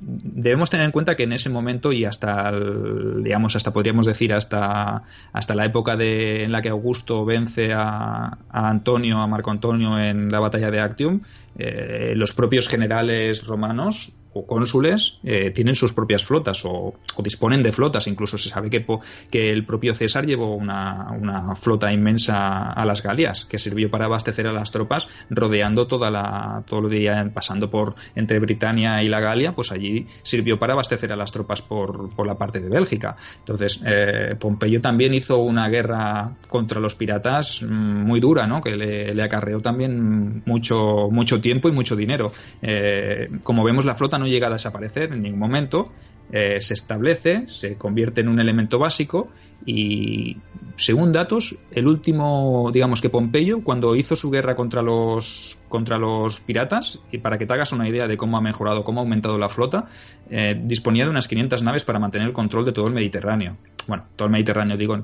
Debemos 0.00 0.70
tener 0.70 0.86
en 0.86 0.92
cuenta 0.92 1.16
que 1.16 1.24
en 1.24 1.32
ese 1.32 1.50
momento 1.50 1.90
y 1.90 2.04
hasta 2.04 2.52
digamos 2.52 3.56
hasta 3.56 3.72
podríamos 3.72 4.06
decir 4.06 4.32
hasta 4.32 5.02
hasta 5.32 5.54
la 5.56 5.64
época 5.64 5.96
de, 5.96 6.44
en 6.44 6.52
la 6.52 6.62
que 6.62 6.68
Augusto 6.68 7.24
vence 7.24 7.72
a, 7.72 8.26
a 8.48 8.68
Antonio 8.68 9.18
a 9.18 9.26
Marco 9.26 9.50
Antonio 9.50 9.98
en 9.98 10.30
la 10.30 10.38
batalla 10.38 10.70
de 10.70 10.78
Actium 10.78 11.22
eh, 11.58 12.12
los 12.14 12.32
propios 12.32 12.68
generales 12.68 13.44
romanos 13.44 14.12
cónsules 14.46 15.20
eh, 15.24 15.50
tienen 15.50 15.74
sus 15.74 15.92
propias 15.92 16.24
flotas 16.24 16.62
o, 16.64 16.94
disponen 17.18 17.62
de 17.62 17.72
flotas. 17.72 18.06
Incluso 18.06 18.38
se 18.38 18.48
sabe 18.48 18.70
que, 18.70 18.84
que 19.30 19.50
el 19.50 19.64
propio 19.64 19.94
César 19.94 20.26
llevó 20.26 20.54
una, 20.54 21.10
una, 21.10 21.54
flota 21.54 21.92
inmensa 21.92 22.72
a 22.72 22.84
las 22.84 23.02
Galias 23.02 23.44
que 23.44 23.58
sirvió 23.58 23.90
para 23.90 24.06
abastecer 24.06 24.46
a 24.46 24.52
las 24.52 24.70
tropas 24.70 25.08
rodeando 25.30 25.86
toda 25.86 26.10
la, 26.10 26.62
todo 26.66 26.86
el 26.86 26.90
día 26.90 27.30
pasando 27.32 27.70
por 27.70 27.94
entre 28.14 28.38
Britania 28.38 29.02
y 29.02 29.08
la 29.08 29.20
Galia, 29.20 29.52
pues 29.54 29.72
allí 29.72 30.06
sirvió 30.22 30.58
para 30.58 30.74
abastecer 30.74 31.12
a 31.12 31.16
las 31.16 31.32
tropas 31.32 31.62
por, 31.62 32.14
por 32.14 32.26
la 32.26 32.36
parte 32.36 32.60
de 32.60 32.68
Bélgica. 32.68 33.16
Entonces, 33.40 33.80
eh, 33.84 34.36
Pompeyo 34.38 34.80
también 34.80 35.14
hizo 35.14 35.38
una 35.38 35.68
guerra 35.68 36.36
contra 36.48 36.80
los 36.80 36.94
piratas 36.94 37.62
mm, 37.62 38.04
muy 38.04 38.20
dura, 38.20 38.46
¿no? 38.46 38.60
que 38.60 38.76
le, 38.76 39.14
le 39.14 39.22
acarreó 39.22 39.60
también 39.60 40.42
mucho, 40.46 41.08
mucho 41.10 41.40
tiempo 41.40 41.68
y 41.68 41.72
mucho 41.72 41.96
dinero. 41.96 42.32
Eh, 42.62 43.28
como 43.42 43.64
vemos, 43.64 43.84
la 43.84 43.94
flota 43.94 44.18
no 44.18 44.26
llega 44.28 44.48
a 44.48 44.52
desaparecer 44.52 45.12
en 45.12 45.22
ningún 45.22 45.40
momento, 45.40 45.92
eh, 46.30 46.60
se 46.60 46.74
establece, 46.74 47.46
se 47.46 47.78
convierte 47.78 48.20
en 48.20 48.28
un 48.28 48.38
elemento 48.38 48.78
básico 48.78 49.28
y, 49.64 50.36
según 50.76 51.10
datos, 51.10 51.56
el 51.70 51.86
último, 51.86 52.70
digamos 52.72 53.00
que 53.00 53.08
Pompeyo, 53.08 53.64
cuando 53.64 53.96
hizo 53.96 54.14
su 54.14 54.30
guerra 54.30 54.54
contra 54.54 54.82
los, 54.82 55.58
contra 55.70 55.96
los 55.96 56.40
piratas, 56.40 57.00
y 57.10 57.18
para 57.18 57.38
que 57.38 57.46
te 57.46 57.54
hagas 57.54 57.72
una 57.72 57.88
idea 57.88 58.06
de 58.06 58.18
cómo 58.18 58.36
ha 58.36 58.42
mejorado, 58.42 58.84
cómo 58.84 59.00
ha 59.00 59.04
aumentado 59.04 59.38
la 59.38 59.48
flota, 59.48 59.86
eh, 60.30 60.54
disponía 60.62 61.04
de 61.04 61.10
unas 61.10 61.28
500 61.28 61.62
naves 61.62 61.84
para 61.84 61.98
mantener 61.98 62.28
el 62.28 62.34
control 62.34 62.66
de 62.66 62.72
todo 62.72 62.88
el 62.88 62.94
Mediterráneo. 62.94 63.56
Bueno, 63.86 64.04
todo 64.14 64.26
el 64.26 64.32
Mediterráneo, 64.32 64.76
digo, 64.76 64.98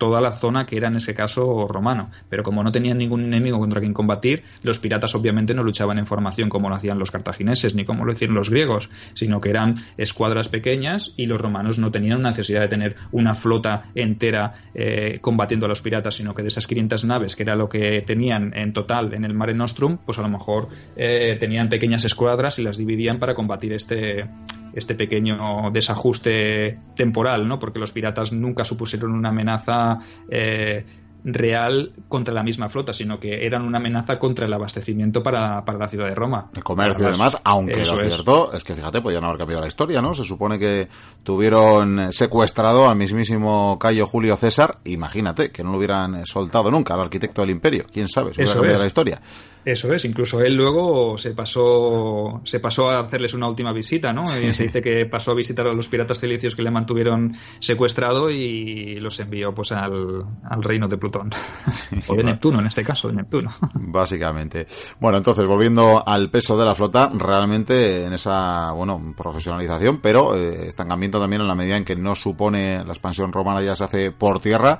toda 0.00 0.22
la 0.22 0.32
zona 0.32 0.64
que 0.64 0.78
era 0.78 0.88
en 0.88 0.96
ese 0.96 1.14
caso 1.14 1.68
romano. 1.68 2.10
Pero 2.30 2.42
como 2.42 2.64
no 2.64 2.72
tenían 2.72 2.96
ningún 2.98 3.22
enemigo 3.22 3.58
contra 3.58 3.80
quien 3.80 3.92
combatir, 3.92 4.42
los 4.62 4.78
piratas 4.78 5.14
obviamente 5.14 5.52
no 5.54 5.62
luchaban 5.62 5.98
en 5.98 6.06
formación 6.06 6.48
como 6.48 6.70
lo 6.70 6.74
hacían 6.74 6.98
los 6.98 7.10
cartagineses 7.10 7.74
ni 7.74 7.84
como 7.84 8.06
lo 8.06 8.12
hicieron 8.12 8.34
los 8.34 8.48
griegos, 8.48 8.88
sino 9.14 9.40
que 9.40 9.50
eran 9.50 9.76
escuadras 9.98 10.48
pequeñas 10.48 11.12
y 11.18 11.26
los 11.26 11.38
romanos 11.38 11.78
no 11.78 11.90
tenían 11.90 12.22
necesidad 12.22 12.62
de 12.62 12.68
tener 12.68 12.96
una 13.12 13.34
flota 13.34 13.90
entera 13.94 14.54
eh, 14.74 15.18
combatiendo 15.20 15.66
a 15.66 15.68
los 15.68 15.82
piratas, 15.82 16.14
sino 16.14 16.34
que 16.34 16.42
de 16.42 16.48
esas 16.48 16.66
500 16.66 17.04
naves, 17.04 17.36
que 17.36 17.42
era 17.42 17.54
lo 17.54 17.68
que 17.68 18.00
tenían 18.00 18.56
en 18.56 18.72
total 18.72 19.12
en 19.12 19.26
el 19.26 19.34
Mare 19.34 19.52
Nostrum, 19.52 19.98
pues 19.98 20.18
a 20.18 20.22
lo 20.22 20.30
mejor 20.30 20.68
eh, 20.96 21.36
tenían 21.38 21.68
pequeñas 21.68 22.06
escuadras 22.06 22.58
y 22.58 22.62
las 22.62 22.78
dividían 22.78 23.18
para 23.18 23.34
combatir 23.34 23.74
este 23.74 24.24
este 24.74 24.94
pequeño 24.94 25.70
desajuste 25.72 26.78
temporal, 26.94 27.46
¿no? 27.46 27.58
Porque 27.58 27.78
los 27.78 27.92
piratas 27.92 28.32
nunca 28.32 28.64
supusieron 28.64 29.12
una 29.12 29.30
amenaza 29.30 29.98
eh, 30.28 30.84
real 31.24 31.92
contra 32.08 32.32
la 32.32 32.42
misma 32.42 32.68
flota, 32.68 32.92
sino 32.92 33.18
que 33.18 33.44
eran 33.44 33.62
una 33.62 33.78
amenaza 33.78 34.18
contra 34.18 34.46
el 34.46 34.52
abastecimiento 34.52 35.22
para, 35.22 35.64
para 35.64 35.78
la 35.78 35.88
ciudad 35.88 36.08
de 36.08 36.14
Roma. 36.14 36.50
El 36.54 36.64
comercio 36.64 37.08
y 37.08 37.12
demás, 37.12 37.38
aunque 37.44 37.84
lo 37.84 37.96
cierto 37.96 38.52
es. 38.52 38.64
que, 38.64 38.74
fíjate, 38.74 39.00
podían 39.00 39.24
haber 39.24 39.38
cambiado 39.38 39.62
la 39.62 39.68
historia, 39.68 40.00
¿no? 40.00 40.14
Se 40.14 40.24
supone 40.24 40.58
que 40.58 40.88
tuvieron 41.22 42.12
secuestrado 42.12 42.88
al 42.88 42.96
mismísimo 42.96 43.78
Cayo 43.78 44.06
Julio 44.06 44.36
César, 44.36 44.78
imagínate, 44.84 45.50
que 45.50 45.62
no 45.62 45.72
lo 45.72 45.78
hubieran 45.78 46.26
soltado 46.26 46.70
nunca 46.70 46.94
al 46.94 47.00
arquitecto 47.00 47.42
del 47.42 47.50
imperio, 47.50 47.84
quién 47.92 48.08
sabe, 48.08 48.32
se 48.32 48.42
hubiera 48.42 48.54
cambiado 48.54 48.80
la 48.80 48.86
historia. 48.86 49.20
Eso 49.64 49.92
es, 49.92 50.04
incluso 50.06 50.40
él 50.40 50.56
luego 50.56 51.18
se 51.18 51.32
pasó, 51.32 52.40
se 52.44 52.60
pasó 52.60 52.90
a 52.90 53.00
hacerles 53.00 53.34
una 53.34 53.46
última 53.46 53.72
visita, 53.72 54.12
¿no? 54.12 54.26
Se 54.26 54.40
dice 54.40 54.80
que 54.80 55.04
pasó 55.04 55.32
a 55.32 55.34
visitar 55.34 55.66
a 55.66 55.74
los 55.74 55.88
piratas 55.88 56.18
cilicios 56.18 56.54
que 56.54 56.62
le 56.62 56.70
mantuvieron 56.70 57.36
secuestrado 57.58 58.30
y 58.30 58.98
los 59.00 59.20
envió 59.20 59.54
pues 59.54 59.72
al, 59.72 60.24
reino 60.62 60.88
de 60.88 60.96
Plutón. 60.96 61.30
o 62.08 62.14
de 62.14 62.24
Neptuno, 62.24 62.60
en 62.60 62.66
este 62.66 62.82
caso, 62.82 63.08
de 63.08 63.14
Neptuno. 63.14 63.50
Básicamente. 63.74 64.66
Bueno, 64.98 65.18
entonces, 65.18 65.44
volviendo 65.44 66.02
al 66.06 66.30
peso 66.30 66.56
de 66.56 66.64
la 66.64 66.74
flota, 66.74 67.10
realmente 67.14 68.06
en 68.06 68.14
esa, 68.14 68.72
bueno, 68.72 69.14
profesionalización, 69.14 70.00
pero 70.00 70.36
eh, 70.36 70.68
estancamiento 70.68 71.20
también 71.20 71.42
en 71.42 71.48
la 71.48 71.54
medida 71.54 71.76
en 71.76 71.84
que 71.84 71.96
no 71.96 72.14
supone 72.14 72.82
la 72.84 72.92
expansión 72.92 73.30
romana 73.32 73.62
ya 73.62 73.76
se 73.76 73.84
hace 73.84 74.10
por 74.10 74.40
tierra 74.40 74.78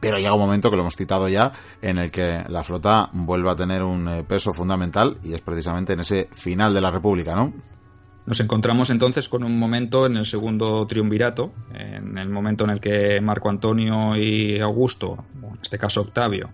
pero 0.00 0.18
llega 0.18 0.34
un 0.34 0.40
momento 0.40 0.70
que 0.70 0.76
lo 0.76 0.82
hemos 0.82 0.96
citado 0.96 1.28
ya 1.28 1.52
en 1.82 1.98
el 1.98 2.10
que 2.10 2.44
la 2.48 2.62
flota 2.62 3.10
vuelve 3.12 3.50
a 3.50 3.56
tener 3.56 3.82
un 3.82 4.08
eh, 4.08 4.24
peso 4.24 4.52
fundamental 4.52 5.18
y 5.22 5.34
es 5.34 5.40
precisamente 5.40 5.92
en 5.92 6.00
ese 6.00 6.28
final 6.32 6.74
de 6.74 6.80
la 6.80 6.90
República, 6.90 7.34
¿no? 7.34 7.52
Nos 8.26 8.40
encontramos 8.40 8.90
entonces 8.90 9.26
con 9.26 9.42
un 9.42 9.58
momento 9.58 10.04
en 10.04 10.18
el 10.18 10.26
segundo 10.26 10.86
triunvirato, 10.86 11.52
en 11.72 12.18
el 12.18 12.28
momento 12.28 12.64
en 12.64 12.70
el 12.70 12.80
que 12.80 13.22
Marco 13.22 13.48
Antonio 13.48 14.16
y 14.16 14.60
Augusto, 14.60 15.24
en 15.42 15.58
este 15.62 15.78
caso 15.78 16.02
Octavio, 16.02 16.50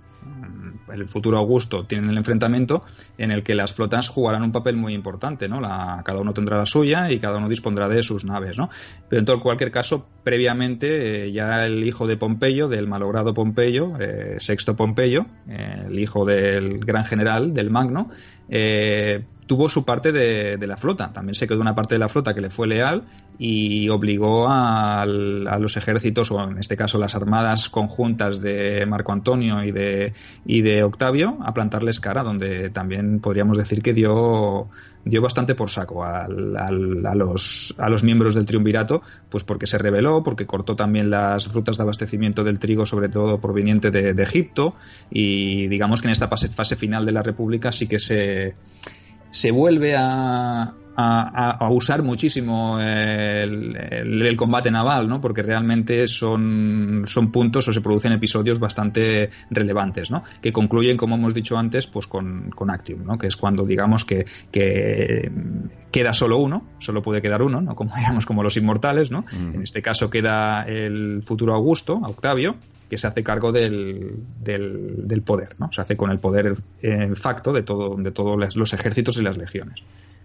el 0.92 1.06
futuro 1.06 1.38
Augusto 1.38 1.84
tienen 1.84 2.10
el 2.10 2.18
enfrentamiento 2.18 2.84
en 3.18 3.30
el 3.30 3.42
que 3.42 3.54
las 3.54 3.72
flotas 3.72 4.08
jugarán 4.08 4.42
un 4.42 4.52
papel 4.52 4.76
muy 4.76 4.94
importante, 4.94 5.48
¿no? 5.48 5.60
La, 5.60 6.02
cada 6.04 6.20
uno 6.20 6.32
tendrá 6.32 6.58
la 6.58 6.66
suya 6.66 7.10
y 7.10 7.18
cada 7.18 7.38
uno 7.38 7.48
dispondrá 7.48 7.88
de 7.88 8.02
sus 8.02 8.24
naves, 8.24 8.58
¿no? 8.58 8.70
Pero 9.08 9.20
en 9.20 9.26
todo 9.26 9.40
cualquier 9.40 9.70
caso, 9.70 10.08
previamente 10.22 11.26
eh, 11.26 11.32
ya 11.32 11.64
el 11.66 11.84
hijo 11.84 12.06
de 12.06 12.16
Pompeyo, 12.16 12.68
del 12.68 12.86
malogrado 12.86 13.34
Pompeyo, 13.34 13.92
eh, 13.98 14.36
Sexto 14.38 14.76
Pompeyo, 14.76 15.26
el 15.48 15.98
hijo 15.98 16.24
del 16.24 16.78
gran 16.78 17.04
general, 17.04 17.54
del 17.54 17.70
Magno, 17.70 18.10
eh, 18.48 19.24
tuvo 19.46 19.68
su 19.68 19.84
parte 19.84 20.12
de, 20.12 20.66
la 20.66 20.76
flota. 20.76 21.12
También 21.12 21.34
se 21.34 21.46
quedó 21.46 21.60
una 21.60 21.74
parte 21.74 21.94
de 21.96 21.98
la 21.98 22.08
flota 22.08 22.34
que 22.34 22.40
le 22.40 22.50
fue 22.50 22.66
leal 22.66 23.04
y 23.38 23.88
obligó 23.88 24.46
a, 24.48 25.04
los 25.06 25.76
ejércitos, 25.76 26.30
o 26.30 26.42
en 26.42 26.58
este 26.58 26.76
caso 26.76 26.98
las 26.98 27.14
armadas 27.14 27.68
conjuntas 27.68 28.40
de 28.40 28.86
Marco 28.86 29.12
Antonio 29.12 29.62
y 29.62 29.72
de, 29.72 30.14
y 30.46 30.62
de 30.62 30.82
Octavio, 30.84 31.38
a 31.42 31.52
plantarles 31.52 32.00
cara, 32.00 32.22
donde 32.22 32.70
también 32.70 33.20
podríamos 33.20 33.58
decir 33.58 33.82
que 33.82 33.92
dio, 33.92 34.68
dio 35.04 35.20
bastante 35.20 35.54
por 35.54 35.68
saco 35.68 36.04
a, 36.04 36.26
los, 36.28 37.74
a 37.78 37.88
los 37.90 38.04
miembros 38.04 38.34
del 38.34 38.46
triunvirato, 38.46 39.02
pues 39.28 39.44
porque 39.44 39.66
se 39.66 39.78
rebeló, 39.78 40.22
porque 40.22 40.46
cortó 40.46 40.76
también 40.76 41.10
las 41.10 41.52
rutas 41.52 41.76
de 41.76 41.82
abastecimiento 41.82 42.44
del 42.44 42.58
trigo, 42.58 42.86
sobre 42.86 43.08
todo 43.08 43.40
proveniente 43.40 43.90
de, 43.90 44.24
Egipto, 44.24 44.74
y 45.10 45.68
digamos 45.68 46.00
que 46.00 46.08
en 46.08 46.12
esta 46.12 46.28
fase 46.28 46.76
final 46.76 47.04
de 47.04 47.12
la 47.12 47.22
República 47.22 47.72
sí 47.72 47.86
que 47.86 47.98
se 47.98 48.54
se 49.34 49.50
vuelve 49.50 49.96
a, 49.96 50.74
a, 50.96 51.68
usar 51.70 52.02
muchísimo 52.02 52.78
el, 52.80 54.36
combate 54.36 54.70
naval, 54.70 55.08
¿no? 55.08 55.20
Porque 55.20 55.42
realmente 55.42 56.06
son, 56.06 57.04
son 57.06 57.30
puntos 57.30 57.68
o 57.68 57.72
se 57.72 57.80
producen 57.80 58.12
episodios 58.12 58.58
bastante 58.58 59.30
relevantes, 59.50 60.10
¿no? 60.10 60.22
Que 60.40 60.52
concluyen, 60.52 60.96
como 60.96 61.16
hemos 61.16 61.34
dicho 61.34 61.56
antes, 61.56 61.86
pues 61.86 62.06
con, 62.06 62.50
con 62.50 62.70
Actium, 62.70 63.04
¿no? 63.04 63.18
Que 63.18 63.28
es 63.28 63.36
cuando 63.36 63.64
digamos 63.64 64.04
que, 64.04 64.26
que 64.50 65.30
queda 65.90 66.12
solo 66.12 66.38
uno, 66.38 66.66
solo 66.78 67.02
puede 67.02 67.22
quedar 67.22 67.42
uno, 67.42 67.60
¿no? 67.60 67.74
Como 67.74 67.94
digamos 67.96 68.26
como 68.26 68.42
los 68.42 68.56
inmortales, 68.56 69.10
¿no? 69.10 69.24
En 69.32 69.62
este 69.62 69.82
caso 69.82 70.10
queda 70.10 70.62
el 70.62 71.22
futuro 71.22 71.54
Augusto, 71.54 71.94
Octavio, 71.94 72.56
que 72.88 72.98
se 72.98 73.06
hace 73.06 73.22
cargo 73.22 73.52
del, 73.52 74.16
del, 74.40 75.22
poder, 75.22 75.56
¿no? 75.58 75.72
Se 75.72 75.80
hace 75.80 75.96
con 75.96 76.10
el 76.10 76.18
poder 76.18 76.54
en 76.82 77.16
facto 77.16 77.52
de 77.52 77.62
todo, 77.62 77.96
de 77.96 78.10
todos 78.10 78.56
los 78.56 78.72
ejércitos 78.72 79.16
y 79.18 79.22
las 79.22 79.36
legiones. 79.36 79.82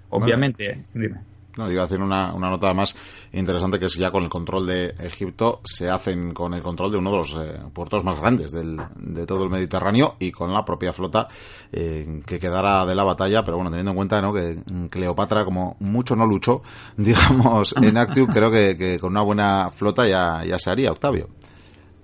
Obviamente, 0.10 0.86
dime. 0.94 1.20
No, 1.58 1.70
iba 1.70 1.82
a 1.82 1.86
hacer 1.86 2.02
una, 2.02 2.34
una, 2.34 2.50
nota 2.50 2.74
más 2.74 2.96
interesante 3.34 3.80
que 3.80 3.88
es 3.88 3.96
ya 3.96 4.12
con 4.12 4.24
el 4.24 4.30
control 4.30 4.68
de 4.68 4.96
Egipto, 5.00 5.60
se 5.66 5.90
hacen 5.90 6.34
con 6.34 6.54
el 6.54 6.62
control 6.62 6.92
de 6.92 6.98
uno 6.98 7.12
de 7.12 7.18
los 7.18 7.34
eh, 7.34 7.60
puertos 7.74 8.04
más 8.04 8.22
grandes 8.22 8.52
del, 8.52 8.80
de 8.96 9.26
todo 9.26 9.44
el 9.44 9.50
Mediterráneo 9.50 10.16
y 10.20 10.32
con 10.32 10.54
la 10.54 10.64
propia 10.64 10.94
flota 10.94 11.28
eh, 11.72 12.22
que 12.26 12.40
quedara 12.40 12.86
de 12.86 12.96
la 12.96 13.04
batalla, 13.04 13.44
pero 13.44 13.58
bueno, 13.58 13.72
teniendo 13.72 13.92
en 13.92 13.98
cuenta 13.98 14.22
¿no? 14.22 14.32
que 14.32 14.64
Cleopatra 14.90 15.44
como 15.44 15.76
mucho 15.80 16.16
no 16.16 16.26
luchó, 16.26 16.62
digamos, 16.98 17.76
en 17.76 17.98
Actium, 17.98 18.28
creo 18.28 18.50
que, 18.50 18.78
que, 18.78 18.98
con 18.98 19.12
una 19.12 19.24
buena 19.24 19.70
flota 19.70 20.08
ya, 20.08 20.46
ya 20.46 20.58
se 20.60 20.70
haría, 20.70 20.92
Octavio. 20.92 21.28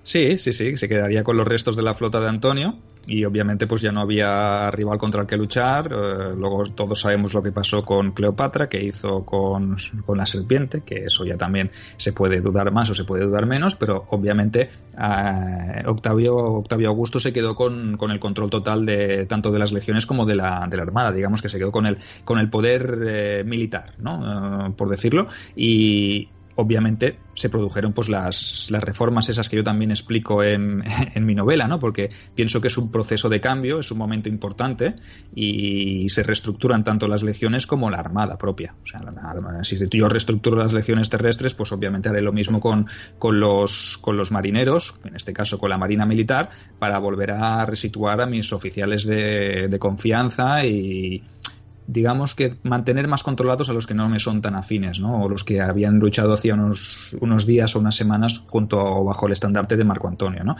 Sí, 0.06 0.38
sí, 0.38 0.54
sí, 0.54 0.78
se 0.78 0.88
quedaría 0.88 1.24
con 1.24 1.36
los 1.36 1.48
restos 1.48 1.76
de 1.76 1.82
la 1.82 1.96
flota 1.96 2.20
de 2.20 2.30
Antonio 2.30 2.76
y 3.08 3.26
obviamente 3.26 3.66
pues 3.66 3.82
ya 3.82 3.92
no 3.92 4.02
había 4.02 4.70
rival 4.70 5.00
contra 5.00 5.22
el 5.22 5.28
que 5.28 5.36
luchar. 5.36 5.88
Eh, 5.92 6.36
luego 6.38 6.64
todos 6.76 7.02
sabemos 7.02 7.34
lo 7.34 7.42
que 7.42 7.52
pasó 7.52 7.84
con 7.84 8.12
Cleopatra, 8.12 8.70
que 8.70 8.84
hizo 8.84 9.26
con, 9.26 9.76
la 10.16 10.26
serpiente, 10.28 10.84
que 10.86 11.06
eso 11.06 11.26
ya 11.26 11.38
también 11.38 11.72
se 11.98 12.14
puede 12.14 12.40
dudar 12.40 12.72
más 12.72 12.88
o 12.92 12.94
se 12.94 13.04
puede 13.04 13.26
dudar 13.26 13.48
menos, 13.48 13.74
pero 13.74 14.06
obviamente 14.12 14.70
eh, 14.96 15.84
Octavio, 15.88 16.36
Octavio 16.36 16.90
Augusto 16.90 17.20
se 17.20 17.34
quedó 17.34 17.56
con, 17.56 17.98
con, 17.98 18.12
el 18.12 18.20
control 18.20 18.52
total 18.52 18.86
de 18.86 19.26
tanto 19.26 19.52
de 19.52 19.58
las 19.58 19.72
legiones 19.72 20.06
como 20.06 20.28
de 20.28 20.36
la, 20.36 20.68
de 20.70 20.78
la 20.78 20.84
armada, 20.84 21.12
digamos 21.12 21.42
que 21.42 21.50
se 21.50 21.58
quedó 21.58 21.72
con 21.72 21.88
el, 21.88 21.98
con 22.24 22.38
el 22.38 22.52
poder 22.52 23.00
eh, 23.08 23.44
militar, 23.44 23.96
¿no? 23.98 24.72
por 24.78 24.88
decirlo, 24.88 25.28
y, 25.56 26.30
obviamente 26.56 27.20
se 27.34 27.50
produjeron 27.50 27.94
pues 27.94 28.10
las, 28.10 28.68
las, 28.72 28.84
reformas 28.84 29.30
esas 29.30 29.50
que 29.50 29.58
yo 29.58 29.64
también 29.64 29.92
explico 29.92 30.44
en, 30.44 30.84
en, 31.14 31.26
mi 31.26 31.36
novela, 31.36 31.68
¿no? 31.68 31.80
Porque 31.80 32.10
pienso 32.34 32.62
que 32.62 32.68
es 32.68 32.78
un 32.78 32.92
proceso 32.92 33.30
de 33.30 33.42
cambio, 33.42 33.80
es 33.80 33.92
un 33.92 33.98
momento 33.98 34.30
importante 34.30 34.96
y 35.34 36.08
se 36.10 36.24
reestructuran 36.24 36.84
tanto 36.84 37.08
las 37.08 37.24
legiones 37.24 37.68
como 37.68 37.90
la 37.90 37.98
armada 37.98 38.38
propia. 38.38 38.76
O 38.84 38.86
sea, 38.86 39.02
si 39.64 39.78
yo 39.90 40.10
reestructuro 40.10 40.58
las 40.58 40.74
legiones 40.74 41.10
terrestres, 41.10 41.54
pues 41.54 41.72
obviamente 41.72 42.10
haré 42.10 42.22
lo 42.22 42.32
mismo 42.32 42.60
con, 42.60 42.88
con, 43.20 43.40
los, 43.40 43.98
con 44.00 44.18
los 44.18 44.32
marineros, 44.32 45.00
en 45.04 45.16
este 45.16 45.34
caso 45.34 45.60
con 45.60 45.70
la 45.70 45.78
marina 45.78 46.06
militar, 46.06 46.50
para 46.80 47.00
volver 47.00 47.32
a 47.32 47.66
resituar 47.66 48.22
a 48.22 48.26
mis 48.26 48.54
oficiales 48.54 49.06
de, 49.06 49.68
de 49.68 49.80
confianza 49.80 50.66
y 50.66 51.24
digamos 51.88 52.36
que 52.36 52.56
mantener 52.64 53.08
más 53.08 53.24
controlados 53.24 53.70
a 53.70 53.74
los 53.74 53.86
que 53.86 53.94
no 53.94 54.10
me 54.10 54.20
son 54.20 54.42
tan 54.42 54.56
afines, 54.56 55.00
¿no? 55.00 55.22
O 55.22 55.30
los 55.30 55.44
que 55.44 55.62
habían 55.62 56.00
luchado 56.00 56.34
hacía 56.34 56.56
unos, 56.56 57.16
unos 57.22 57.46
días 57.46 57.76
o 57.76 57.80
unas 57.80 57.96
semanas 57.96 58.44
junto 58.48 58.80
o 58.80 59.04
bajo 59.04 59.28
el 59.28 59.34
estandarte 59.34 59.78
de 59.78 59.84
Marco 59.84 60.08
Antonio, 60.08 60.44
¿no? 60.44 60.56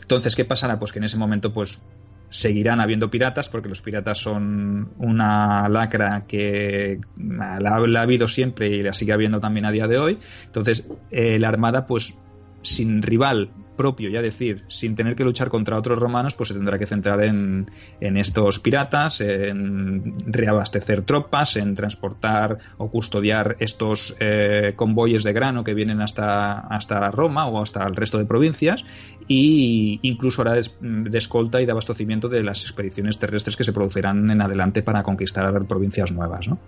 Entonces, 0.00 0.34
¿qué 0.36 0.44
pasará? 0.44 0.78
Pues 0.78 0.92
que 0.92 0.98
en 0.98 1.04
ese 1.04 1.16
momento, 1.16 1.52
pues 1.52 1.82
seguirán 2.30 2.80
habiendo 2.80 3.10
piratas 3.10 3.48
porque 3.48 3.68
los 3.68 3.82
piratas 3.82 4.18
son 4.18 4.92
una 4.98 5.68
lacra 5.68 6.24
que 6.28 7.00
la, 7.18 7.58
ha 7.70 8.02
habido 8.02 8.28
siempre 8.28 8.68
y 8.68 8.82
la 8.82 8.92
sigue 8.92 9.12
habiendo 9.12 9.40
también 9.40 9.66
a 9.66 9.72
día 9.72 9.86
de 9.86 9.98
hoy. 9.98 10.18
Entonces, 10.46 10.88
eh, 11.10 11.38
la 11.38 11.48
armada, 11.48 11.86
pues 11.86 12.16
sin 12.62 13.02
rival 13.02 13.50
propio, 13.80 14.10
ya 14.10 14.20
decir, 14.20 14.64
sin 14.68 14.94
tener 14.94 15.16
que 15.16 15.24
luchar 15.24 15.48
contra 15.48 15.78
otros 15.78 15.98
romanos, 15.98 16.34
pues 16.34 16.50
se 16.50 16.54
tendrá 16.54 16.78
que 16.78 16.86
centrar 16.86 17.24
en, 17.24 17.70
en 17.98 18.18
estos 18.18 18.58
piratas, 18.58 19.22
en 19.22 20.30
reabastecer 20.30 21.00
tropas, 21.00 21.56
en 21.56 21.74
transportar 21.74 22.58
o 22.76 22.90
custodiar 22.90 23.56
estos 23.58 24.14
eh, 24.20 24.74
convoyes 24.76 25.22
de 25.22 25.32
grano 25.32 25.64
que 25.64 25.72
vienen 25.72 26.02
hasta, 26.02 26.60
hasta 26.60 27.10
Roma 27.10 27.46
o 27.46 27.62
hasta 27.62 27.86
el 27.86 27.96
resto 27.96 28.18
de 28.18 28.26
provincias 28.26 28.84
e 29.30 29.98
incluso 30.02 30.42
hará 30.42 30.56
de, 30.56 31.18
escolta 31.18 31.62
y 31.62 31.64
de 31.64 31.72
abastecimiento 31.72 32.28
de 32.28 32.42
las 32.42 32.62
expediciones 32.64 33.18
terrestres 33.18 33.56
que 33.56 33.64
se 33.64 33.72
producirán 33.72 34.30
en 34.30 34.42
adelante 34.42 34.82
para 34.82 35.02
conquistar 35.02 35.64
provincias 35.64 36.12
nuevas, 36.12 36.48
¿no? 36.48 36.58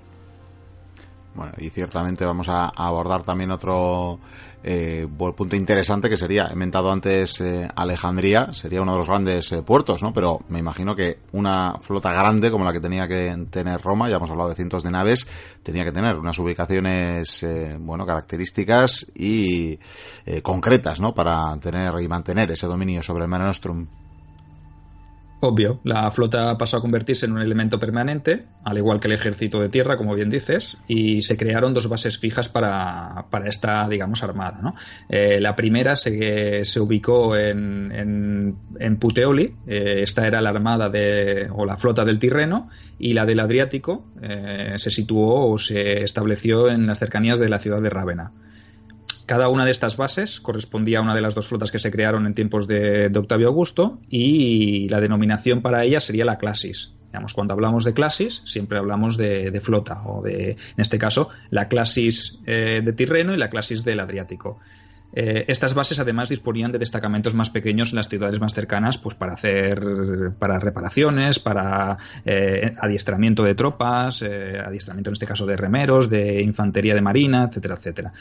Bueno, 1.34 1.52
y 1.58 1.70
ciertamente 1.70 2.24
vamos 2.24 2.48
a 2.48 2.68
abordar 2.68 3.22
también 3.22 3.50
otro 3.50 4.18
eh, 4.64 5.08
punto 5.16 5.56
interesante 5.56 6.08
que 6.08 6.16
sería, 6.16 6.48
he 6.52 6.54
mentado 6.54 6.92
antes 6.92 7.40
eh, 7.40 7.68
Alejandría, 7.74 8.52
sería 8.52 8.82
uno 8.82 8.92
de 8.92 8.98
los 8.98 9.08
grandes 9.08 9.50
eh, 9.52 9.62
puertos, 9.62 10.02
¿no? 10.02 10.12
Pero 10.12 10.40
me 10.48 10.58
imagino 10.58 10.94
que 10.94 11.18
una 11.32 11.78
flota 11.80 12.12
grande 12.12 12.50
como 12.50 12.64
la 12.64 12.72
que 12.72 12.80
tenía 12.80 13.08
que 13.08 13.46
tener 13.50 13.80
Roma, 13.80 14.08
ya 14.08 14.16
hemos 14.16 14.30
hablado 14.30 14.50
de 14.50 14.54
cientos 14.54 14.82
de 14.84 14.90
naves, 14.90 15.26
tenía 15.62 15.84
que 15.84 15.92
tener 15.92 16.16
unas 16.16 16.38
ubicaciones, 16.38 17.42
eh, 17.42 17.76
bueno, 17.80 18.06
características 18.06 19.06
y 19.14 19.78
concretas, 20.42 21.00
¿no? 21.00 21.12
Para 21.14 21.56
tener 21.58 21.92
y 22.00 22.08
mantener 22.08 22.50
ese 22.52 22.66
dominio 22.66 23.02
sobre 23.02 23.24
el 23.24 23.30
Mare 23.30 23.44
Nostrum. 23.44 23.86
Obvio, 25.44 25.80
la 25.82 26.08
flota 26.12 26.56
pasó 26.56 26.76
a 26.76 26.80
convertirse 26.80 27.26
en 27.26 27.32
un 27.32 27.40
elemento 27.40 27.80
permanente, 27.80 28.44
al 28.62 28.78
igual 28.78 29.00
que 29.00 29.08
el 29.08 29.14
ejército 29.14 29.58
de 29.58 29.68
tierra, 29.68 29.96
como 29.96 30.14
bien 30.14 30.30
dices, 30.30 30.76
y 30.86 31.22
se 31.22 31.36
crearon 31.36 31.74
dos 31.74 31.88
bases 31.88 32.16
fijas 32.16 32.48
para, 32.48 33.26
esta, 33.44 33.88
digamos, 33.88 34.22
armada. 34.22 34.60
¿no? 34.62 34.76
Eh, 35.08 35.40
la 35.40 35.56
primera 35.56 35.96
se, 35.96 36.64
se 36.64 36.78
ubicó 36.78 37.36
en, 37.36 37.90
en, 38.78 38.96
Puteoli, 38.98 39.52
eh, 39.66 40.02
esta 40.02 40.28
era 40.28 40.40
la 40.40 40.50
armada 40.50 40.88
de, 40.88 41.48
o 41.52 41.66
la 41.66 41.76
flota 41.76 42.04
del 42.04 42.20
Tirreno, 42.20 42.68
y 43.00 43.12
la 43.12 43.26
del 43.26 43.40
Adriático 43.40 44.12
eh, 44.22 44.74
se 44.76 44.90
situó 44.90 45.50
o 45.50 45.58
se 45.58 46.04
estableció 46.04 46.68
en 46.68 46.86
las 46.86 47.00
cercanías 47.00 47.40
de 47.40 47.48
la 47.48 47.58
ciudad 47.58 47.82
de 47.82 47.90
Rávena. 47.90 48.30
Cada 49.32 49.48
una 49.48 49.64
de 49.64 49.70
estas 49.70 49.96
bases 49.96 50.40
correspondía 50.40 50.98
a 50.98 51.00
una 51.00 51.14
de 51.14 51.22
las 51.22 51.34
dos 51.34 51.48
flotas 51.48 51.70
que 51.70 51.78
se 51.78 51.90
crearon 51.90 52.26
en 52.26 52.34
tiempos 52.34 52.68
de, 52.68 53.10
Octavio 53.16 53.48
Augusto 53.48 53.98
y 54.10 54.90
la 54.90 55.00
denominación 55.00 55.62
para 55.62 55.84
ella 55.84 56.00
sería 56.00 56.26
la 56.26 56.36
clasis. 56.36 56.92
Cuando 57.34 57.54
hablamos 57.54 57.84
de 57.84 57.94
clasis, 57.94 58.42
siempre 58.44 58.76
hablamos 58.76 59.16
de, 59.16 59.58
flota, 59.62 60.02
o 60.04 60.20
de, 60.20 60.50
en 60.50 60.56
este 60.76 60.98
caso, 60.98 61.30
la 61.48 61.68
clasis 61.68 62.40
eh, 62.44 62.82
de 62.84 62.92
Tirreno 62.92 63.32
y 63.32 63.38
la 63.38 63.48
clasis 63.48 63.84
del 63.84 64.00
Adriático. 64.00 64.60
Eh, 65.14 65.44
estas 65.48 65.74
bases 65.74 65.98
además 66.00 66.28
disponían 66.28 66.72
de 66.72 66.78
destacamentos 66.78 67.34
más 67.34 67.50
pequeños 67.50 67.90
en 67.92 67.96
las 67.96 68.08
ciudades 68.08 68.40
más 68.40 68.54
cercanas, 68.54 68.98
pues 68.98 69.14
para 69.14 69.34
hacer 69.34 70.32
para 70.38 70.58
reparaciones, 70.58 71.38
para 71.38 71.98
eh, 72.24 72.74
adiestramiento 72.80 73.42
de 73.42 73.54
tropas, 73.54 74.22
adiestramiento 74.22 75.10
en 75.10 75.14
este 75.14 75.26
caso 75.26 75.46
de 75.46 75.56
remeros, 75.56 76.08
de 76.08 76.42
infantería 76.42 76.94
de 76.94 77.02
marina, 77.02 77.44
etcétera, 77.44 77.74
etcétera. 77.74 78.12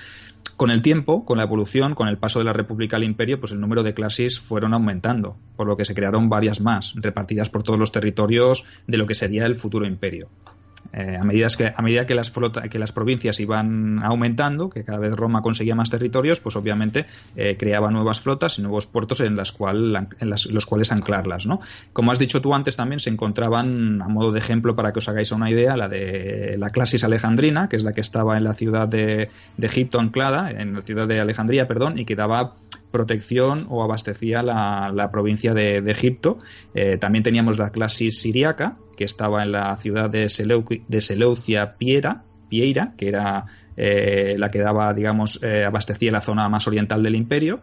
Con 0.58 0.70
el 0.70 0.82
tiempo, 0.82 1.26
con 1.26 1.38
la 1.38 1.44
evolución, 1.44 1.96
con 1.96 2.08
el 2.08 2.18
paso 2.18 2.40
de 2.40 2.46
la 2.46 2.54
República 2.54 2.98
al 2.98 3.04
Imperio, 3.04 3.40
pues 3.40 3.52
el 3.52 3.60
número 3.60 3.84
de 3.84 3.94
clases 3.94 4.40
fueron 4.40 4.74
aumentando, 4.74 5.36
por 5.56 5.68
lo 5.68 5.76
que 5.76 5.86
se 5.86 5.96
crearon 5.96 6.30
varias 6.30 6.62
más, 6.62 6.94
repartidas 6.98 7.50
por 7.50 7.64
todos 7.64 7.80
los 7.80 7.92
territorios 7.92 8.66
de 8.86 8.98
lo 8.98 9.08
que 9.08 9.16
sería 9.16 9.46
el 9.46 9.56
futuro 9.56 9.88
imperio. 9.88 10.30
Eh, 10.94 11.18
a, 11.20 11.24
medida 11.24 11.48
que, 11.58 11.72
a 11.76 11.82
medida 11.82 12.06
que 12.06 12.16
las, 12.16 12.32
que 12.70 12.80
las 12.80 12.92
provincias 12.92 13.40
iban 13.40 14.04
aumentando, 14.04 14.70
que 14.70 14.84
cada 14.84 15.00
vez 15.00 15.16
Roma 15.16 15.42
conseguía 15.42 15.76
más 15.76 15.90
territorios, 15.90 16.40
pues 16.40 16.56
obviamente 16.56 17.06
eh, 17.36 17.56
creaba 17.58 17.90
nuevas 17.92 18.20
flotas 18.20 18.60
y 18.60 18.62
nuevos 18.62 18.88
puertos 18.88 19.22
en, 19.22 19.36
las 19.36 19.52
cual, 19.52 20.10
en 20.20 20.30
los 20.30 20.66
cuales 20.66 20.92
anclarlas. 20.92 21.46
¿no? 21.46 21.62
Como 21.94 22.12
has 22.12 22.20
dicho 22.20 22.42
tú 22.42 22.54
antes, 22.54 22.76
también 22.76 23.00
se 23.00 23.10
encontraban, 23.10 24.02
a 24.02 24.08
modo 24.08 24.32
de 24.32 24.40
ejemplo 24.40 24.76
para 24.76 24.92
que 24.92 25.00
os 25.00 25.08
hagáis 25.08 25.32
una 25.32 25.50
idea, 25.50 25.78
la 25.78 25.88
de 25.88 26.56
la 26.58 26.70
clasis 26.70 27.04
alejandrina, 27.04 27.70
que 27.70 27.78
es 27.78 27.84
la 27.84 27.94
que 27.94 28.02
estaba 28.02 28.38
en 28.38 28.44
la 28.44 28.54
ciudad 28.54 28.88
de 28.88 29.30
Egipto 29.60 30.00
anclada, 30.00 30.52
en 30.52 30.74
la 30.74 30.82
ciudad 30.82 31.08
de 31.08 31.20
Alejandría, 31.20 31.68
perdón, 31.68 32.00
y 32.00 32.06
que 32.06 32.16
daba 32.16 32.56
protección 32.92 33.66
o 33.70 33.84
abastecía 33.84 34.44
la, 34.44 35.10
provincia 35.12 35.54
de, 35.54 35.78
Egipto. 35.92 36.38
Eh, 36.74 36.98
también 36.98 37.24
teníamos 37.24 37.58
la 37.58 37.72
clase 37.72 38.12
siriaca, 38.12 38.78
que 38.96 39.06
estaba 39.06 39.44
en 39.44 39.54
la 39.54 39.76
ciudad 39.78 40.10
de, 40.10 40.30
Seleucia 40.30 41.78
Piera, 41.78 42.24
Pieira, 42.50 42.94
que 42.98 43.08
era 43.08 43.46
eh, 43.78 44.36
la 44.38 44.52
que 44.52 44.60
daba, 44.60 44.94
digamos, 44.94 45.40
eh, 45.42 45.64
abastecía 45.66 46.12
la 46.12 46.22
zona 46.22 46.48
más 46.50 46.68
oriental 46.68 47.02
del 47.02 47.16
imperio. 47.16 47.62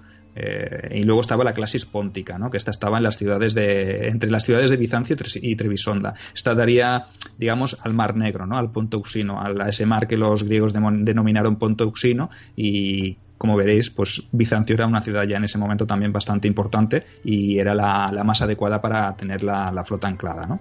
y 0.90 1.02
luego 1.02 1.20
estaba 1.20 1.42
la 1.42 1.52
clase 1.52 1.78
póntica, 1.90 2.38
¿no? 2.38 2.48
que 2.48 2.58
esta 2.58 2.70
estaba 2.70 2.98
en 2.98 3.02
las 3.02 3.16
ciudades 3.16 3.56
de, 3.56 4.06
entre 4.06 4.30
las 4.30 4.44
ciudades 4.44 4.70
de 4.70 4.76
Bizancio 4.76 5.16
y 5.42 5.56
Trebisonda. 5.56 6.14
Esta 6.32 6.54
daría, 6.54 7.06
digamos, 7.36 7.76
al 7.82 7.92
Mar 7.92 8.14
Negro, 8.14 8.46
¿no? 8.46 8.56
al 8.56 8.70
Ponto 8.70 8.98
Uxino, 8.98 9.40
a 9.40 9.68
ese 9.68 9.84
mar 9.84 10.06
que 10.06 10.16
los 10.16 10.44
griegos 10.44 10.72
denominaron 10.72 11.56
Ponto 11.56 11.88
Uxino 11.88 12.30
y 12.54 13.18
como 13.38 13.56
veréis, 13.56 13.90
pues 13.90 14.24
Bizancio 14.32 14.74
era 14.74 14.86
una 14.86 15.00
ciudad 15.00 15.22
ya 15.24 15.36
en 15.36 15.44
ese 15.44 15.58
momento 15.58 15.86
también 15.86 16.12
bastante 16.12 16.48
importante 16.48 17.04
y 17.24 17.58
era 17.58 17.74
la, 17.74 18.22
más 18.24 18.42
adecuada 18.42 18.80
para 18.80 19.16
tener 19.16 19.42
la, 19.42 19.70
la 19.72 19.84
flota 19.84 20.08
anclada, 20.08 20.46
¿no? 20.46 20.60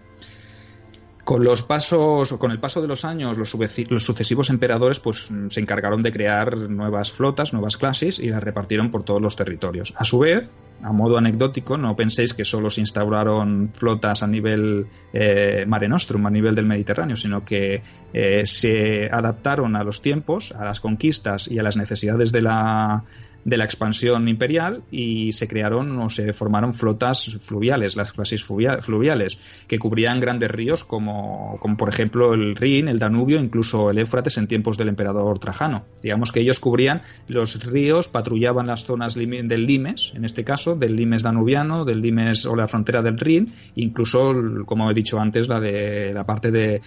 Con 1.27 1.43
los 1.43 1.61
pasos, 1.61 2.31
con 2.37 2.51
el 2.51 2.59
paso 2.61 2.81
de 2.81 2.87
los 2.87 3.03
años, 3.03 3.37
los, 3.37 3.49
sucesivos 3.49 4.49
emperadores 4.49 5.01
pues, 5.01 5.29
se 5.49 5.59
encargaron 5.59 6.01
de 6.01 6.09
crear 6.09 6.55
nuevas 6.55 7.11
flotas, 7.11 7.51
nuevas 7.51 7.75
clases 7.75 8.17
y 8.17 8.29
las 8.29 8.41
repartieron 8.41 8.91
por 8.91 9.03
todos 9.03 9.21
los 9.21 9.35
territorios. 9.35 9.93
A 9.97 10.05
su 10.05 10.19
vez, 10.19 10.49
a 10.81 10.93
modo 10.93 11.17
anecdótico, 11.17 11.77
no 11.77 11.97
penséis 11.97 12.33
que 12.33 12.45
solo 12.45 12.69
se 12.69 12.79
instauraron 12.79 13.71
flotas 13.73 14.23
a 14.23 14.27
nivel 14.27 14.87
eh, 15.11 15.65
Mare 15.67 15.89
Nostrum, 15.89 16.25
a 16.25 16.29
nivel 16.29 16.55
del 16.55 16.65
Mediterráneo, 16.65 17.17
sino 17.17 17.43
que 17.43 17.83
eh, 18.13 18.43
se 18.45 19.09
adaptaron 19.11 19.75
a 19.75 19.83
los 19.83 20.01
tiempos, 20.01 20.53
a 20.53 20.63
las 20.63 20.79
conquistas 20.79 21.49
y 21.51 21.59
a 21.59 21.63
las 21.63 21.75
necesidades 21.75 22.31
de 22.31 22.41
la, 22.41 23.03
de 23.47 23.55
la 23.55 23.63
expansión 23.63 24.27
imperial 24.27 24.83
y 24.91 25.31
se 25.31 25.47
crearon 25.47 25.97
o 25.99 26.09
se 26.09 26.33
formaron 26.33 26.73
flotas 26.73 27.37
fluviales, 27.39 27.95
las 27.95 28.11
clases 28.11 28.43
fluviales, 28.43 29.39
que 29.67 29.79
cubrían 29.79 30.19
grandes 30.19 30.51
ríos 30.51 30.83
como, 30.83 31.57
como 31.61 31.77
por 31.77 31.87
ejemplo 31.87 32.33
el 32.33 32.57
Rin, 32.57 32.89
el 32.89 32.99
Danubio, 32.99 33.39
incluso 33.39 33.89
el 33.89 33.99
Éufrates 33.99 34.37
en 34.37 34.47
tiempos 34.47 34.77
del 34.77 34.89
emperador 34.89 35.39
Trajano. 35.39 35.85
Digamos 36.03 36.33
que 36.33 36.41
ellos 36.41 36.59
cubrían 36.59 37.03
los 37.29 37.63
ríos, 37.63 38.09
patrullaban 38.09 38.67
las 38.67 38.83
zonas 38.83 39.15
del 39.15 39.65
Limes, 39.65 40.11
en 40.13 40.25
este 40.25 40.43
caso, 40.43 40.75
del 40.75 40.97
Limes 40.97 41.23
danubiano, 41.23 41.85
del 41.85 42.01
Limes 42.01 42.45
o 42.45 42.53
la 42.53 42.67
frontera 42.67 43.01
del 43.01 43.17
Rin, 43.17 43.47
incluso, 43.75 44.33
como 44.65 44.91
he 44.91 44.93
dicho 44.93 45.21
antes, 45.21 45.47
la 45.47 45.61
de 45.61 46.11
la 46.13 46.25
parte 46.25 46.51
de, 46.51 46.81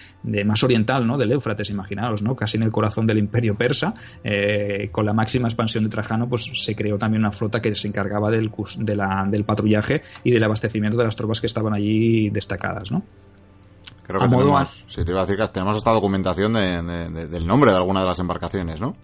más 0.45 0.63
oriental, 0.63 1.07
¿no? 1.07 1.17
Del 1.17 1.31
Éufrates, 1.31 1.71
imaginaos, 1.71 2.21
¿no? 2.21 2.35
Casi 2.35 2.57
en 2.57 2.63
el 2.63 2.71
corazón 2.71 3.07
del 3.07 3.17
imperio 3.17 3.57
persa, 3.57 3.95
eh, 4.23 4.89
con 4.91 5.07
la 5.07 5.13
máxima 5.13 5.47
expansión 5.47 5.85
de 5.85 5.89
Trajano, 5.89 6.29
pues 6.29 6.50
se 6.53 6.75
creó 6.75 6.97
también 6.97 7.21
una 7.21 7.31
flota 7.31 7.61
que 7.61 7.73
se 7.75 7.87
encargaba 7.87 8.29
del, 8.29 8.51
del 8.77 9.43
patrullaje 9.45 10.01
y 10.23 10.31
del 10.31 10.43
abastecimiento 10.43 10.97
de 10.97 11.05
las 11.05 11.15
tropas 11.15 11.41
que 11.41 11.47
estaban 11.47 11.73
allí 11.73 12.29
destacadas, 12.29 12.91
¿no? 12.91 13.03
Creo 14.03 14.19
que 14.19 14.27
tenemos, 14.27 14.85
te 14.85 15.09
iba 15.09 15.21
a 15.21 15.25
decir 15.25 15.39
que 15.39 15.47
tenemos 15.47 15.77
esta 15.77 15.91
documentación 15.91 16.53
del 16.53 17.47
nombre 17.47 17.71
de 17.71 17.77
alguna 17.77 18.01
de 18.01 18.07
las 18.07 18.19
embarcaciones, 18.19 18.81
¿no? 18.81 18.95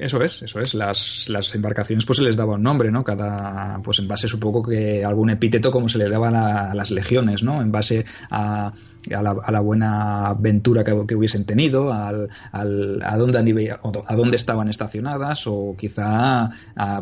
Eso 0.00 0.22
es, 0.22 0.42
eso 0.42 0.60
es. 0.60 0.74
Las, 0.74 1.28
las, 1.28 1.54
embarcaciones 1.54 2.04
pues 2.06 2.18
se 2.18 2.24
les 2.24 2.36
daba 2.36 2.54
un 2.54 2.62
nombre, 2.62 2.90
¿no? 2.90 3.02
Cada, 3.02 3.80
pues 3.82 3.98
en 3.98 4.06
base 4.06 4.28
supongo 4.28 4.62
que 4.62 5.04
algún 5.04 5.30
epíteto 5.30 5.72
como 5.72 5.88
se 5.88 5.98
le 5.98 6.08
daban 6.08 6.36
a, 6.36 6.74
las 6.74 6.90
legiones, 6.90 7.42
¿no? 7.42 7.60
En 7.60 7.72
base 7.72 8.04
a, 8.30 8.72
a 9.12 9.22
la, 9.22 9.60
buena 9.60 10.28
aventura 10.28 10.84
que, 10.84 10.92
hubiesen 10.92 11.44
tenido, 11.44 11.92
al, 11.92 12.28
al, 12.52 13.02
a, 13.02 13.16
dónde, 13.16 13.38
a 14.06 14.16
dónde 14.16 14.36
estaban 14.36 14.68
estacionadas 14.68 15.46
o 15.46 15.74
quizá 15.76 16.50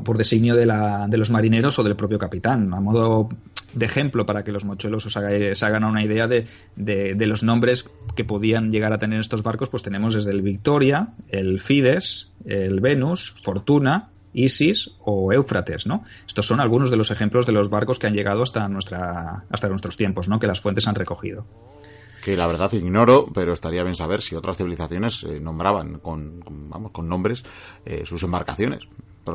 por 0.03 0.17
designio 0.17 0.55
de, 0.55 0.67
la, 0.67 1.07
de 1.09 1.19
los 1.19 1.31
marineros 1.31 1.79
o 1.79 1.83
del 1.83 1.97
propio 1.97 2.19
capitán. 2.19 2.73
A 2.73 2.81
modo 2.81 3.29
de 3.77 3.85
ejemplo 3.85 4.25
para 4.25 4.43
que 4.43 4.53
los 4.53 4.65
mochuelos 4.65 5.05
os 5.07 5.17
hagan 5.17 5.85
una 5.85 6.03
idea 6.03 6.27
de, 6.27 6.47
de, 6.77 7.27
los 7.27 7.43
nombres 7.43 7.89
que 8.17 8.25
podían 8.25 8.73
llegar 8.73 8.93
a 8.93 8.99
tener 8.99 9.21
estos 9.21 9.43
barcos, 9.43 9.69
pues 9.69 9.83
tenemos 9.83 10.15
desde 10.15 10.31
el 10.31 10.41
Victoria, 10.41 11.11
el 11.29 11.61
Fides, 11.61 12.31
el 12.47 12.81
Venus, 12.81 13.35
Fortuna, 13.43 14.09
Isis 14.33 14.91
o 15.05 15.33
Éufrates, 15.33 15.87
¿no? 15.87 16.05
Estos 16.27 16.47
son 16.47 16.61
algunos 16.61 16.91
de 16.91 16.97
los 16.97 17.11
ejemplos 17.11 17.47
de 17.47 17.53
los 17.53 17.69
barcos 17.69 17.99
que 17.99 18.07
han 18.07 18.15
llegado 18.15 18.43
hasta 18.43 18.67
nuestra 18.69 19.45
hasta 19.51 19.69
nuestros 19.69 19.97
tiempos, 19.97 20.29
¿no? 20.29 20.39
Que 20.39 20.47
las 20.47 20.61
fuentes 20.61 20.89
han 20.89 20.95
recogido. 20.95 21.45
Que 22.25 22.37
la 22.37 22.47
verdad 22.47 22.73
ignoro, 22.73 23.29
pero 23.33 23.53
estaría 23.53 23.83
bien 23.83 23.95
saber 23.95 24.21
si 24.23 24.35
otras 24.35 24.57
civilizaciones 24.57 25.23
eh, 25.25 25.39
nombraban 25.39 25.99
con, 26.01 26.43
vamos, 26.69 26.93
con 26.93 27.09
nombres 27.09 27.45
eh, 27.85 28.05
sus 28.07 28.23
embarcaciones. 28.23 28.89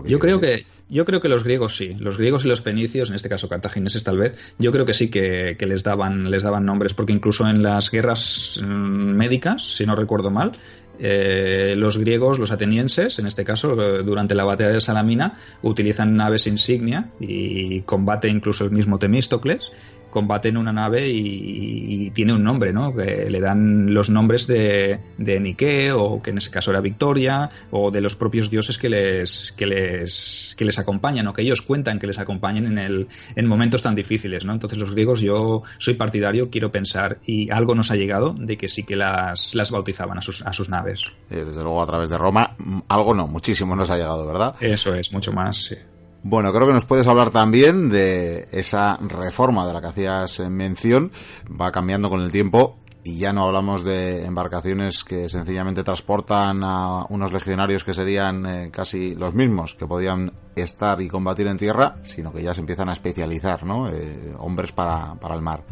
Yo 0.05 0.19
creo 0.19 0.39
que 0.39 0.65
yo 0.89 1.05
creo 1.05 1.21
que 1.21 1.29
los 1.29 1.43
griegos 1.43 1.75
sí, 1.75 1.95
los 1.99 2.17
griegos 2.17 2.45
y 2.45 2.49
los 2.49 2.61
fenicios, 2.61 3.09
en 3.09 3.15
este 3.15 3.29
caso 3.29 3.47
cartagineses 3.47 4.03
tal 4.03 4.17
vez, 4.17 4.37
yo 4.59 4.71
creo 4.71 4.85
que 4.85 4.93
sí 4.93 5.09
que, 5.09 5.55
les 5.59 5.83
daban 5.83 6.29
les 6.29 6.43
daban 6.43 6.65
nombres 6.65 6.93
porque 6.93 7.13
incluso 7.13 7.47
en 7.47 7.63
las 7.63 7.89
guerras 7.91 8.59
mm, 8.61 8.67
médicas, 8.67 9.63
si 9.63 9.85
no 9.85 9.95
recuerdo 9.95 10.31
mal, 10.31 10.53
eh, 10.99 11.73
los 11.77 11.97
griegos, 11.97 12.37
los 12.37 12.51
atenienses, 12.51 13.17
en 13.17 13.25
este 13.25 13.43
caso, 13.43 13.73
eh, 13.81 14.03
durante 14.03 14.35
la 14.35 14.43
batalla 14.43 14.69
de 14.69 14.79
Salamina, 14.79 15.39
utilizan 15.63 16.15
naves 16.15 16.45
insignia 16.45 17.09
y 17.19 17.81
combate 17.81 18.27
incluso 18.27 18.65
el 18.65 18.71
mismo 18.71 18.99
Temístocles 18.99 19.71
combate 20.11 20.49
en 20.49 20.57
una 20.57 20.71
nave 20.71 21.09
y, 21.09 22.11
tiene 22.11 22.33
un 22.33 22.43
nombre, 22.43 22.73
¿no? 22.73 22.93
Que 22.93 23.29
le 23.29 23.39
dan 23.39 23.93
los 23.93 24.09
nombres 24.09 24.45
de, 24.45 24.99
de 25.17 25.39
Nike 25.39 25.91
o 25.93 26.21
que 26.21 26.31
en 26.31 26.37
ese 26.37 26.51
caso 26.51 26.71
era 26.71 26.81
Victoria 26.81 27.49
o 27.71 27.89
de 27.89 28.01
los 28.01 28.15
propios 28.15 28.49
dioses 28.49 28.77
que 28.77 28.89
les 28.89 29.53
que 29.53 29.65
les 29.65 30.55
que 30.57 30.65
les 30.65 30.77
acompañan 30.77 31.27
o 31.27 31.33
que 31.33 31.41
ellos 31.41 31.61
cuentan 31.61 31.99
que 31.99 32.07
les 32.07 32.19
acompañen 32.19 32.65
en 32.65 32.77
el 32.77 33.07
en 33.35 33.47
momentos 33.47 33.81
tan 33.81 33.95
difíciles, 33.95 34.45
¿no? 34.45 34.53
Entonces 34.53 34.77
los 34.77 34.91
griegos 34.91 35.21
yo 35.21 35.63
soy 35.77 35.93
partidario, 35.93 36.49
quiero 36.49 36.71
pensar 36.71 37.19
y 37.25 37.49
algo 37.49 37.73
nos 37.75 37.91
ha 37.91 37.95
llegado 37.95 38.33
de 38.37 38.57
que 38.57 38.67
sí 38.67 38.83
que 38.83 38.95
las 38.95 39.55
las 39.55 39.71
bautizaban 39.71 40.17
a 40.17 40.21
sus 40.21 40.41
a 40.41 40.53
sus 40.53 40.69
naves. 40.69 41.03
desde 41.29 41.63
luego 41.63 41.81
a 41.81 41.87
través 41.87 42.09
de 42.09 42.17
Roma 42.17 42.55
algo 42.89 43.13
no, 43.13 43.27
muchísimo 43.27 43.75
nos 43.75 43.89
ha 43.89 43.97
llegado, 43.97 44.27
¿verdad? 44.27 44.55
Eso 44.59 44.93
es, 44.93 45.13
mucho 45.13 45.31
más, 45.31 45.57
sí. 45.57 45.75
Bueno, 46.23 46.53
creo 46.53 46.67
que 46.67 46.73
nos 46.73 46.85
puedes 46.85 47.07
hablar 47.07 47.31
también 47.31 47.89
de 47.89 48.47
esa 48.51 48.97
reforma 48.97 49.65
de 49.65 49.73
la 49.73 49.81
que 49.81 49.87
hacías 49.87 50.39
mención. 50.41 51.11
Va 51.49 51.71
cambiando 51.71 52.09
con 52.09 52.21
el 52.21 52.31
tiempo 52.31 52.77
y 53.03 53.17
ya 53.17 53.33
no 53.33 53.43
hablamos 53.43 53.83
de 53.83 54.23
embarcaciones 54.23 55.03
que 55.03 55.27
sencillamente 55.29 55.83
transportan 55.83 56.63
a 56.63 57.05
unos 57.09 57.33
legionarios 57.33 57.83
que 57.83 57.95
serían 57.95 58.45
eh, 58.45 58.69
casi 58.71 59.15
los 59.15 59.33
mismos 59.33 59.73
que 59.73 59.87
podían 59.87 60.31
estar 60.55 61.01
y 61.01 61.07
combatir 61.07 61.47
en 61.47 61.57
tierra, 61.57 61.97
sino 62.03 62.31
que 62.31 62.43
ya 62.43 62.53
se 62.53 62.61
empiezan 62.61 62.89
a 62.89 62.93
especializar, 62.93 63.63
¿no? 63.63 63.89
Eh, 63.89 64.35
hombres 64.37 64.71
para, 64.71 65.15
para 65.15 65.33
el 65.33 65.41
mar. 65.41 65.63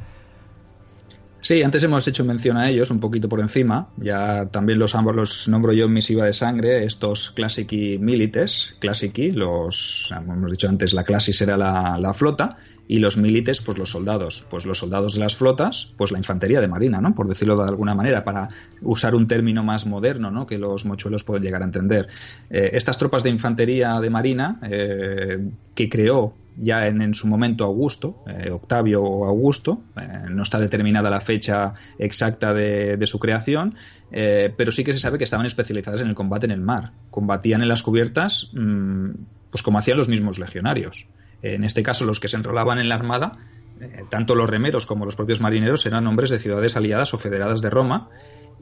Sí, 1.41 1.63
antes 1.63 1.83
hemos 1.83 2.05
hecho 2.07 2.25
mención 2.25 2.57
a 2.57 2.69
ellos 2.69 2.91
un 2.91 2.99
poquito 2.99 3.29
por 3.29 3.39
encima. 3.39 3.89
Ya 3.97 4.47
también 4.47 4.77
los 4.77 4.93
ambos 4.95 5.15
los 5.15 5.47
nombro 5.47 5.71
yo 5.71 5.85
en 5.85 5.93
misiva 5.93 6.25
de 6.25 6.33
sangre, 6.33 6.83
estos 6.83 7.31
Classici 7.31 7.97
Milites, 7.97 8.75
Classici, 8.79 9.31
los 9.31 10.13
hemos 10.15 10.51
dicho 10.51 10.67
antes 10.67 10.93
la 10.93 11.03
Classis 11.03 11.41
era 11.41 11.55
la, 11.55 11.97
la 11.97 12.13
flota 12.13 12.57
y 12.89 12.97
los 12.97 13.17
milites, 13.17 13.61
pues 13.61 13.77
los 13.77 13.91
soldados, 13.91 14.47
pues 14.49 14.65
los 14.65 14.79
soldados 14.79 15.13
de 15.13 15.19
las 15.19 15.35
flotas, 15.35 15.93
pues 15.95 16.11
la 16.11 16.17
infantería 16.17 16.59
de 16.59 16.67
marina, 16.67 16.99
¿no? 16.99 17.13
Por 17.13 17.27
decirlo 17.27 17.55
de 17.55 17.69
alguna 17.69 17.93
manera, 17.93 18.23
para 18.23 18.49
usar 18.81 19.13
un 19.13 19.27
término 19.27 19.63
más 19.63 19.85
moderno, 19.85 20.31
¿no? 20.31 20.47
Que 20.47 20.57
los 20.57 20.85
mochuelos 20.85 21.23
pueden 21.23 21.43
llegar 21.43 21.61
a 21.61 21.65
entender. 21.65 22.07
Eh, 22.49 22.71
estas 22.73 22.97
tropas 22.97 23.21
de 23.21 23.29
infantería 23.29 23.99
de 23.99 24.09
marina 24.09 24.59
eh, 24.63 25.51
que 25.75 25.87
creó 25.87 26.33
ya 26.61 26.87
en, 26.87 27.13
su 27.13 27.27
momento 27.27 27.63
Augusto, 27.63 28.23
eh, 28.27 28.51
Octavio 28.51 28.99
Augusto, 29.25 29.81
no 30.29 30.43
está 30.43 30.59
determinada 30.59 31.09
la 31.09 31.21
fecha 31.21 31.73
exacta 31.97 32.53
de, 32.53 32.99
su 33.05 33.19
creación, 33.19 33.75
pero 34.11 34.71
sí 34.71 34.83
que 34.83 34.93
se 34.93 34.99
sabe 34.99 35.17
que 35.17 35.23
estaban 35.23 35.45
especializadas 35.45 36.01
en 36.01 36.07
el 36.07 36.15
combate 36.15 36.45
en 36.45 36.51
el 36.51 36.61
mar. 36.61 36.91
Combatían 37.11 37.61
en 37.61 37.67
las 37.67 37.83
cubiertas, 37.83 38.49
mm, 38.53 39.09
pues 39.51 39.63
como 39.63 39.77
hacían 39.77 39.97
los 39.97 40.09
mismos 40.09 40.39
legionarios. 40.39 41.07
En 41.41 41.63
este 41.63 41.83
caso, 41.83 42.05
los 42.05 42.19
que 42.19 42.27
se 42.27 42.37
enrolaban 42.37 42.79
en 42.79 42.89
la 42.89 42.95
Armada, 42.95 43.37
eh, 43.79 44.03
tanto 44.09 44.35
los 44.35 44.49
remeros 44.49 44.85
como 44.85 45.05
los 45.05 45.15
propios 45.15 45.39
marineros, 45.39 45.85
eran 45.85 46.05
hombres 46.07 46.29
de 46.29 46.39
ciudades 46.39 46.75
aliadas 46.75 47.13
o 47.13 47.17
federadas 47.17 47.61
de 47.61 47.69
Roma. 47.69 48.09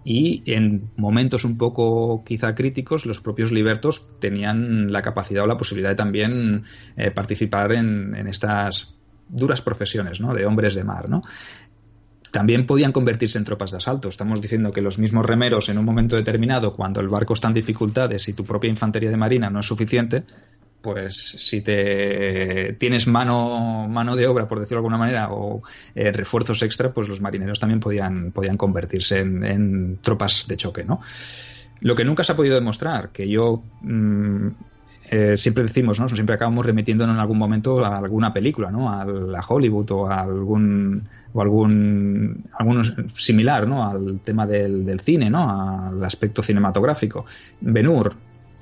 Y 0.10 0.42
en 0.46 0.90
momentos 0.96 1.44
un 1.44 1.58
poco 1.58 2.24
quizá 2.24 2.56
críticos, 2.56 3.06
los 3.06 3.20
propios 3.20 3.52
libertos 3.52 4.08
tenían 4.22 4.90
la 4.90 5.02
capacidad 5.02 5.44
o 5.44 5.48
la 5.48 5.58
posibilidad 5.58 5.90
de 5.90 5.96
también 5.98 6.64
eh, 6.96 7.12
participar 7.12 7.74
en, 7.74 8.16
estas 8.26 8.96
duras 9.28 9.62
profesiones 9.62 10.22
¿no? 10.22 10.34
de 10.34 10.46
hombres 10.46 10.76
de 10.76 10.86
mar. 10.86 11.10
¿no? 11.10 11.24
también 12.32 12.66
podían 12.66 12.94
convertirse 12.94 13.38
en 13.38 13.44
tropas 13.44 13.72
de 13.72 13.78
asalto. 13.78 14.08
Estamos 14.08 14.40
diciendo 14.40 14.72
que 14.72 14.80
los 14.80 14.98
mismos 14.98 15.26
remeros 15.26 15.68
en 15.68 15.78
un 15.78 15.84
momento 15.84 16.16
determinado, 16.16 16.74
cuando 16.74 17.02
el 17.02 17.10
barco 17.10 17.34
está 17.34 17.50
en 17.50 17.56
dificultades 17.56 18.30
y 18.30 18.34
tu 18.34 18.46
propia 18.46 18.70
infantería 18.70 19.10
de 19.10 19.18
marina 19.18 19.50
no 19.50 19.60
es 19.60 19.66
suficiente, 19.66 20.24
pues 20.82 21.16
si 21.16 21.62
te 21.62 22.74
tienes 22.80 23.08
mano, 23.08 23.88
mano 23.90 24.16
de 24.16 24.28
obra, 24.28 24.48
por 24.48 24.60
decirlo 24.60 24.78
de 24.78 24.86
alguna 24.86 24.98
manera, 24.98 25.32
o 25.32 25.62
eh, 25.96 26.12
refuerzos 26.12 26.62
extra, 26.64 26.94
pues 26.94 27.08
los 27.08 27.22
marineros 27.22 27.60
también 27.60 27.80
podían, 27.80 28.32
podían 28.32 28.58
convertirse 28.58 29.20
en, 29.20 30.00
tropas 30.02 30.48
de 30.48 30.58
choque, 30.58 30.84
¿no? 30.84 31.02
Lo 31.82 31.96
que 31.96 32.06
nunca 32.06 32.24
se 32.24 32.32
ha 32.32 32.36
podido 32.36 32.56
demostrar, 32.56 33.10
que 33.10 33.28
yo 33.28 33.62
mm, 33.82 34.48
eh, 35.10 35.38
siempre 35.38 35.64
decimos, 35.64 36.00
¿no? 36.00 36.10
Siempre 36.10 36.36
acabamos 36.36 36.66
remitiéndonos 36.66 37.16
en 37.16 37.22
algún 37.22 37.38
momento 37.38 37.84
a 37.84 37.96
alguna 37.96 38.34
película, 38.34 38.72
¿no? 38.72 38.92
A, 38.92 39.06
la 39.06 39.42
Hollywood 39.48 39.92
o 39.92 40.08
a 40.08 40.22
algún 40.22 41.08
o 41.34 41.42
algún 41.42 42.46
similar, 43.14 43.68
¿no? 43.68 43.88
Al 43.88 44.20
tema 44.22 44.46
del, 44.46 44.86
del 44.86 45.00
cine, 45.00 45.30
¿no? 45.30 45.88
Al 45.88 46.04
aspecto 46.04 46.42
cinematográfico. 46.42 47.26
Benur, 47.62 48.16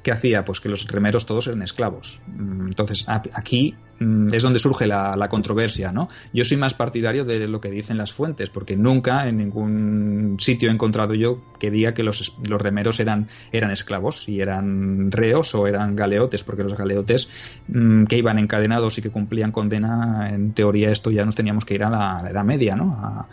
¿qué 0.06 0.12
hacía? 0.12 0.46
Pues 0.46 0.60
que 0.60 0.70
los 0.70 0.88
remeros 0.88 1.26
todos 1.26 1.48
eran 1.48 1.64
esclavos. 1.64 2.22
Mm, 2.28 2.68
entonces, 2.68 3.08
aquí 3.10 3.74
mm, 4.00 4.28
es 4.32 4.44
donde 4.44 4.60
surge 4.60 4.86
la, 4.86 5.28
controversia, 5.32 5.92
¿no? 5.92 6.10
Yo 6.32 6.46
soy 6.46 6.58
más 6.58 6.76
partidario 6.76 7.26
de 7.26 7.48
lo 7.48 7.60
que 7.60 7.72
dicen 7.72 7.98
las 7.98 8.14
fuentes, 8.14 8.52
porque 8.52 8.78
nunca 8.78 9.28
en 9.28 9.38
ningún 9.38 10.38
sitio 10.40 10.70
he 10.70 10.72
encontrado 10.72 11.16
yo 11.16 11.42
que 11.60 11.72
diga 11.72 11.96
que 11.96 12.04
los, 12.04 12.38
remeros 12.44 13.00
eran, 13.00 13.30
eran 13.52 13.72
esclavos 13.72 14.30
y 14.30 14.42
eran 14.42 15.12
reos 15.12 15.56
o 15.56 15.66
eran 15.66 15.96
galeotes, 15.96 16.44
porque 16.44 16.62
los 16.62 16.78
galeotes 16.78 17.28
mm, 17.68 18.04
que 18.04 18.18
iban 18.18 18.38
encadenados 18.38 19.00
y 19.00 19.02
que 19.02 19.10
cumplían 19.10 19.52
condena, 19.52 20.30
en 20.30 20.54
teoría 20.54 20.92
esto 20.92 21.10
ya 21.10 21.26
nos 21.26 21.34
teníamos 21.34 21.66
que 21.66 21.74
ir 21.74 21.84
a 21.84 21.90
la, 21.90 22.30
Edad 22.30 22.44
Media, 22.44 22.76
¿no? 22.76 23.28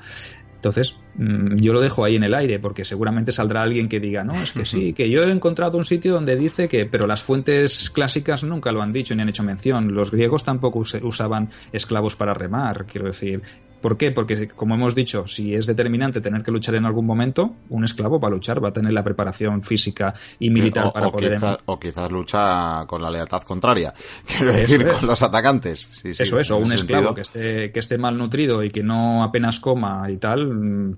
entonces, 0.54 0.94
yo 1.14 1.72
lo 1.72 1.80
dejo 1.80 2.04
ahí 2.04 2.16
en 2.16 2.24
el 2.24 2.34
aire 2.34 2.58
porque 2.58 2.84
seguramente 2.84 3.32
saldrá 3.32 3.62
alguien 3.62 3.88
que 3.88 4.00
diga 4.00 4.24
no 4.24 4.34
es 4.34 4.52
que 4.52 4.64
sí 4.64 4.94
que 4.94 5.10
yo 5.10 5.22
he 5.22 5.30
encontrado 5.30 5.76
un 5.76 5.84
sitio 5.84 6.14
donde 6.14 6.36
dice 6.36 6.68
que 6.68 6.86
pero 6.86 7.06
las 7.06 7.22
fuentes 7.22 7.90
clásicas 7.90 8.44
nunca 8.44 8.72
lo 8.72 8.80
han 8.80 8.92
dicho 8.92 9.14
ni 9.14 9.22
han 9.22 9.28
hecho 9.28 9.42
mención 9.42 9.94
los 9.94 10.10
griegos 10.10 10.44
tampoco 10.44 10.82
usaban 11.02 11.50
esclavos 11.72 12.16
para 12.16 12.32
remar 12.32 12.86
quiero 12.86 13.08
decir 13.08 13.42
¿Por 13.82 13.98
qué? 13.98 14.12
Porque, 14.12 14.48
como 14.48 14.76
hemos 14.76 14.94
dicho, 14.94 15.26
si 15.26 15.54
es 15.54 15.66
determinante 15.66 16.20
tener 16.20 16.44
que 16.44 16.52
luchar 16.52 16.76
en 16.76 16.86
algún 16.86 17.04
momento, 17.04 17.56
un 17.68 17.82
esclavo 17.82 18.20
va 18.20 18.28
a 18.28 18.30
luchar, 18.30 18.64
va 18.64 18.68
a 18.68 18.72
tener 18.72 18.92
la 18.92 19.02
preparación 19.02 19.60
física 19.62 20.14
y 20.38 20.50
militar 20.50 20.92
para 20.92 21.10
poder. 21.10 21.40
o 21.66 21.80
quizás 21.80 22.10
lucha 22.10 22.86
con 22.86 23.02
la 23.02 23.10
lealtad 23.10 23.42
contraria, 23.42 23.92
quiero 24.26 24.52
decir, 24.52 24.86
con 24.86 25.08
los 25.08 25.20
atacantes. 25.22 26.04
Eso 26.04 26.38
es, 26.38 26.50
o 26.52 26.58
un 26.58 26.72
esclavo 26.72 27.12
que 27.12 27.22
esté, 27.22 27.72
que 27.72 27.80
esté 27.80 27.98
malnutrido 27.98 28.62
y 28.62 28.70
que 28.70 28.84
no 28.84 29.24
apenas 29.24 29.58
coma 29.58 30.08
y 30.08 30.16
tal, 30.16 30.96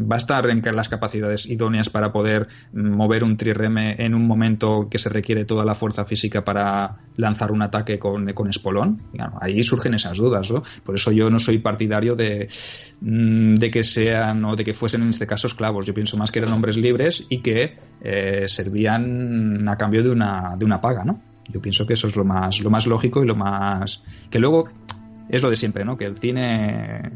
va 0.00 0.16
a 0.16 0.18
estar 0.18 0.48
en 0.48 0.62
las 0.74 0.88
capacidades 0.88 1.46
idóneas 1.46 1.90
para 1.90 2.12
poder 2.12 2.48
mover 2.72 3.24
un 3.24 3.36
trireme 3.36 3.96
en 3.98 4.14
un 4.14 4.26
momento 4.26 4.88
que 4.90 4.98
se 4.98 5.08
requiere 5.08 5.44
toda 5.44 5.64
la 5.64 5.74
fuerza 5.74 6.04
física 6.04 6.44
para 6.44 6.96
lanzar 7.16 7.52
un 7.52 7.62
ataque 7.62 7.98
con, 7.98 8.28
espolón. 8.48 9.00
ahí 9.40 9.62
surgen 9.62 9.94
esas 9.94 10.18
dudas. 10.18 10.50
¿no? 10.50 10.62
Por 10.84 10.94
eso 10.94 11.12
yo 11.12 11.30
no 11.30 11.38
soy 11.38 11.58
partidario 11.58 12.14
de, 12.14 12.48
mm, 13.00 13.54
de 13.54 13.70
que 13.70 13.84
sean 13.84 14.44
o 14.44 14.56
de 14.56 14.64
que 14.64 14.74
fuesen 14.74 15.02
en 15.02 15.08
este 15.08 15.26
caso 15.26 15.46
esclavos. 15.46 15.86
Yo 15.86 15.94
pienso 15.94 16.16
más 16.16 16.30
que 16.30 16.38
eran 16.38 16.52
hombres 16.52 16.76
libres 16.76 17.26
y 17.28 17.40
que 17.40 17.76
eh, 18.00 18.44
servían 18.46 19.68
a 19.68 19.76
cambio 19.76 20.02
de 20.02 20.10
una, 20.10 20.54
de 20.56 20.64
una 20.64 20.80
paga. 20.80 21.04
¿no? 21.04 21.20
Yo 21.48 21.60
pienso 21.60 21.86
que 21.86 21.94
eso 21.94 22.06
es 22.06 22.16
lo 22.16 22.24
más, 22.24 22.60
lo 22.60 22.70
más 22.70 22.86
lógico 22.86 23.22
y 23.22 23.26
lo 23.26 23.34
más. 23.34 24.02
que 24.30 24.38
luego 24.38 24.68
es 25.28 25.42
lo 25.42 25.50
de 25.50 25.56
siempre, 25.56 25.84
¿no? 25.84 25.96
Que 25.96 26.04
el 26.04 26.16
cine 26.18 27.10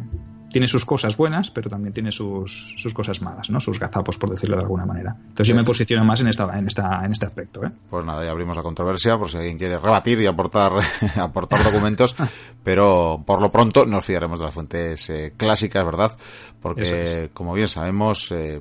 tiene 0.57 0.69
sus 0.69 0.87
cosas 0.87 1.19
buenas, 1.19 1.51
pero 1.51 1.69
también 1.69 1.92
tiene 1.92 2.11
sus, 2.11 2.73
sus 2.79 2.95
cosas 2.95 3.21
malas, 3.21 3.51
¿no? 3.51 3.61
Sus 3.61 3.79
gazapos, 3.79 4.16
por 4.16 4.31
decirlo 4.31 4.57
de 4.57 4.62
alguna 4.62 4.87
manera. 4.87 5.14
Entonces 5.14 5.49
yo 5.49 5.55
me 5.55 5.64
posiciono 5.64 6.03
más 6.03 6.23
en 6.23 6.29
esta, 6.29 6.45
en 6.59 6.66
esta, 6.66 7.05
en 7.05 7.12
este 7.12 7.27
aspecto, 7.27 7.62
¿eh? 7.62 7.71
Pues 7.90 8.07
nada, 8.07 8.25
ya 8.25 8.31
abrimos 8.31 8.57
la 8.57 8.62
controversia 8.62 9.19
por 9.19 9.29
si 9.29 9.37
alguien 9.37 9.59
quiere 9.59 9.77
rebatir 9.77 10.19
y 10.19 10.25
aportar, 10.25 10.73
aportar 11.21 11.62
documentos, 11.62 12.16
pero 12.64 13.23
por 13.27 13.42
lo 13.42 13.53
pronto 13.53 13.85
nos 13.85 14.03
fiaremos 14.03 14.38
de 14.38 14.47
las 14.47 14.55
fuentes 14.55 15.11
eh, 15.11 15.35
clásicas, 15.37 15.85
¿verdad? 15.85 16.16
Porque, 16.62 17.29
como 17.35 17.53
bien 17.53 17.69
sabemos, 17.69 18.33
eh, 18.33 18.59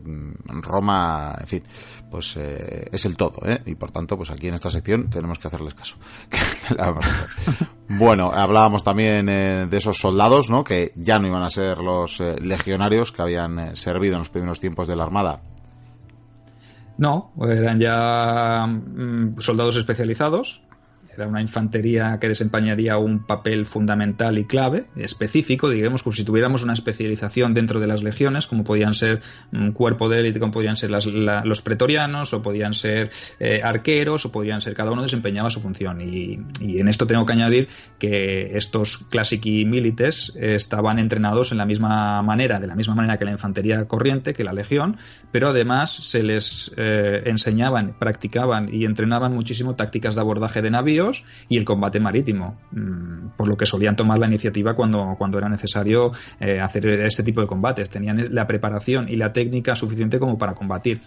Roma, 0.47 1.34
en 1.39 1.47
fin, 1.47 1.63
pues 2.12 2.36
eh, 2.36 2.89
es 2.91 3.05
el 3.05 3.15
todo, 3.15 3.39
¿eh? 3.45 3.62
Y 3.65 3.75
por 3.75 3.91
tanto, 3.91 4.17
pues 4.17 4.31
aquí 4.31 4.49
en 4.49 4.55
esta 4.55 4.69
sección 4.69 5.10
tenemos 5.10 5.39
que 5.39 5.47
hacerles 5.47 5.75
caso. 5.75 5.95
bueno, 7.87 8.31
hablábamos 8.33 8.83
también 8.83 9.29
eh, 9.29 9.67
de 9.69 9.77
esos 9.77 9.97
soldados, 9.97 10.49
¿no? 10.49 10.63
Que 10.63 10.91
ya 10.95 11.19
no 11.19 11.27
iban 11.27 11.43
a 11.43 11.49
ser 11.49 11.77
los 11.79 12.19
eh, 12.19 12.35
legionarios 12.41 13.11
que 13.11 13.21
habían 13.21 13.75
servido 13.75 14.15
en 14.15 14.19
los 14.19 14.29
primeros 14.29 14.59
tiempos 14.59 14.87
de 14.87 14.95
la 14.95 15.03
Armada. 15.03 15.41
No, 16.97 17.31
eran 17.41 17.79
ya 17.79 18.65
mm, 18.65 19.39
soldados 19.39 19.75
especializados 19.75 20.64
era 21.15 21.28
una 21.28 21.41
infantería 21.41 22.17
que 22.19 22.28
desempeñaría 22.28 22.97
un 22.97 23.25
papel 23.25 23.65
fundamental 23.65 24.38
y 24.38 24.45
clave, 24.45 24.86
específico, 24.95 25.69
digamos, 25.69 26.04
como 26.04 26.13
si 26.13 26.23
tuviéramos 26.23 26.63
una 26.63 26.73
especialización 26.73 27.54
dentro 27.54 27.80
de 27.80 27.88
las 27.88 28.04
legiones, 28.04 28.47
como 28.47 28.63
podían 28.63 28.93
ser 28.93 29.21
un 29.51 29.71
cuerpo 29.71 30.10
de 30.10 30.19
élite, 30.19 30.39
como 30.39 30.51
podían 30.51 30.75
ser 30.75 30.91
los 30.91 31.62
pretorianos, 31.62 32.34
o 32.34 32.41
podían 32.41 32.73
ser 32.73 33.12
eh, 33.39 33.62
arqueros, 33.63 34.25
o 34.25 34.32
podían 34.32 34.62
ser, 34.62 34.73
cada 34.73 34.91
uno 34.91 35.01
desempeñaba 35.01 35.49
su 35.49 35.62
función. 35.62 36.01
Y, 36.01 36.39
en 36.60 36.88
esto 36.88 37.08
tengo 37.08 37.25
que 37.25 37.34
añadir 37.34 37.69
que 37.97 38.58
estos 38.58 38.97
classici 39.10 39.65
milites 39.65 40.34
estaban 40.36 40.99
entrenados 40.99 41.51
en 41.51 41.58
la 41.58 41.65
misma 41.65 42.21
manera, 42.21 42.60
de 42.60 42.67
la 42.67 42.75
misma 42.75 42.95
manera 42.95 43.17
que 43.17 43.25
la 43.25 43.32
infantería 43.32 43.86
corriente, 43.86 44.34
que 44.34 44.43
la 44.43 44.54
legión, 44.54 44.97
pero 45.32 45.49
además 45.49 45.91
se 45.91 46.23
les 46.23 46.71
eh, 46.78 47.23
enseñaban, 47.25 47.95
practicaban 47.97 48.69
y 48.73 48.86
entrenaban 48.86 49.34
muchísimo 49.34 49.75
tácticas 49.75 50.15
de 50.15 50.21
abordaje 50.21 50.62
de 50.62 50.71
y 51.49 51.57
el 51.57 51.65
combate 51.65 51.99
marítimo, 51.99 52.57
mm, 52.71 53.29
por 53.37 53.47
lo 53.47 53.57
que 53.57 53.65
solían 53.65 53.95
tomar 53.95 54.19
la 54.19 54.27
iniciativa 54.27 54.75
cuando, 54.75 55.15
cuando 55.17 55.37
era 55.37 55.49
necesario 55.49 56.11
eh, 56.39 56.59
hacer 56.59 56.85
este 57.01 57.23
tipo 57.23 57.41
de 57.41 57.47
combates. 57.47 57.89
Tenían 57.89 58.33
la 58.33 58.47
preparación 58.47 59.07
y 59.09 59.15
la 59.15 59.33
técnica 59.33 59.75
suficiente 59.75 60.19
como 60.19 60.37
para 60.37 60.53
combatir 60.53 61.01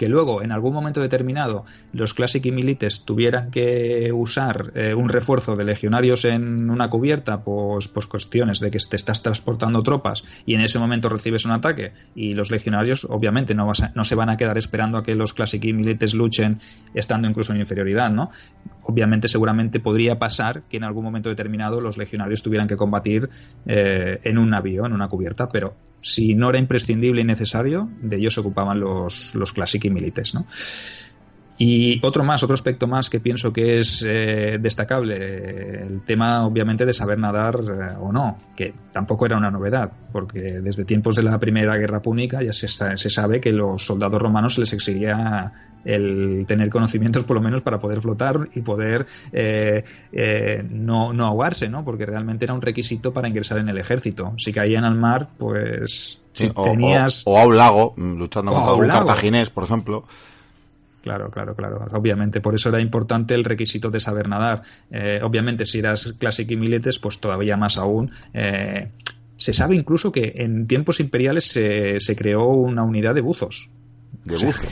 que 0.00 0.08
luego 0.08 0.42
en 0.42 0.50
algún 0.50 0.72
momento 0.72 1.02
determinado 1.02 1.66
los 1.92 2.14
Classic 2.14 2.42
y 2.46 2.52
Milites 2.52 3.04
tuvieran 3.04 3.50
que 3.50 4.10
usar 4.14 4.72
eh, 4.74 4.94
un 4.94 5.10
refuerzo 5.10 5.56
de 5.56 5.64
legionarios 5.64 6.24
en 6.24 6.70
una 6.70 6.88
cubierta, 6.88 7.44
pues, 7.44 7.88
pues 7.88 8.06
cuestiones 8.06 8.60
de 8.60 8.70
que 8.70 8.78
te 8.78 8.96
estás 8.96 9.22
transportando 9.22 9.82
tropas 9.82 10.24
y 10.46 10.54
en 10.54 10.62
ese 10.62 10.78
momento 10.78 11.10
recibes 11.10 11.44
un 11.44 11.52
ataque 11.52 11.92
y 12.14 12.32
los 12.32 12.50
legionarios 12.50 13.04
obviamente 13.04 13.54
no, 13.54 13.70
no 13.94 14.04
se 14.04 14.14
van 14.14 14.30
a 14.30 14.38
quedar 14.38 14.56
esperando 14.56 14.96
a 14.96 15.02
que 15.02 15.14
los 15.14 15.34
Classic 15.34 15.62
y 15.62 15.74
Milites 15.74 16.14
luchen 16.14 16.60
estando 16.94 17.28
incluso 17.28 17.52
en 17.52 17.60
inferioridad, 17.60 18.10
¿no? 18.10 18.30
Obviamente 18.84 19.28
seguramente 19.28 19.80
podría 19.80 20.18
pasar 20.18 20.62
que 20.62 20.78
en 20.78 20.84
algún 20.84 21.04
momento 21.04 21.28
determinado 21.28 21.78
los 21.82 21.98
legionarios 21.98 22.42
tuvieran 22.42 22.68
que 22.68 22.76
combatir 22.78 23.28
eh, 23.66 24.18
en 24.24 24.38
un 24.38 24.48
navío, 24.48 24.86
en 24.86 24.94
una 24.94 25.08
cubierta, 25.08 25.50
pero 25.50 25.74
si 26.00 26.34
no 26.34 26.50
era 26.50 26.58
imprescindible 26.58 27.20
y 27.20 27.24
necesario, 27.24 27.88
de 28.00 28.16
ellos 28.16 28.34
se 28.34 28.40
ocupaban 28.40 28.80
los, 28.80 29.34
los 29.34 29.52
y 29.52 29.90
Milites, 29.90 30.34
¿no? 30.34 30.46
Y 31.62 32.00
otro 32.06 32.24
más, 32.24 32.42
otro 32.42 32.54
aspecto 32.54 32.86
más 32.86 33.10
que 33.10 33.20
pienso 33.20 33.52
que 33.52 33.80
es 33.80 34.02
eh, 34.02 34.56
destacable, 34.58 35.82
el 35.82 36.00
tema 36.06 36.46
obviamente 36.46 36.86
de 36.86 36.94
saber 36.94 37.18
nadar 37.18 37.56
eh, 37.56 37.96
o 38.00 38.10
no, 38.10 38.38
que 38.56 38.72
tampoco 38.90 39.26
era 39.26 39.36
una 39.36 39.50
novedad, 39.50 39.92
porque 40.10 40.40
desde 40.62 40.86
tiempos 40.86 41.16
de 41.16 41.22
la 41.22 41.38
Primera 41.38 41.76
Guerra 41.76 42.00
Púnica 42.00 42.42
ya 42.42 42.54
se, 42.54 42.66
se 42.66 43.10
sabe 43.10 43.42
que 43.42 43.52
los 43.52 43.84
soldados 43.84 44.22
romanos 44.22 44.54
se 44.54 44.62
les 44.62 44.72
exigía 44.72 45.52
el 45.84 46.46
tener 46.48 46.70
conocimientos 46.70 47.24
por 47.24 47.36
lo 47.36 47.42
menos 47.42 47.60
para 47.60 47.78
poder 47.78 48.00
flotar 48.00 48.48
y 48.54 48.62
poder 48.62 49.04
eh, 49.30 49.84
no, 50.66 51.12
no 51.12 51.26
ahogarse, 51.26 51.68
¿no? 51.68 51.84
porque 51.84 52.06
realmente 52.06 52.46
era 52.46 52.54
un 52.54 52.62
requisito 52.62 53.12
para 53.12 53.28
ingresar 53.28 53.58
en 53.58 53.68
el 53.68 53.76
ejército. 53.76 54.32
Si 54.38 54.50
caían 54.50 54.84
al 54.84 54.94
mar, 54.94 55.28
pues 55.36 56.22
tenías... 56.32 57.22
O, 57.26 57.38
a 57.38 57.44
un 57.44 57.58
lago, 57.58 57.92
mm, 57.98 58.16
luchando 58.16 58.50
contra 58.50 58.72
un 58.72 58.88
cartaginés, 58.88 59.50
por 59.50 59.64
ejemplo. 59.64 60.06
Claro, 61.02 61.30
claro, 61.30 61.54
claro. 61.54 61.84
Obviamente, 61.92 62.40
por 62.40 62.54
eso 62.54 62.68
era 62.68 62.80
importante 62.80 63.34
el 63.34 63.44
requisito 63.44 63.90
de 63.90 64.00
saber 64.00 64.28
nadar. 64.28 64.62
Eh, 64.90 65.20
obviamente, 65.22 65.64
si 65.64 65.78
eras 65.78 66.14
Classic 66.18 66.50
y 66.50 66.56
Miletes, 66.56 66.98
pues 66.98 67.18
todavía 67.18 67.56
más 67.56 67.78
aún. 67.78 68.10
Eh, 68.34 68.88
se 69.36 69.54
sabe 69.54 69.74
incluso 69.74 70.12
que 70.12 70.34
en 70.36 70.66
tiempos 70.66 71.00
imperiales 71.00 71.44
se, 71.44 71.98
se 72.00 72.14
creó 72.14 72.48
una 72.48 72.82
unidad 72.82 73.14
de 73.14 73.22
buzos 73.22 73.70
de 74.24 74.36
buzos. 74.44 74.66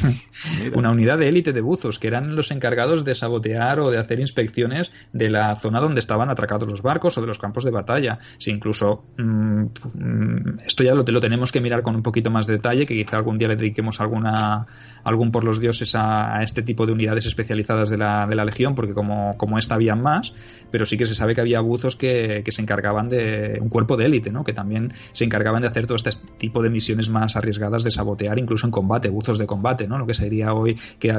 Una 0.75 0.91
unidad 0.91 1.19
de 1.19 1.29
élite 1.29 1.53
de 1.53 1.61
buzos, 1.61 1.99
que 1.99 2.09
eran 2.09 2.37
los 2.37 2.51
encargados 2.51 3.05
de 3.05 3.15
sabotear 3.15 3.81
o 3.81 3.91
de 3.91 3.99
hacer 3.99 4.21
inspecciones 4.21 4.93
de 5.13 5.31
la 5.31 5.57
zona 5.57 5.81
donde 5.81 6.01
estaban 6.01 6.31
atracados 6.31 6.69
los 6.69 6.83
barcos 6.83 7.17
o 7.19 7.21
de 7.21 7.27
los 7.27 7.39
campos 7.39 7.65
de 7.65 7.71
batalla. 7.71 8.19
Si 8.39 8.51
incluso 8.51 9.05
mm, 9.17 9.63
mm, 9.95 10.59
esto 10.67 10.85
ya 10.85 10.95
lo, 10.95 11.03
lo, 11.03 11.21
tenemos 11.21 11.53
que 11.53 11.61
mirar 11.61 11.83
con 11.83 11.97
un 11.97 12.03
poquito 12.03 12.31
más 12.31 12.47
de 12.47 12.55
detalle, 12.55 12.87
que 12.87 12.95
quizá 12.95 13.17
algún 13.17 13.39
día 13.39 13.49
le 13.49 13.57
dediquemos 13.57 14.01
alguna, 14.01 14.67
algún 15.09 15.31
por 15.33 15.45
los 15.45 15.61
dioses 15.61 15.95
a, 15.95 16.43
este 16.43 16.63
tipo 16.63 16.87
de 16.87 16.93
unidades 16.93 17.27
especializadas 17.27 17.91
de 17.91 17.99
la, 17.99 18.27
de 18.27 18.35
la 18.35 18.45
Legión, 18.45 18.75
porque 18.75 18.95
como, 18.95 19.37
como 19.37 19.59
esta 19.59 19.75
había 19.75 19.95
más, 19.95 20.33
pero 20.71 20.87
sí 20.87 20.97
que 20.97 21.05
se 21.05 21.15
sabe 21.15 21.35
que 21.35 21.41
había 21.41 21.61
buzos 21.61 21.97
que, 21.97 22.43
que 22.45 22.53
se 22.53 22.63
encargaban 22.63 23.09
de 23.09 23.59
un 23.61 23.69
cuerpo 23.69 23.97
de 23.97 24.07
élite, 24.07 24.31
¿no? 24.31 24.45
que 24.45 24.53
también 24.53 24.93
se 25.13 25.25
encargaban 25.25 25.63
de 25.63 25.69
hacer 25.69 25.87
todo 25.87 25.97
este 25.97 26.11
tipo 26.39 26.63
de 26.63 26.71
misiones 26.71 27.09
más 27.09 27.37
arriesgadas 27.37 27.85
de 27.85 27.91
sabotear, 27.91 28.39
incluso 28.39 28.67
en 28.67 28.73
combate, 28.73 29.09
buzos 29.09 29.39
de 29.39 29.47
combate, 29.47 29.89
¿no? 29.89 29.99
Lo 29.99 30.07
que 30.07 30.15
sería 30.15 30.53
hoy, 30.55 30.77
que, 30.99 31.13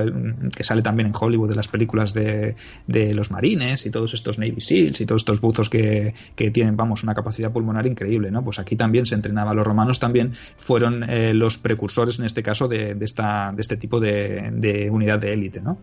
que 0.55 0.63
sale 0.63 0.81
también 0.81 1.07
en 1.07 1.13
Hollywood 1.19 1.49
de 1.49 1.55
las 1.55 1.67
películas 1.67 2.13
de, 2.13 2.55
de, 2.87 3.13
los 3.13 3.31
marines 3.31 3.85
y 3.85 3.91
todos 3.91 4.13
estos 4.13 4.37
Navy 4.39 4.61
SEALs 4.61 5.01
y 5.01 5.05
todos 5.05 5.21
estos 5.21 5.41
buzos 5.41 5.69
que, 5.69 6.13
que, 6.35 6.51
tienen, 6.51 6.75
vamos, 6.75 7.03
una 7.03 7.13
capacidad 7.13 7.51
pulmonar 7.51 7.87
increíble, 7.87 8.31
¿no? 8.31 8.43
Pues 8.43 8.59
aquí 8.59 8.75
también 8.75 9.05
se 9.05 9.15
entrenaba. 9.15 9.53
Los 9.53 9.65
romanos 9.65 9.99
también 9.99 10.33
fueron 10.57 11.03
eh, 11.09 11.33
los 11.33 11.57
precursores, 11.57 12.19
en 12.19 12.25
este 12.25 12.43
caso, 12.43 12.67
de, 12.67 12.95
de, 12.95 13.05
esta, 13.05 13.51
de 13.53 13.61
este 13.61 13.77
tipo 13.79 13.99
de, 13.99 14.89
unidad 14.91 15.19
de 15.19 15.33
élite, 15.33 15.61
¿no? 15.61 15.79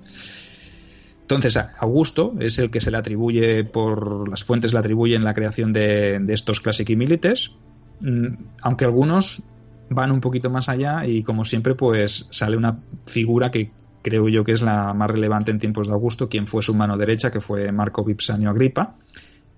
Entonces, 1.22 1.58
Augusto 1.80 2.34
es 2.38 2.58
el 2.60 2.70
que 2.70 2.80
se 2.80 2.92
le 2.92 2.98
atribuye, 2.98 3.64
por 3.64 4.28
las 4.28 4.44
fuentes 4.44 4.72
le 4.72 4.78
atribuyen 4.78 5.24
la 5.24 5.34
creación 5.34 5.72
de, 5.72 6.22
estos 6.28 6.60
Classic 6.60 6.88
Milites, 6.96 7.56
mm, 8.00 8.26
aunque 8.62 8.84
algunos 8.84 9.42
van 9.90 10.12
un 10.12 10.20
poquito 10.20 10.50
más 10.50 10.68
allá 10.68 11.06
y 11.06 11.22
como 11.22 11.44
siempre 11.44 11.74
pues 11.74 12.28
sale 12.30 12.56
una 12.56 12.80
figura 13.06 13.50
que 13.50 13.70
creo 14.02 14.28
yo 14.28 14.44
que 14.44 14.52
es 14.52 14.62
la 14.62 14.94
más 14.94 15.10
relevante 15.10 15.50
en 15.50 15.58
tiempos 15.58 15.88
de 15.88 15.94
Augusto, 15.94 16.28
quien 16.28 16.46
fue 16.46 16.62
su 16.62 16.74
mano 16.74 16.96
derecha, 16.96 17.30
que 17.30 17.40
fue 17.40 17.72
Marco 17.72 18.04
Vipsanio 18.04 18.50
Agripa, 18.50 18.96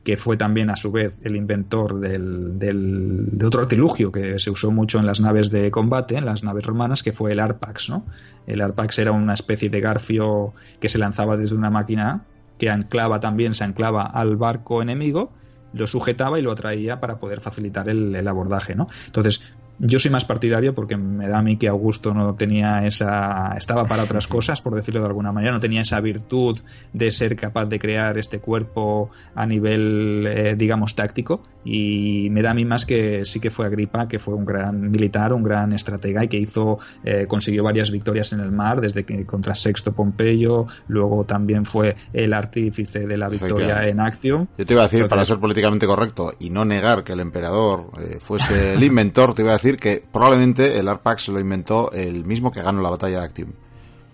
que 0.09 0.17
fue 0.17 0.39
también 0.39 0.71
a 0.71 0.77
su 0.77 0.91
vez 0.91 1.19
el 1.23 1.37
inventor 1.37 2.01
del, 2.01 2.59
de 2.59 3.47
otro 3.47 3.61
artilugio 3.61 4.11
que 4.11 4.39
se 4.39 4.51
usó 4.51 4.71
mucho 4.71 4.99
en 4.99 5.05
las 5.05 5.21
naves 5.21 5.51
de 5.51 5.71
combate, 5.71 6.17
en 6.17 6.25
las 6.25 6.43
naves 6.43 6.65
romanas, 6.65 7.03
que 7.03 7.13
fue 7.13 7.33
el 7.33 7.41
Arpax. 7.41 7.91
¿no? 7.91 8.07
El 8.47 8.63
Arpax 8.63 9.01
era 9.01 9.13
una 9.13 9.35
especie 9.35 9.69
de 9.69 9.83
garfio 9.83 10.55
que 10.81 10.89
se 10.89 10.97
lanzaba 10.97 11.37
desde 11.37 11.55
una 11.57 11.69
máquina 11.69 12.23
que 12.57 12.71
anclaba 12.71 13.21
también, 13.21 13.53
se 13.53 13.65
anclaba 13.65 14.07
al 14.07 14.37
barco 14.37 14.81
enemigo 14.81 15.31
lo 15.75 15.87
sujetaba 15.87 16.39
y 16.39 16.43
lo 16.43 16.53
atraía 16.53 16.99
para 16.99 17.19
poder 17.19 17.43
facilitar 17.43 17.91
el, 17.91 18.15
el 18.15 18.27
abordaje, 18.27 18.75
¿no? 18.75 18.89
Entonces, 19.05 19.43
yo 19.79 19.99
soy 19.99 20.11
más 20.11 20.25
partidario 20.25 20.75
porque 20.75 20.97
me 20.97 21.29
da 21.29 21.39
a 21.39 21.43
mí 21.43 21.57
que 21.57 21.69
Augusto 21.69 22.13
no 22.13 22.35
tenía 22.35 22.85
esa. 22.87 23.55
estaba 23.57 23.85
para 23.85 24.03
otras 24.03 24.27
cosas, 24.29 24.61
por 24.61 24.75
decirlo 24.75 25.01
de 25.01 25.07
alguna 25.07 25.33
manera, 25.33 25.53
no 25.53 25.61
tenía 25.61 25.83
esa 25.83 26.01
virtud 26.01 26.59
de 26.93 27.13
ser 27.13 27.37
capaz 27.37 27.67
de 27.67 27.79
crear 27.79 28.19
este 28.19 28.41
cuerpo 28.41 29.11
a 29.35 29.47
nivel, 29.47 30.27
eh, 30.27 30.55
digamos, 30.57 30.95
táctico. 30.95 31.43
Y 31.65 32.29
me 32.31 32.41
da 32.41 32.53
a 32.53 32.55
mí 32.55 32.65
más 32.65 32.87
que 32.87 33.25
sí 33.25 33.41
que 33.41 33.51
fue 33.51 33.67
Agripa, 33.67 34.09
que 34.09 34.19
fue 34.19 34.35
un 34.35 34.45
gran 34.45 34.91
militar, 34.91 35.33
un 35.33 35.43
gran 35.43 35.73
estratega 35.73 36.25
y 36.25 36.29
que 36.29 36.39
hizo, 36.39 36.79
eh, 37.05 37.27
consiguió 37.29 37.63
varias 37.63 37.91
victorias 37.91 38.33
en 38.33 38.41
el 38.41 38.51
mar, 38.51 38.81
desde 38.81 39.05
que 39.05 39.27
contra 39.27 39.55
Sexto 39.55 39.93
Pompeyo, 39.93 40.67
luego 40.87 41.25
también 41.25 41.67
fue 41.67 41.97
el 42.13 42.33
artífice 42.33 43.07
de 43.07 43.19
la 43.19 43.29
victoria 43.29 43.83
en 43.83 44.01
Actium. 44.01 44.47
Yo 44.57 44.65
te 44.65 44.73
iba 44.73 44.83
a 44.83 44.89
decir, 44.89 45.07
para 45.09 45.25
ser 45.25 45.39
políticamente 45.39 45.87
correcto 45.87 46.33
y 46.39 46.49
no 46.51 46.65
negar 46.65 47.05
que 47.05 47.13
el 47.13 47.21
emperador 47.21 47.91
eh, 47.99 48.19
fuese 48.19 48.75
el 48.75 48.83
inventor, 48.83 49.35
te 49.35 49.43
iba 49.43 49.51
a 49.51 49.57
decir 49.57 49.68
que 49.77 50.03
probablemente 50.11 50.79
el 50.79 50.89
ARPAX 50.89 51.29
lo 51.29 51.41
inventó 51.41 51.93
el 51.93 52.25
mismo 52.25 52.51
que 52.51 52.63
ganó 52.63 52.81
la 52.81 52.91
batalla 52.91 53.21
de 53.21 53.25
Actium. 53.25 53.51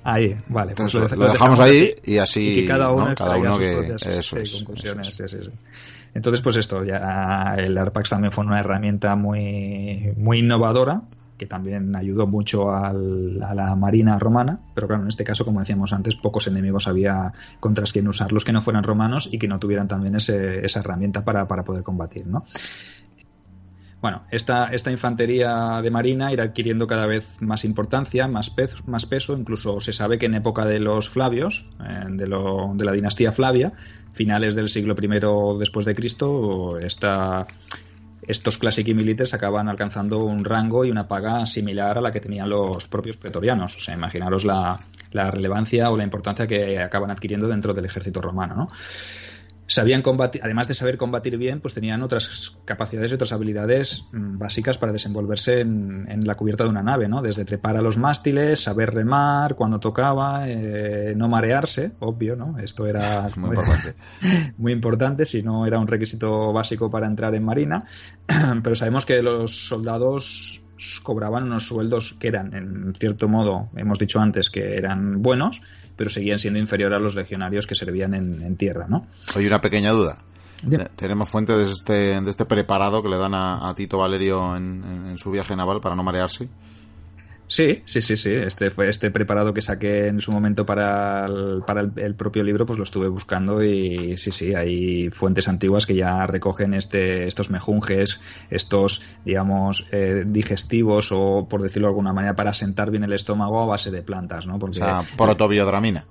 Ahí, 0.02 0.36
vale. 0.48 0.74
pues 0.74 0.92
lo, 0.92 1.06
dejamos, 1.06 1.58
ahí 1.60 1.94
y 2.04 2.18
así 2.18 2.66
cada 2.68 2.90
uno, 2.90 3.14
cada 3.14 3.36
uno 3.36 3.56
que 3.58 3.94
eso 3.94 4.36
conclusiones. 4.58 5.16
Entonces, 6.12 6.42
pues 6.42 6.56
esto, 6.56 6.84
ya 6.84 7.54
el 7.56 7.76
ARPAX 7.76 8.10
también 8.10 8.30
fue 8.30 8.44
una 8.44 8.60
herramienta 8.60 9.16
muy, 9.16 10.12
muy 10.16 10.40
innovadora 10.40 11.02
que 11.36 11.46
también 11.46 11.96
ayudó 11.96 12.26
mucho 12.26 12.72
al, 12.72 13.42
a 13.42 13.54
la 13.54 13.74
marina 13.74 14.18
romana, 14.18 14.60
pero 14.74 14.86
claro, 14.86 15.02
en 15.02 15.08
este 15.08 15.24
caso, 15.24 15.44
como 15.44 15.60
decíamos 15.60 15.92
antes, 15.92 16.14
pocos 16.14 16.46
enemigos 16.46 16.86
había 16.86 17.32
contra 17.58 17.84
quien 17.84 18.06
usarlos 18.08 18.44
que 18.44 18.52
no 18.52 18.62
fueran 18.62 18.84
romanos 18.84 19.28
y 19.32 19.38
que 19.38 19.48
no 19.48 19.58
tuvieran 19.58 19.88
también 19.88 20.14
ese, 20.14 20.64
esa 20.64 20.80
herramienta 20.80 21.24
para, 21.24 21.46
para 21.46 21.64
poder 21.64 21.82
combatir, 21.82 22.26
¿no? 22.26 22.44
Bueno, 24.04 24.24
esta, 24.30 24.66
esta 24.66 24.90
infantería 24.90 25.80
de 25.80 25.90
marina 25.90 26.30
irá 26.30 26.44
adquiriendo 26.44 26.86
cada 26.86 27.06
vez 27.06 27.40
más 27.40 27.64
importancia, 27.64 28.28
más, 28.28 28.54
más 28.84 29.06
peso, 29.06 29.34
incluso 29.34 29.80
se 29.80 29.94
sabe 29.94 30.18
que 30.18 30.26
en 30.26 30.34
época 30.34 30.66
de 30.66 30.78
los 30.78 31.08
Flavios, 31.08 31.64
eh, 31.80 32.04
de, 32.10 32.26
de, 32.26 32.84
la 32.84 32.92
dinastía 32.92 33.32
Flavia, 33.32 33.72
finales 34.12 34.54
del 34.54 34.68
siglo 34.68 34.94
I 35.00 35.58
después 35.58 35.86
de 35.86 35.94
Cristo, 35.94 36.76
esta, 36.76 37.46
estos 38.20 38.58
classic 38.58 38.86
militares 38.88 39.32
acaban 39.32 39.70
alcanzando 39.70 40.22
un 40.22 40.44
rango 40.44 40.84
y 40.84 40.90
una 40.90 41.08
paga 41.08 41.46
similar 41.46 41.96
a 41.96 42.02
la 42.02 42.12
que 42.12 42.20
tenían 42.20 42.50
los 42.50 42.86
propios 42.88 43.16
pretorianos. 43.16 43.74
O 43.74 43.80
sea, 43.80 43.94
imaginaros 43.94 44.44
la, 44.44 44.80
la 45.12 45.30
relevancia 45.30 45.90
o 45.90 45.96
la 45.96 46.04
importancia 46.04 46.46
que 46.46 46.78
acaban 46.78 47.10
adquiriendo 47.10 47.48
dentro 47.48 47.72
del 47.72 47.86
ejército 47.86 48.20
romano, 48.20 48.54
¿no? 48.54 48.70
Sabían 49.66 50.02
combatir, 50.02 50.42
además 50.44 50.68
de 50.68 50.74
saber 50.74 50.96
combatir 50.96 51.38
bien, 51.38 51.60
pues 51.60 51.74
tenían 51.74 52.02
otras 52.02 52.56
capacidades 52.64 53.10
y 53.10 53.14
otras 53.14 53.32
habilidades 53.32 54.04
mm, 54.12 54.38
básicas 54.38 54.78
para 54.78 54.92
desenvolverse 54.92 55.60
en, 55.60 56.20
la 56.24 56.34
cubierta 56.34 56.64
de 56.64 56.70
una 56.70 56.82
nave, 56.82 57.08
¿no? 57.08 57.22
Desde 57.22 57.44
trepar 57.44 57.76
a 57.76 57.82
los 57.82 57.96
mástiles, 57.96 58.60
saber 58.60 58.92
remar 58.92 59.54
cuando 59.54 59.80
tocaba, 59.80 60.48
eh, 60.48 61.14
no 61.16 61.28
marearse, 61.28 61.92
obvio, 62.00 62.36
¿no? 62.36 62.58
Esto 62.58 62.86
era 62.86 63.28
muy 63.36 63.50
importante. 63.50 63.94
muy 64.58 64.72
importante, 64.72 65.24
si 65.24 65.42
no 65.42 65.66
era 65.66 65.78
un 65.78 65.86
requisito 65.86 66.52
básico 66.52 66.90
para 66.90 67.06
entrar 67.06 67.34
en 67.34 67.44
marina. 67.44 67.84
Pero 68.62 68.74
sabemos 68.74 69.06
que 69.06 69.22
los 69.22 69.68
soldados 69.68 70.64
cobraban 71.02 71.44
unos 71.44 71.66
sueldos 71.66 72.14
que 72.14 72.28
eran, 72.28 72.54
en 72.54 72.94
cierto 72.94 73.28
modo, 73.28 73.70
hemos 73.76 73.98
dicho 73.98 74.20
antes 74.20 74.50
que 74.50 74.76
eran 74.76 75.22
buenos, 75.22 75.62
pero 75.96 76.10
seguían 76.10 76.38
siendo 76.38 76.58
inferiores 76.58 76.96
a 76.96 77.00
los 77.00 77.14
legionarios 77.14 77.66
que 77.66 77.74
servían 77.74 78.14
en, 78.14 78.56
tierra, 78.56 78.86
¿no? 78.88 79.06
Oye, 79.36 79.46
una 79.46 79.60
pequeña 79.60 79.92
duda. 79.92 80.18
Eh, 80.70 80.88
tenemos 80.96 81.28
fuente 81.28 81.56
de 81.56 81.70
este, 81.70 82.20
de 82.20 82.30
este 82.30 82.44
preparado 82.46 83.02
que 83.02 83.08
le 83.08 83.18
dan 83.18 83.34
a, 83.34 83.72
Tito 83.76 83.98
Valerio 83.98 84.56
en, 84.56 85.16
su 85.18 85.30
viaje 85.30 85.54
naval 85.54 85.80
para 85.80 85.94
no 85.94 86.02
marearse. 86.02 86.48
Sí, 87.46 87.82
sí, 87.84 88.00
sí, 88.00 88.16
sí. 88.16 88.30
Este 88.30 88.70
fue 88.70 88.88
este 88.88 89.10
preparado 89.10 89.52
que 89.52 89.60
saqué 89.60 90.06
en 90.06 90.20
su 90.20 90.32
momento 90.32 90.64
para 90.64 91.26
el, 91.26 91.62
para 91.66 91.82
el, 91.82 92.14
propio 92.14 92.42
libro, 92.42 92.64
pues 92.64 92.78
lo 92.78 92.84
estuve 92.84 93.08
buscando 93.08 93.62
y 93.62 94.16
sí, 94.16 94.32
sí, 94.32 94.54
hay 94.54 95.10
fuentes 95.10 95.46
antiguas 95.48 95.86
que 95.86 95.94
ya 95.94 96.26
recogen 96.26 96.74
este, 96.74 97.26
estos 97.26 97.50
mejunjes, 97.50 98.20
estos, 98.50 99.02
digamos, 99.24 99.86
eh, 99.92 100.24
digestivos 100.26 101.12
o, 101.12 101.46
por 101.48 101.62
decirlo 101.62 101.88
de 101.88 101.90
alguna 101.90 102.12
manera, 102.12 102.34
para 102.34 102.54
sentar 102.54 102.90
bien 102.90 103.04
el 103.04 103.12
estómago 103.12 103.62
a 103.62 103.66
base 103.66 103.90
de 103.90 104.02
plantas, 104.02 104.46
¿no? 104.46 104.58
Porque, 104.58 104.80
o 104.80 104.84
sea, 104.84 105.04
protobiodramina. 105.16 106.06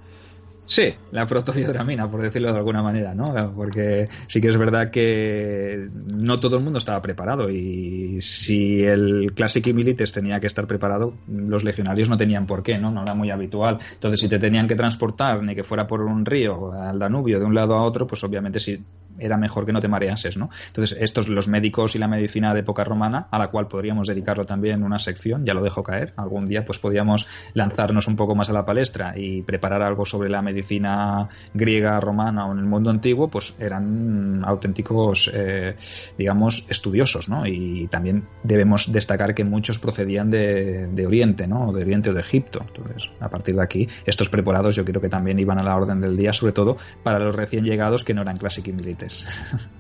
Sí, 0.66 0.94
la 1.12 1.28
protobiodramina, 1.28 2.10
por 2.10 2.22
decirlo 2.22 2.52
de 2.52 2.58
alguna 2.58 2.82
manera, 2.82 3.14
¿no? 3.14 3.54
Porque 3.54 4.08
sí 4.28 4.40
que 4.40 4.48
es 4.48 4.58
verdad 4.58 4.92
que 4.92 5.90
no 5.94 6.40
todo 6.40 6.58
el 6.58 6.64
mundo 6.64 6.80
estaba 6.80 7.02
preparado 7.02 7.50
y 7.50 8.22
si 8.22 8.80
el 8.80 9.34
Classic 9.36 9.66
Milites 9.74 10.14
tenía 10.14 10.40
que 10.40 10.48
estar 10.48 10.66
preparado, 10.66 11.16
los 11.28 11.66
legionarios 11.66 12.10
no 12.10 12.18
tenían 12.18 12.48
por 12.48 12.64
qué, 12.64 12.78
¿no? 12.78 12.92
No 12.92 13.04
era 13.04 13.14
muy 13.14 13.30
habitual. 13.30 13.80
Entonces, 13.94 14.22
si 14.22 14.30
te 14.30 14.40
tenían 14.40 14.68
que 14.68 14.76
transportar, 14.76 15.44
ni 15.44 15.54
que 15.54 15.64
fuera 15.64 15.86
por 15.86 16.02
un 16.02 16.26
río 16.26 16.72
al 16.72 16.98
Danubio 16.98 17.40
de 17.40 17.46
un 17.46 17.56
lado 17.56 17.76
a 17.76 17.84
otro, 17.84 18.08
pues 18.08 18.24
obviamente 18.24 18.60
si 18.60 18.82
era 19.20 19.38
mejor 19.38 19.66
que 19.66 19.74
no 19.74 19.80
te 19.80 19.88
mareases, 19.88 20.38
¿no? 20.38 20.50
Entonces, 20.68 20.98
estos, 21.00 21.28
los 21.28 21.48
médicos 21.48 21.96
y 21.96 22.00
la 22.00 22.08
medicina 22.08 22.54
de 22.54 22.62
época 22.62 22.84
romana, 22.84 23.28
a 23.32 23.40
la 23.40 23.48
cual 23.48 23.68
podríamos 23.68 24.08
dedicarlo 24.08 24.46
también 24.46 24.84
una 24.84 25.00
sección, 25.00 25.46
ya 25.46 25.54
lo 25.54 25.64
dejo 25.64 25.84
caer, 25.84 26.14
algún 26.18 26.46
día 26.46 26.64
pues 26.66 26.80
podríamos 26.80 27.28
lanzarnos 27.54 28.08
un 28.08 28.16
poco 28.16 28.36
más 28.36 28.50
a 28.50 28.54
la 28.54 28.66
palestra 28.66 29.14
y 29.16 29.42
preparar 29.42 29.82
algo 29.82 30.06
sobre 30.06 30.30
la 30.30 30.42
medicina 30.42 31.30
griega, 31.54 32.00
romana 32.00 32.48
o 32.48 32.52
en 32.52 32.60
el 32.60 32.66
mundo 32.66 32.90
antiguo, 32.90 33.30
pues 33.30 33.56
eran 33.60 34.44
auténticos, 34.46 35.32
eh, 35.34 35.76
digamos, 36.18 36.66
estudiosos, 36.70 37.30
¿no? 37.30 37.46
Y 37.46 37.88
también 37.88 38.28
debemos 38.44 38.92
destacar 38.92 39.34
que 39.34 39.44
muchos 39.44 39.80
procedían 39.80 40.30
de, 40.30 41.04
Oriente, 41.06 41.48
¿no? 41.48 41.72
De 41.74 41.82
Oriente 41.82 42.10
o 42.10 42.14
de 42.14 42.22
Egipto. 42.22 42.64
Entonces, 42.66 43.12
a 43.20 43.30
partir 43.30 43.56
de 43.56 43.64
aquí, 43.64 43.88
estos 44.06 44.30
preparados 44.30 44.76
yo 44.76 44.86
creo 44.86 45.02
que 45.02 45.10
también 45.10 45.40
iban 45.40 45.60
a 45.60 45.64
la 45.64 45.76
orden 45.76 46.02
del 46.02 46.16
día, 46.16 46.34
sobre 46.34 46.54
todo 46.54 46.78
para 47.04 47.20
los 47.20 47.36
recién 47.36 47.66
llegados 47.66 48.04
que 48.04 48.14
no 48.14 48.22
eran 48.22 48.38
Classic 48.38 48.66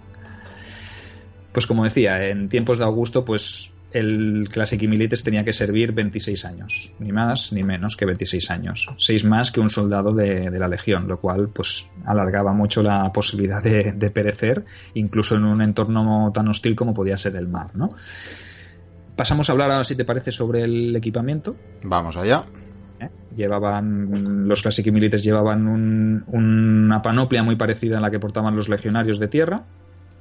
Pues 1.54 1.68
como 1.68 1.84
decía, 1.84 2.30
en 2.30 2.50
tiempos 2.50 2.80
de 2.80 2.86
Augusto, 2.86 3.24
pues 3.24 3.72
el 3.94 4.50
Classic 4.52 4.82
Milites 4.82 5.24
tenía 5.24 5.44
que 5.46 5.54
servir 5.54 5.92
26 5.92 6.46
años, 6.46 6.92
ni 7.00 7.12
más 7.12 7.54
ni 7.54 7.64
menos 7.64 7.96
que 7.96 8.06
26 8.06 8.52
años, 8.52 8.90
seis 8.98 9.24
más 9.24 9.52
que 9.52 9.60
un 9.60 9.70
soldado 9.70 10.12
de, 10.14 10.50
la 10.50 10.68
Legión, 10.68 11.08
lo 11.08 11.20
cual 11.20 11.50
pues 11.50 11.86
alargaba 12.06 12.54
mucho 12.54 12.82
la 12.82 13.12
posibilidad 13.14 13.62
de, 13.62 14.10
perecer, 14.10 14.66
incluso 14.96 15.36
en 15.36 15.46
un 15.46 15.62
entorno 15.62 16.32
tan 16.34 16.48
hostil 16.48 16.76
como 16.76 16.94
podía 16.94 17.18
ser 17.18 17.36
el 17.36 17.48
mar, 17.48 17.76
¿no? 17.76 17.92
Pasamos 19.16 19.48
a 19.48 19.52
hablar 19.52 19.70
ahora, 19.70 19.84
si 19.84 19.96
te 19.96 20.06
parece, 20.06 20.32
sobre 20.32 20.64
el 20.64 20.96
equipamiento. 20.96 21.56
Vamos 21.84 22.18
allá. 22.18 22.46
Llevaban, 23.36 24.48
los 24.48 24.62
Classic 24.62 24.92
Milites 24.92 25.24
llevaban 25.24 25.68
una 25.68 27.02
panoplia 27.02 27.44
muy 27.44 27.56
parecida 27.56 27.98
a 27.98 28.02
la 28.02 28.12
que 28.12 28.20
portaban 28.20 28.56
los 28.56 28.70
legionarios 28.70 29.20
de 29.20 29.28
tierra, 29.28 29.64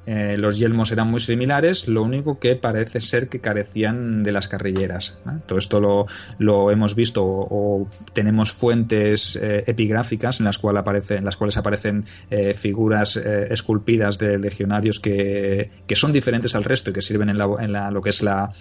eh, 0.04 0.36
los 0.36 0.58
yelmos 0.58 0.90
eran 0.90 1.10
muy 1.10 1.20
similares, 1.20 1.86
lo 1.88 2.02
único 2.02 2.38
que 2.38 2.56
parece 2.56 3.00
ser 3.00 3.28
que 3.28 3.40
carecían 3.40 4.22
de 4.22 4.32
las 4.32 4.48
carrilleras. 4.48 5.18
Todo 5.46 5.58
esto 5.58 6.06
lo, 6.38 6.70
hemos 6.70 6.94
visto 6.94 7.22
o, 7.24 7.88
tenemos 8.12 8.52
fuentes 8.52 9.36
eh, 9.36 9.64
epigráficas 9.66 10.40
en 10.40 10.46
las, 10.46 10.58
cual 10.58 10.82
en 11.10 11.24
las 11.24 11.36
cuales 11.36 11.56
aparecen 11.56 12.04
eh, 12.30 12.54
figuras 12.54 13.16
esculpidas 13.16 14.18
de 14.18 14.38
legionarios 14.38 14.98
que, 14.98 15.70
son 15.94 16.12
diferentes 16.12 16.54
al 16.54 16.64
resto 16.64 16.90
y 16.90 16.92
que 16.94 17.02
sirven 17.02 17.28
en, 17.28 17.38
lo 17.38 18.02
que 18.02 18.10
es 18.10 18.22
la, 18.22 18.52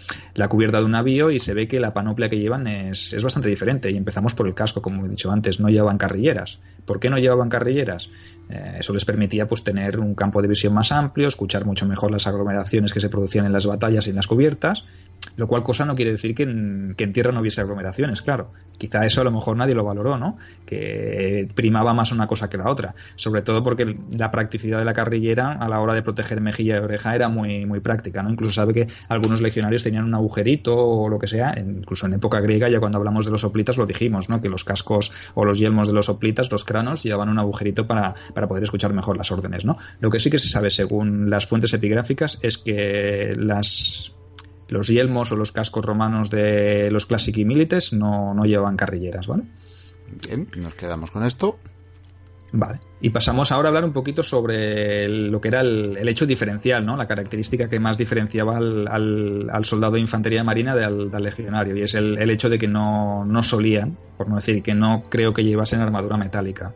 cubierta 0.49 0.79
de 0.79 0.85
un 0.85 0.91
navío 0.91 1.31
y 1.31 1.39
se 1.39 1.53
ve 1.53 1.67
que 1.67 1.79
la 1.79 1.93
panoplia 1.93 2.29
que 2.29 2.37
llevan 2.37 2.67
es, 2.67 3.13
es 3.13 3.23
bastante 3.23 3.49
diferente. 3.49 3.89
Y 3.89 3.97
empezamos 3.97 4.33
por 4.33 4.47
el 4.47 4.53
casco, 4.53 4.81
como 4.81 5.05
he 5.05 5.09
dicho 5.09 5.31
antes, 5.31 5.59
no 5.59 5.69
llevaban 5.69 5.97
carrilleras. 5.97 6.61
¿Por 6.85 6.99
qué 6.99 7.09
no 7.09 7.17
llevaban 7.17 7.49
carrilleras? 7.49 8.09
Eso 8.51 8.93
les 8.93 9.05
permitía 9.05 9.47
pues, 9.47 9.63
tener 9.63 9.99
un 9.99 10.15
campo 10.15 10.41
de 10.41 10.47
visión 10.47 10.73
más 10.73 10.91
amplio, 10.91 11.27
escuchar 11.27 11.65
mucho 11.65 11.85
mejor 11.85 12.11
las 12.11 12.27
aglomeraciones 12.27 12.93
que 12.93 13.01
se 13.01 13.09
producían 13.09 13.45
en 13.45 13.53
las 13.53 13.65
batallas 13.65 14.07
y 14.07 14.09
en 14.09 14.15
las 14.15 14.27
cubiertas, 14.27 14.85
lo 15.37 15.47
cual 15.47 15.63
cosa 15.63 15.85
no 15.85 15.95
quiere 15.95 16.11
decir 16.11 16.35
que 16.35 16.43
en, 16.43 16.95
tierra 17.13 17.31
no 17.31 17.41
hubiese 17.41 17.61
aglomeraciones, 17.61 18.21
claro. 18.21 18.51
Quizá 18.77 19.05
eso 19.05 19.21
a 19.21 19.23
lo 19.23 19.31
mejor 19.31 19.55
nadie 19.57 19.75
lo 19.75 19.83
valoró, 19.83 20.17
¿no? 20.17 20.37
Que 20.65 21.47
primaba 21.53 21.93
más 21.93 22.11
una 22.11 22.25
cosa 22.25 22.49
que 22.49 22.57
la 22.57 22.69
otra. 22.69 22.95
Sobre 23.15 23.43
todo 23.43 23.63
porque 23.63 23.97
la 24.17 24.31
practicidad 24.31 24.79
de 24.79 24.85
la 24.85 24.93
carrillera 24.93 25.53
a 25.53 25.69
la 25.69 25.79
hora 25.79 25.93
de 25.93 26.01
proteger 26.01 26.41
mejilla 26.41 26.77
y 26.77 26.79
oreja 26.79 27.13
era 27.15 27.29
muy, 27.29 27.65
muy 27.67 27.79
práctica, 27.79 28.23
¿no? 28.23 28.31
Incluso 28.31 28.53
sabe 28.53 28.73
que 28.73 28.87
algunos 29.07 29.39
legionarios 29.41 29.83
tenían 29.83 30.05
un 30.05 30.15
agujerito 30.15 30.75
o 30.75 31.09
lo 31.09 31.19
que 31.19 31.27
sea, 31.27 31.53
incluso 31.59 32.07
en 32.07 32.13
época 32.13 32.39
griega, 32.39 32.69
ya 32.69 32.79
cuando 32.79 32.97
hablamos 32.97 33.25
de 33.25 33.31
los 33.31 33.41
soplitas 33.41 33.77
lo 33.77 33.85
dijimos, 33.85 34.29
¿no? 34.29 34.41
Que 34.41 34.49
los 34.49 34.63
cascos 34.63 35.11
o 35.35 35.45
los 35.45 35.59
yelmos 35.59 35.87
de 35.87 35.93
los 35.93 36.07
soplitas, 36.07 36.51
los 36.51 36.65
cranos, 36.65 37.03
llevaban 37.03 37.29
un 37.29 37.37
agujerito 37.37 37.85
para, 37.85 38.15
para 38.33 38.47
poder 38.47 38.63
escuchar 38.63 38.93
mejor 38.93 39.15
las 39.15 39.31
órdenes, 39.31 39.63
¿no? 39.63 39.77
Lo 39.99 40.09
que 40.09 40.19
sí 40.19 40.31
que 40.31 40.39
se 40.39 40.49
sabe 40.49 40.71
según 40.71 41.29
las 41.29 41.45
fuentes 41.45 41.73
epigráficas 41.73 42.39
es 42.41 42.57
que 42.57 43.35
las 43.37 44.15
los 44.71 44.87
yelmos 44.87 45.31
o 45.33 45.35
los 45.35 45.51
cascos 45.51 45.85
romanos 45.85 46.29
de 46.29 46.89
los 46.91 47.05
Classic 47.05 47.37
y 47.37 47.43
Milites 47.43 47.91
no, 47.91 48.33
no 48.33 48.45
llevan 48.45 48.77
carrilleras, 48.77 49.27
¿vale? 49.27 49.43
Bien, 50.25 50.47
nos 50.55 50.73
quedamos 50.75 51.11
con 51.11 51.25
esto. 51.25 51.59
Vale. 52.53 52.79
Y 53.01 53.09
pasamos 53.09 53.51
ahora 53.51 53.67
a 53.67 53.69
hablar 53.69 53.83
un 53.83 53.91
poquito 53.91 54.23
sobre 54.23 55.07
lo 55.09 55.41
que 55.41 55.49
era 55.49 55.59
el, 55.59 56.07
hecho 56.07 56.25
diferencial, 56.25 56.85
¿no? 56.85 56.95
La 56.95 57.07
característica 57.07 57.69
que 57.69 57.79
más 57.81 57.97
diferenciaba 57.97 58.57
al, 58.57 59.61
soldado 59.63 59.93
de 59.93 59.99
infantería 59.99 60.43
marina 60.43 60.73
del, 60.73 61.11
legionario. 61.11 61.75
Y 61.75 61.81
es 61.81 61.93
el, 61.95 62.29
hecho 62.29 62.49
de 62.49 62.57
que 62.57 62.67
no, 62.67 63.25
no, 63.25 63.43
solían, 63.43 63.97
por 64.17 64.29
no 64.29 64.37
decir 64.37 64.63
que 64.63 64.73
no 64.73 65.03
creo 65.09 65.33
que 65.33 65.43
llevasen 65.43 65.81
armadura 65.81 66.15
metálica. 66.15 66.73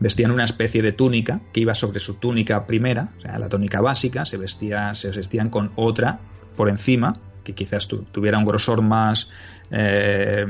Vestían 0.00 0.30
una 0.30 0.44
especie 0.44 0.80
de 0.80 0.92
túnica 0.92 1.40
que 1.52 1.60
iba 1.60 1.74
sobre 1.74 2.00
su 2.00 2.14
túnica 2.14 2.66
primera, 2.66 3.10
o 3.18 3.20
sea, 3.20 3.38
la 3.38 3.48
túnica 3.48 3.82
básica, 3.82 4.24
se, 4.24 4.38
vestía, 4.38 4.94
se 4.94 5.10
vestían 5.10 5.50
con 5.50 5.72
otra 5.76 6.20
por 6.56 6.68
encima, 6.68 7.20
que 7.46 7.54
quizás 7.54 7.86
tuviera 7.86 8.38
un 8.38 8.44
grosor 8.44 8.82
más, 8.82 9.28
eh, 9.70 10.44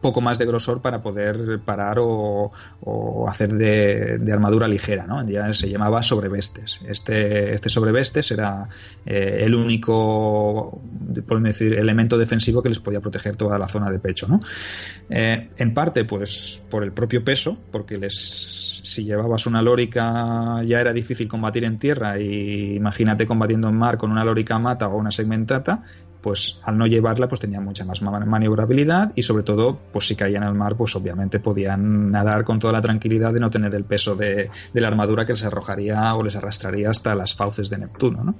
poco 0.00 0.20
más 0.20 0.38
de 0.38 0.44
grosor 0.44 0.82
para 0.82 1.00
poder 1.00 1.60
parar 1.64 1.98
o, 2.00 2.50
hacer 3.28 3.52
de, 3.54 4.32
armadura 4.32 4.66
ligera, 4.66 5.06
¿no? 5.06 5.24
Ya 5.24 5.54
se 5.54 5.70
llamaba 5.70 6.02
sobrevestes. 6.02 6.80
Este, 6.86 7.54
este 7.54 7.68
sobrevestes 7.68 8.32
era 8.32 8.68
eh, 9.06 9.42
el 9.44 9.54
único, 9.54 10.80
decir, 10.90 11.74
elemento 11.74 12.18
defensivo 12.18 12.60
que 12.60 12.70
les 12.70 12.80
podía 12.80 13.00
proteger 13.00 13.36
toda 13.36 13.56
la 13.56 13.68
zona 13.68 13.88
de 13.88 14.00
pecho, 14.00 14.26
¿no? 14.26 14.40
Eh, 15.08 15.50
en 15.56 15.74
parte, 15.74 16.04
pues, 16.04 16.60
por 16.68 16.82
el 16.82 16.92
propio 16.92 17.22
peso, 17.22 17.56
porque 17.70 17.98
les 17.98 18.72
si 18.82 19.04
llevabas 19.04 19.46
una 19.46 19.62
lórica 19.62 20.60
ya 20.64 20.80
era 20.80 20.92
difícil 20.92 21.28
combatir 21.28 21.64
en 21.64 21.78
tierra 21.78 22.18
y 22.18 22.74
imagínate 22.74 23.26
combatiendo 23.26 23.68
en 23.68 23.76
mar 23.76 23.96
con 23.96 24.10
una 24.10 24.24
lórica 24.24 24.58
mata 24.58 24.88
o 24.88 24.96
una 24.96 25.12
segmentata 25.12 25.84
pues 26.22 26.60
al 26.64 26.78
no 26.78 26.86
llevarla 26.86 27.28
pues 27.28 27.40
tenían 27.40 27.64
mucha 27.64 27.84
más 27.84 28.00
maniobrabilidad 28.00 29.12
y 29.14 29.22
sobre 29.22 29.42
todo 29.42 29.78
pues 29.92 30.06
si 30.06 30.16
caían 30.16 30.44
al 30.44 30.54
mar 30.54 30.76
pues 30.76 30.94
obviamente 30.96 31.40
podían 31.40 32.10
nadar 32.10 32.44
con 32.44 32.58
toda 32.58 32.72
la 32.72 32.80
tranquilidad 32.80 33.32
de 33.32 33.40
no 33.40 33.50
tener 33.50 33.74
el 33.74 33.84
peso 33.84 34.14
de, 34.14 34.50
la 34.72 34.88
armadura 34.88 35.26
que 35.26 35.32
les 35.32 35.44
arrojaría 35.44 36.14
o 36.14 36.22
les 36.22 36.36
arrastraría 36.36 36.90
hasta 36.90 37.14
las 37.14 37.34
fauces 37.34 37.68
de 37.68 37.78
Neptuno 37.78 38.22
¿no? 38.24 38.34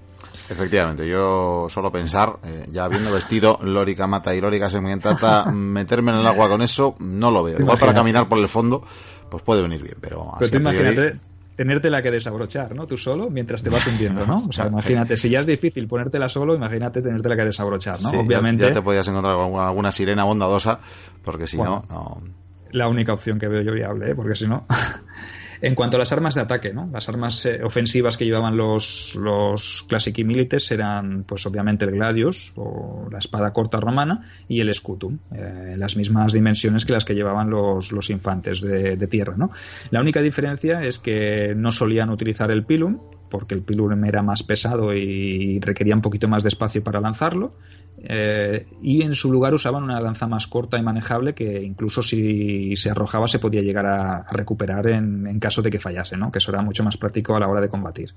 Efectivamente, 0.48 1.08
yo 1.08 1.66
solo 1.68 1.90
pensar, 1.90 2.38
eh, 2.44 2.66
ya 2.70 2.84
habiendo 2.84 3.10
vestido 3.12 3.58
lórica 3.62 4.06
mata 4.06 4.34
y 4.34 4.40
lórica 4.40 4.70
segmentata, 4.70 5.46
meterme 5.52 6.12
en 6.12 6.18
el 6.18 6.26
agua 6.26 6.48
con 6.48 6.62
eso 6.62 6.94
no 7.00 7.30
lo 7.30 7.42
veo. 7.42 7.58
Igual 7.58 7.78
para 7.78 7.94
caminar 7.94 8.28
por 8.28 8.38
el 8.38 8.48
fondo 8.48 8.82
pues 9.30 9.42
puede 9.42 9.62
venir 9.62 9.82
bien, 9.82 9.96
pero... 10.00 10.32
Pero 10.38 10.58
imagínate 10.58 11.31
tenértela 11.54 12.02
que 12.02 12.10
desabrochar, 12.10 12.74
¿no? 12.74 12.86
Tú 12.86 12.96
solo, 12.96 13.30
mientras 13.30 13.62
te 13.62 13.70
vas 13.70 13.86
hundiendo, 13.86 14.26
¿no? 14.26 14.44
O 14.48 14.52
sea, 14.52 14.66
imagínate, 14.68 15.16
si 15.16 15.30
ya 15.30 15.40
es 15.40 15.46
difícil 15.46 15.86
ponértela 15.86 16.28
solo, 16.28 16.54
imagínate 16.54 17.02
tenértela 17.02 17.36
que 17.36 17.44
desabrochar, 17.44 18.00
¿no? 18.02 18.10
Obviamente. 18.20 18.64
Ya, 18.64 18.72
te 18.72 18.82
podías 18.82 19.06
encontrar 19.08 19.36
con 19.36 19.60
alguna, 19.60 19.92
sirena 19.92 20.24
bondadosa, 20.24 20.80
porque 21.22 21.46
si 21.46 21.56
no, 21.56 21.84
no. 21.88 22.22
La 22.70 22.88
única 22.88 23.12
opción 23.12 23.38
que 23.38 23.48
veo 23.48 23.62
yo 23.62 23.72
viable, 23.72 24.10
¿eh? 24.10 24.14
porque 24.14 24.34
si 24.34 24.46
no. 24.46 24.66
En 25.64 25.76
cuanto 25.76 25.96
a 25.96 26.00
las 26.00 26.10
armas 26.10 26.34
de 26.34 26.40
ataque, 26.40 26.72
¿no? 26.72 26.90
Las 26.92 27.08
armas 27.08 27.46
eh, 27.46 27.60
ofensivas 27.62 28.16
que 28.16 28.24
llevaban 28.24 28.56
los, 28.56 29.14
los 29.14 29.86
y 30.16 30.24
Milites 30.24 30.72
eran, 30.72 31.22
pues 31.22 31.46
obviamente, 31.46 31.84
el 31.84 31.92
Gladius, 31.92 32.52
o 32.56 33.08
la 33.12 33.18
espada 33.18 33.52
corta 33.52 33.78
romana, 33.78 34.28
y 34.48 34.60
el 34.60 34.74
Scutum, 34.74 35.18
eh, 35.32 35.76
las 35.78 35.96
mismas 35.96 36.32
dimensiones 36.32 36.84
que 36.84 36.92
las 36.92 37.04
que 37.04 37.14
llevaban 37.14 37.48
los, 37.48 37.92
los 37.92 38.10
infantes 38.10 38.60
de, 38.60 38.96
de, 38.96 39.06
tierra, 39.06 39.34
¿no? 39.36 39.52
La 39.92 40.00
única 40.00 40.20
diferencia 40.20 40.82
es 40.82 40.98
que 40.98 41.54
no 41.56 41.70
solían 41.70 42.10
utilizar 42.10 42.50
el 42.50 42.64
Pilum, 42.64 42.98
porque 43.32 43.54
el 43.54 43.62
Pilum 43.62 44.04
era 44.04 44.22
más 44.22 44.42
pesado 44.42 44.94
y 44.94 45.58
requería 45.58 45.94
un 45.94 46.02
poquito 46.02 46.28
más 46.28 46.42
de 46.42 46.50
espacio 46.50 46.84
para 46.84 47.00
lanzarlo, 47.00 47.54
eh, 47.96 48.66
y 48.82 49.00
en 49.00 49.14
su 49.14 49.32
lugar 49.32 49.54
usaban 49.54 49.84
una 49.84 49.98
lanza 50.02 50.26
más 50.26 50.46
corta 50.46 50.76
y 50.76 50.82
manejable 50.82 51.34
que 51.34 51.62
incluso 51.62 52.02
si 52.02 52.76
se 52.76 52.90
arrojaba 52.90 53.26
se 53.28 53.38
podía 53.38 53.62
llegar 53.62 53.86
a, 53.86 54.26
recuperar 54.30 54.86
en, 54.88 55.40
caso 55.40 55.62
de 55.62 55.70
que 55.70 55.78
fallase, 55.78 56.18
¿no? 56.18 56.30
que 56.30 56.40
eso 56.40 56.52
era 56.52 56.60
mucho 56.60 56.84
más 56.84 56.98
práctico 56.98 57.34
a 57.34 57.40
la 57.40 57.48
hora 57.48 57.62
de 57.62 57.70
combatir. 57.70 58.12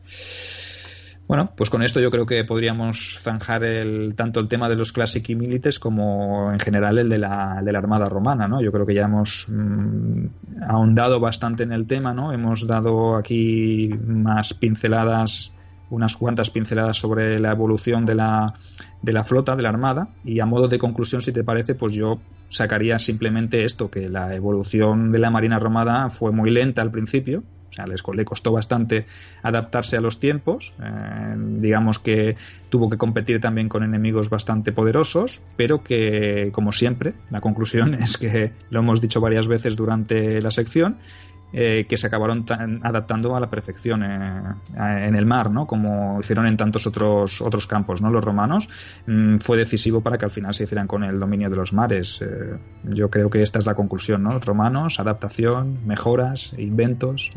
Bueno, 1.28 1.52
pues 1.58 1.72
con 1.72 1.82
esto 1.82 2.00
yo 2.00 2.12
creo 2.12 2.28
que 2.28 2.44
podríamos 2.44 3.20
zanjar 3.20 3.64
el, 3.64 4.14
tanto 4.16 4.40
el 4.40 4.48
tema 4.48 4.70
de 4.70 4.76
los 4.76 4.92
Classic 4.92 5.28
y 5.28 5.36
Milites 5.36 5.80
como 5.80 6.52
en 6.52 6.60
general 6.60 7.00
el 7.00 7.10
de 7.10 7.18
la, 7.18 7.62
de 7.64 7.72
la 7.72 7.80
Armada 7.80 8.08
Romana, 8.08 8.48
¿no? 8.48 8.62
Yo 8.62 8.72
creo 8.72 8.86
que 8.86 8.94
ya 8.94 9.06
hemos 9.06 9.48
mm, 9.50 10.26
ahondado 10.68 11.20
bastante 11.20 11.64
en 11.64 11.72
el 11.72 11.88
tema, 11.88 12.14
¿no? 12.14 12.32
Hemos 12.32 12.68
dado 12.68 13.16
aquí 13.16 13.90
más 14.06 14.54
pinceladas 14.54 15.52
unas 15.90 16.16
cuantas 16.16 16.50
pinceladas 16.50 16.98
sobre 16.98 17.40
la 17.40 17.52
evolución 17.52 18.06
de 18.06 18.16
la, 18.16 18.54
de 19.02 19.14
la 19.14 19.24
flota, 19.24 19.56
de 19.56 19.64
la 19.64 19.70
armada, 19.70 20.10
y 20.24 20.40
a 20.40 20.46
modo 20.46 20.68
de 20.68 20.80
conclusión, 20.80 21.22
si 21.22 21.32
te 21.32 21.44
parece, 21.44 21.76
pues 21.76 21.94
yo 21.94 22.20
sacaría 22.50 23.00
simplemente 23.00 23.64
esto, 23.64 23.90
que 23.90 24.10
la 24.10 24.36
evolución 24.36 25.12
de 25.12 25.20
la 25.20 25.30
Marina 25.30 25.60
Romana 25.60 26.10
fue 26.10 26.32
muy 26.32 26.50
lenta 26.50 26.82
al 26.82 26.92
principio, 26.92 27.44
le 28.14 28.26
costó 28.26 28.52
bastante 28.52 29.06
adaptarse 29.44 29.98
a 29.98 30.02
los 30.02 30.20
tiempos. 30.20 30.74
Eh, 30.82 31.36
digamos 31.38 32.00
que 32.00 32.36
tuvo 32.70 32.90
que 32.90 32.98
competir 32.98 33.40
también 33.40 33.70
con 33.70 33.84
enemigos 33.84 34.30
bastante 34.30 34.72
poderosos, 34.72 35.42
pero 35.58 35.84
que, 35.84 36.50
como 36.54 36.72
siempre, 36.72 37.14
la 37.30 37.42
conclusión 37.42 37.94
es 38.02 38.18
que 38.18 38.54
lo 38.70 38.80
hemos 38.80 39.02
dicho 39.02 39.20
varias 39.22 39.48
veces 39.48 39.76
durante 39.76 40.42
la 40.42 40.52
sección, 40.52 40.98
eh, 41.58 41.86
que 41.88 41.96
se 41.96 42.08
acabaron 42.08 42.44
adaptando 42.84 43.34
a 43.34 43.40
la 43.40 43.50
perfección 43.50 44.04
en 44.04 45.16
el 45.16 45.26
mar, 45.26 45.50
¿no? 45.50 45.66
Como 45.66 46.20
hicieron 46.20 46.48
en 46.48 46.58
tantos 46.58 46.86
otros 46.86 47.40
otros 47.40 47.66
campos, 47.66 48.02
¿no? 48.02 48.12
Los 48.12 48.26
romanos 48.26 48.68
mm, 49.08 49.38
fue 49.38 49.56
decisivo 49.56 50.02
para 50.02 50.18
que 50.18 50.26
al 50.26 50.32
final 50.32 50.54
se 50.54 50.66
hicieran 50.66 50.86
con 50.86 51.06
el 51.06 51.18
dominio 51.18 51.50
de 51.50 51.56
los 51.56 51.72
mares. 51.72 52.22
yo 52.84 53.10
creo 53.10 53.30
que 53.30 53.42
esta 53.42 53.60
es 53.60 53.66
la 53.66 53.74
conclusión, 53.74 54.24
¿no? 54.24 54.38
Romanos, 54.40 55.00
adaptación, 55.00 55.80
mejoras, 55.86 56.54
inventos. 56.58 57.32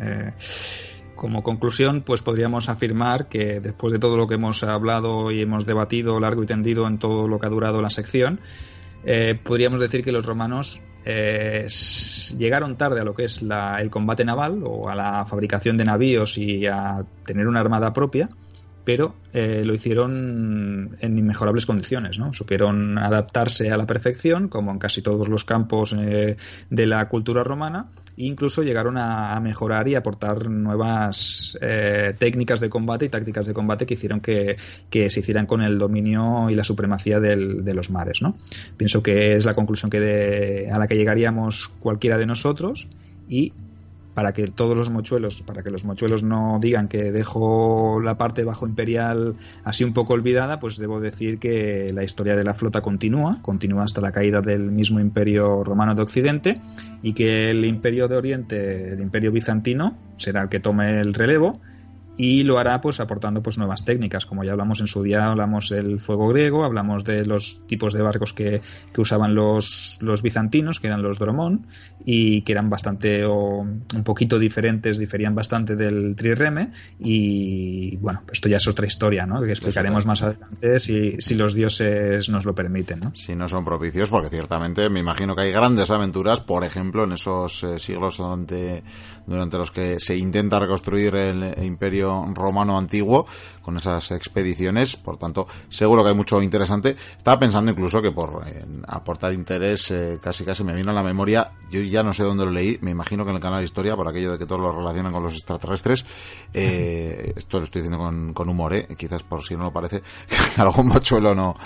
Como 1.14 1.44
conclusión, 1.44 2.02
pues 2.02 2.22
podríamos 2.22 2.68
afirmar 2.68 3.28
que 3.28 3.60
después 3.60 3.92
de 3.92 4.00
todo 4.00 4.16
lo 4.16 4.26
que 4.26 4.34
hemos 4.34 4.64
hablado 4.64 5.30
y 5.30 5.42
hemos 5.42 5.64
debatido 5.64 6.18
largo 6.18 6.42
y 6.42 6.46
tendido 6.46 6.88
en 6.88 6.98
todo 6.98 7.28
lo 7.28 7.38
que 7.38 7.46
ha 7.46 7.50
durado 7.50 7.80
la 7.80 7.90
sección, 7.90 8.40
eh, 9.04 9.38
podríamos 9.42 9.80
decir 9.80 10.02
que 10.02 10.12
los 10.12 10.24
romanos 10.24 10.80
eh, 11.04 11.66
llegaron 12.36 12.76
tarde 12.76 13.00
a 13.00 13.04
lo 13.04 13.14
que 13.14 13.24
es 13.24 13.40
el 13.42 13.90
combate 13.90 14.24
naval 14.24 14.62
o 14.64 14.88
a 14.88 14.94
la 14.94 15.24
fabricación 15.26 15.76
de 15.76 15.84
navíos 15.84 16.36
y 16.36 16.66
a 16.66 17.04
tener 17.24 17.46
una 17.46 17.60
armada 17.60 17.92
propia, 17.92 18.28
pero 18.88 19.16
eh, 19.34 19.64
lo 19.66 19.74
hicieron 19.74 20.96
en 20.98 21.18
inmejorables 21.18 21.66
condiciones, 21.66 22.18
¿no? 22.18 22.32
Supieron 22.32 22.96
adaptarse 22.96 23.70
a 23.70 23.76
la 23.76 23.84
perfección, 23.84 24.48
como 24.48 24.70
en 24.70 24.78
casi 24.78 25.02
todos 25.02 25.28
los 25.28 25.44
campos 25.44 25.94
de 25.94 26.86
la 26.86 27.06
cultura 27.10 27.44
romana, 27.44 27.90
incluso 28.16 28.62
llegaron 28.62 28.96
a, 28.96 29.38
mejorar 29.40 29.88
y 29.88 29.94
aportar 29.94 30.48
nuevas 30.48 31.58
eh, 31.60 32.14
técnicas 32.18 32.60
de 32.60 32.70
combate 32.70 33.04
y 33.04 33.08
tácticas 33.10 33.44
de 33.44 33.52
combate 33.52 33.84
que 33.84 33.92
hicieron 33.92 34.22
que, 34.22 34.56
se 34.90 35.20
hicieran 35.20 35.44
con 35.44 35.60
el 35.60 35.76
dominio 35.78 36.48
y 36.48 36.54
la 36.54 36.64
supremacía 36.64 37.20
de 37.20 37.74
los 37.74 37.90
mares. 37.90 38.20
Pienso 38.78 39.02
que 39.02 39.36
es 39.36 39.44
la 39.44 39.52
conclusión 39.52 39.92
a 39.92 40.78
la 40.78 40.86
que 40.88 40.94
llegaríamos 40.94 41.68
cualquiera 41.78 42.16
de 42.16 42.24
nosotros 42.24 42.88
para 44.18 44.32
que 44.32 44.48
todos 44.48 44.76
los 44.76 44.90
mochuelos, 44.90 45.42
para 45.42 45.62
que 45.62 45.70
los 45.70 45.84
mochuelos 45.84 46.24
no 46.24 46.58
digan 46.60 46.88
que 46.88 47.12
dejo 47.12 48.00
la 48.02 48.18
parte 48.18 48.42
bajo 48.42 48.66
imperial 48.66 49.36
así 49.62 49.84
un 49.84 49.92
poco 49.92 50.14
olvidada, 50.14 50.58
pues 50.58 50.76
debo 50.76 50.98
decir 50.98 51.38
que 51.38 51.92
la 51.94 52.02
historia 52.02 52.34
de 52.34 52.42
la 52.42 52.52
flota 52.52 52.80
continúa, 52.80 53.40
continúa 53.42 53.84
hasta 53.84 54.00
la 54.00 54.10
caída 54.10 54.40
del 54.40 54.72
mismo 54.72 54.98
imperio 54.98 55.62
romano 55.62 55.94
de 55.94 56.02
Occidente 56.02 56.60
y 57.00 57.12
que 57.12 57.50
el 57.50 57.64
imperio 57.64 58.08
de 58.08 58.16
Oriente, 58.16 58.94
el 58.94 58.98
imperio 58.98 59.30
bizantino, 59.30 59.96
será 60.16 60.42
el 60.42 60.48
que 60.48 60.58
tome 60.58 60.98
el 60.98 61.14
relevo 61.14 61.60
y 62.18 62.42
lo 62.42 62.58
hará 62.58 62.80
pues 62.80 62.98
aportando 62.98 63.42
pues 63.42 63.56
nuevas 63.58 63.84
técnicas 63.84 64.26
como 64.26 64.42
ya 64.42 64.50
hablamos 64.50 64.80
en 64.80 64.88
su 64.88 65.04
día 65.04 65.24
hablamos 65.28 65.68
del 65.70 66.00
fuego 66.00 66.28
griego 66.28 66.64
hablamos 66.64 67.04
de 67.04 67.24
los 67.24 67.64
tipos 67.68 67.94
de 67.94 68.02
barcos 68.02 68.32
que, 68.32 68.60
usaban 68.98 69.36
los, 69.36 69.96
los 70.00 70.22
bizantinos 70.22 70.80
que 70.80 70.88
eran 70.88 71.02
los 71.02 71.20
dromón 71.20 71.68
y 72.04 72.42
que 72.42 72.50
eran 72.50 72.68
bastante 72.68 73.24
o 73.24 73.60
un 73.60 74.04
poquito 74.04 74.40
diferentes 74.40 74.98
diferían 74.98 75.36
bastante 75.36 75.76
del 75.76 76.16
trireme 76.16 76.72
y 76.98 77.96
bueno 77.98 78.22
pues 78.26 78.38
esto 78.38 78.48
ya 78.48 78.56
es 78.56 78.66
otra 78.66 78.86
historia 78.86 79.24
¿no? 79.24 79.40
que 79.40 79.52
explicaremos 79.52 80.04
más 80.04 80.22
adelante 80.22 80.80
si, 80.80 81.14
si 81.20 81.36
los 81.36 81.54
dioses 81.54 82.28
nos 82.28 82.44
lo 82.44 82.56
permiten 82.56 82.98
¿no? 82.98 83.14
si 83.14 83.36
no 83.36 83.46
son 83.46 83.64
propicios 83.64 84.10
porque 84.10 84.28
ciertamente 84.28 84.90
me 84.90 84.98
imagino 84.98 85.36
que 85.36 85.42
hay 85.42 85.52
grandes 85.52 85.92
aventuras 85.92 86.40
por 86.40 86.64
ejemplo 86.64 87.04
en 87.04 87.12
esos 87.12 87.62
eh, 87.62 87.78
siglos 87.78 88.16
durante, 88.16 88.82
durante 89.24 89.56
los 89.56 89.70
que 89.70 90.00
se 90.00 90.16
intenta 90.16 90.58
reconstruir 90.58 91.14
el 91.14 91.54
imperio 91.64 92.07
romano 92.34 92.76
antiguo 92.76 93.26
con 93.62 93.76
esas 93.76 94.10
expediciones. 94.12 94.96
Por 94.96 95.18
tanto, 95.18 95.46
seguro 95.68 96.02
que 96.02 96.10
hay 96.10 96.14
mucho 96.14 96.40
interesante. 96.42 96.96
Estaba 97.16 97.38
pensando 97.38 97.70
incluso 97.70 98.00
que 98.00 98.10
por 98.10 98.42
aportar 98.86 99.32
interés, 99.32 99.90
eh, 99.90 100.18
casi 100.22 100.44
casi 100.44 100.64
me 100.64 100.74
vino 100.74 100.90
a 100.90 100.94
la 100.94 101.02
memoria, 101.02 101.52
yo 101.70 101.80
ya 101.80 102.02
no 102.02 102.14
sé 102.14 102.22
dónde 102.22 102.44
lo 102.44 102.50
leí, 102.50 102.78
me 102.80 102.90
imagino 102.90 103.24
que 103.24 103.30
en 103.30 103.36
el 103.36 103.42
canal 103.42 103.62
Historia, 103.62 103.96
por 103.96 104.08
aquello 104.08 104.32
de 104.32 104.38
que 104.38 104.46
todos 104.46 104.60
lo 104.60 104.72
relacionan 104.72 105.12
con 105.12 105.22
los 105.22 105.34
extraterrestres. 105.34 106.06
Eh, 106.54 107.32
esto 107.36 107.58
lo 107.58 107.64
estoy 107.64 107.82
diciendo 107.82 108.32
con, 108.34 108.48
humor, 108.48 108.74
¿eh? 108.74 108.88
quizás 108.96 109.22
por 109.22 109.44
si 109.44 109.56
no 109.56 109.64
lo 109.64 109.72
parece, 109.72 110.02
algún 110.56 110.88
mochuelo 110.88 111.34
no, 111.34 111.56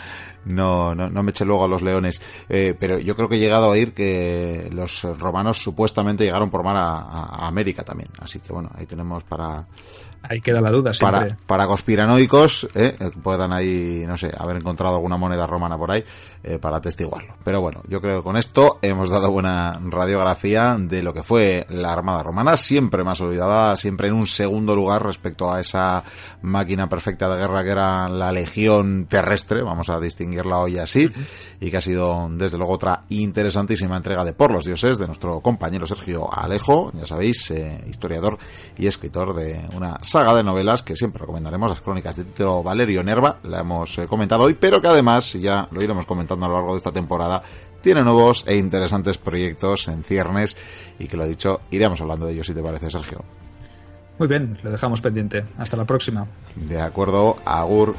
no, 0.44 0.94
no, 0.94 1.22
me 1.22 1.30
eche 1.30 1.44
luego 1.44 1.64
a 1.64 1.68
los 1.68 1.82
leones. 1.82 2.20
Eh, 2.48 2.74
pero 2.78 2.98
yo 2.98 3.16
creo 3.16 3.28
que 3.28 3.36
he 3.36 3.40
llegado 3.40 3.66
a 3.66 3.68
oír 3.68 3.92
que 3.92 4.68
los 4.72 5.02
romanos 5.18 5.58
supuestamente 5.58 6.24
llegaron 6.24 6.50
por 6.50 6.64
mar 6.64 6.76
a 6.76 7.46
América 7.46 7.82
también. 7.82 8.10
Así 8.20 8.38
que 8.40 8.52
bueno, 8.52 8.70
ahí 8.74 8.86
tenemos 8.86 9.24
para, 9.24 9.66
Ahí 10.22 10.40
queda 10.40 10.60
la 10.60 10.70
duda 10.70 10.94
siempre. 10.94 11.20
Para, 11.20 11.36
para 11.46 11.66
conspiranoicos, 11.66 12.68
¿eh? 12.74 12.96
puedan 13.22 13.52
ahí, 13.52 14.04
no 14.06 14.16
sé, 14.16 14.30
haber 14.36 14.56
encontrado 14.56 14.94
alguna 14.94 15.16
moneda 15.16 15.48
romana 15.48 15.76
por 15.76 15.90
ahí 15.90 16.04
eh, 16.44 16.58
para 16.60 16.76
atestiguarlo. 16.76 17.34
Pero 17.42 17.60
bueno, 17.60 17.82
yo 17.88 18.00
creo 18.00 18.18
que 18.18 18.24
con 18.24 18.36
esto 18.36 18.78
hemos 18.82 19.10
dado 19.10 19.32
buena 19.32 19.80
radiografía 19.84 20.76
de 20.78 21.02
lo 21.02 21.12
que 21.12 21.24
fue 21.24 21.66
la 21.70 21.92
Armada 21.92 22.22
Romana, 22.22 22.56
siempre 22.56 23.02
más 23.02 23.20
olvidada, 23.20 23.76
siempre 23.76 24.08
en 24.08 24.14
un 24.14 24.28
segundo 24.28 24.76
lugar 24.76 25.04
respecto 25.04 25.50
a 25.50 25.60
esa 25.60 26.04
máquina 26.40 26.88
perfecta 26.88 27.28
de 27.28 27.40
guerra 27.40 27.64
que 27.64 27.70
era 27.70 28.08
la 28.08 28.30
Legión 28.30 29.06
Terrestre, 29.06 29.62
vamos 29.62 29.88
a 29.88 29.98
distinguirla 30.32 30.58
hoy 30.58 30.78
así, 30.78 31.10
y 31.60 31.70
que 31.70 31.76
ha 31.76 31.80
sido 31.80 32.28
desde 32.30 32.56
luego 32.56 32.72
otra 32.72 33.04
interesantísima 33.10 33.96
entrega 33.96 34.24
de 34.24 34.32
Por 34.32 34.50
los 34.50 34.64
Dioses 34.64 34.98
de 34.98 35.06
nuestro 35.06 35.40
compañero 35.40 35.86
Sergio 35.86 36.32
Alejo, 36.32 36.90
ya 36.94 37.06
sabéis, 37.06 37.50
eh, 37.50 37.84
historiador 37.88 38.38
y 38.76 38.86
escritor 38.86 39.34
de 39.34 39.60
una 39.74 39.98
saga 40.02 40.34
de 40.34 40.42
novelas 40.42 40.82
que 40.82 40.96
siempre 40.96 41.20
recomendaremos, 41.20 41.70
las 41.70 41.80
crónicas 41.80 42.16
de 42.16 42.24
Tito 42.24 42.62
Valerio 42.62 43.02
Nerva, 43.02 43.38
la 43.44 43.60
hemos 43.60 43.98
eh, 43.98 44.06
comentado 44.06 44.44
hoy, 44.44 44.54
pero 44.54 44.80
que 44.80 44.88
además, 44.88 45.32
ya 45.34 45.68
lo 45.70 45.82
iremos 45.82 46.06
comentando 46.06 46.46
a 46.46 46.48
lo 46.48 46.54
largo 46.54 46.72
de 46.72 46.78
esta 46.78 46.92
temporada, 46.92 47.42
tiene 47.80 48.02
nuevos 48.02 48.44
e 48.46 48.56
interesantes 48.56 49.18
proyectos 49.18 49.88
en 49.88 50.04
ciernes 50.04 50.56
y 50.98 51.08
que 51.08 51.16
lo 51.16 51.26
dicho, 51.26 51.60
iremos 51.70 52.00
hablando 52.00 52.26
de 52.26 52.34
ellos 52.34 52.46
si 52.46 52.54
te 52.54 52.62
parece, 52.62 52.90
Sergio. 52.90 53.24
Muy 54.18 54.28
bien, 54.28 54.56
lo 54.62 54.70
dejamos 54.70 55.00
pendiente. 55.00 55.44
Hasta 55.58 55.76
la 55.76 55.84
próxima. 55.84 56.28
De 56.54 56.80
acuerdo, 56.80 57.36
Agur. 57.44 57.96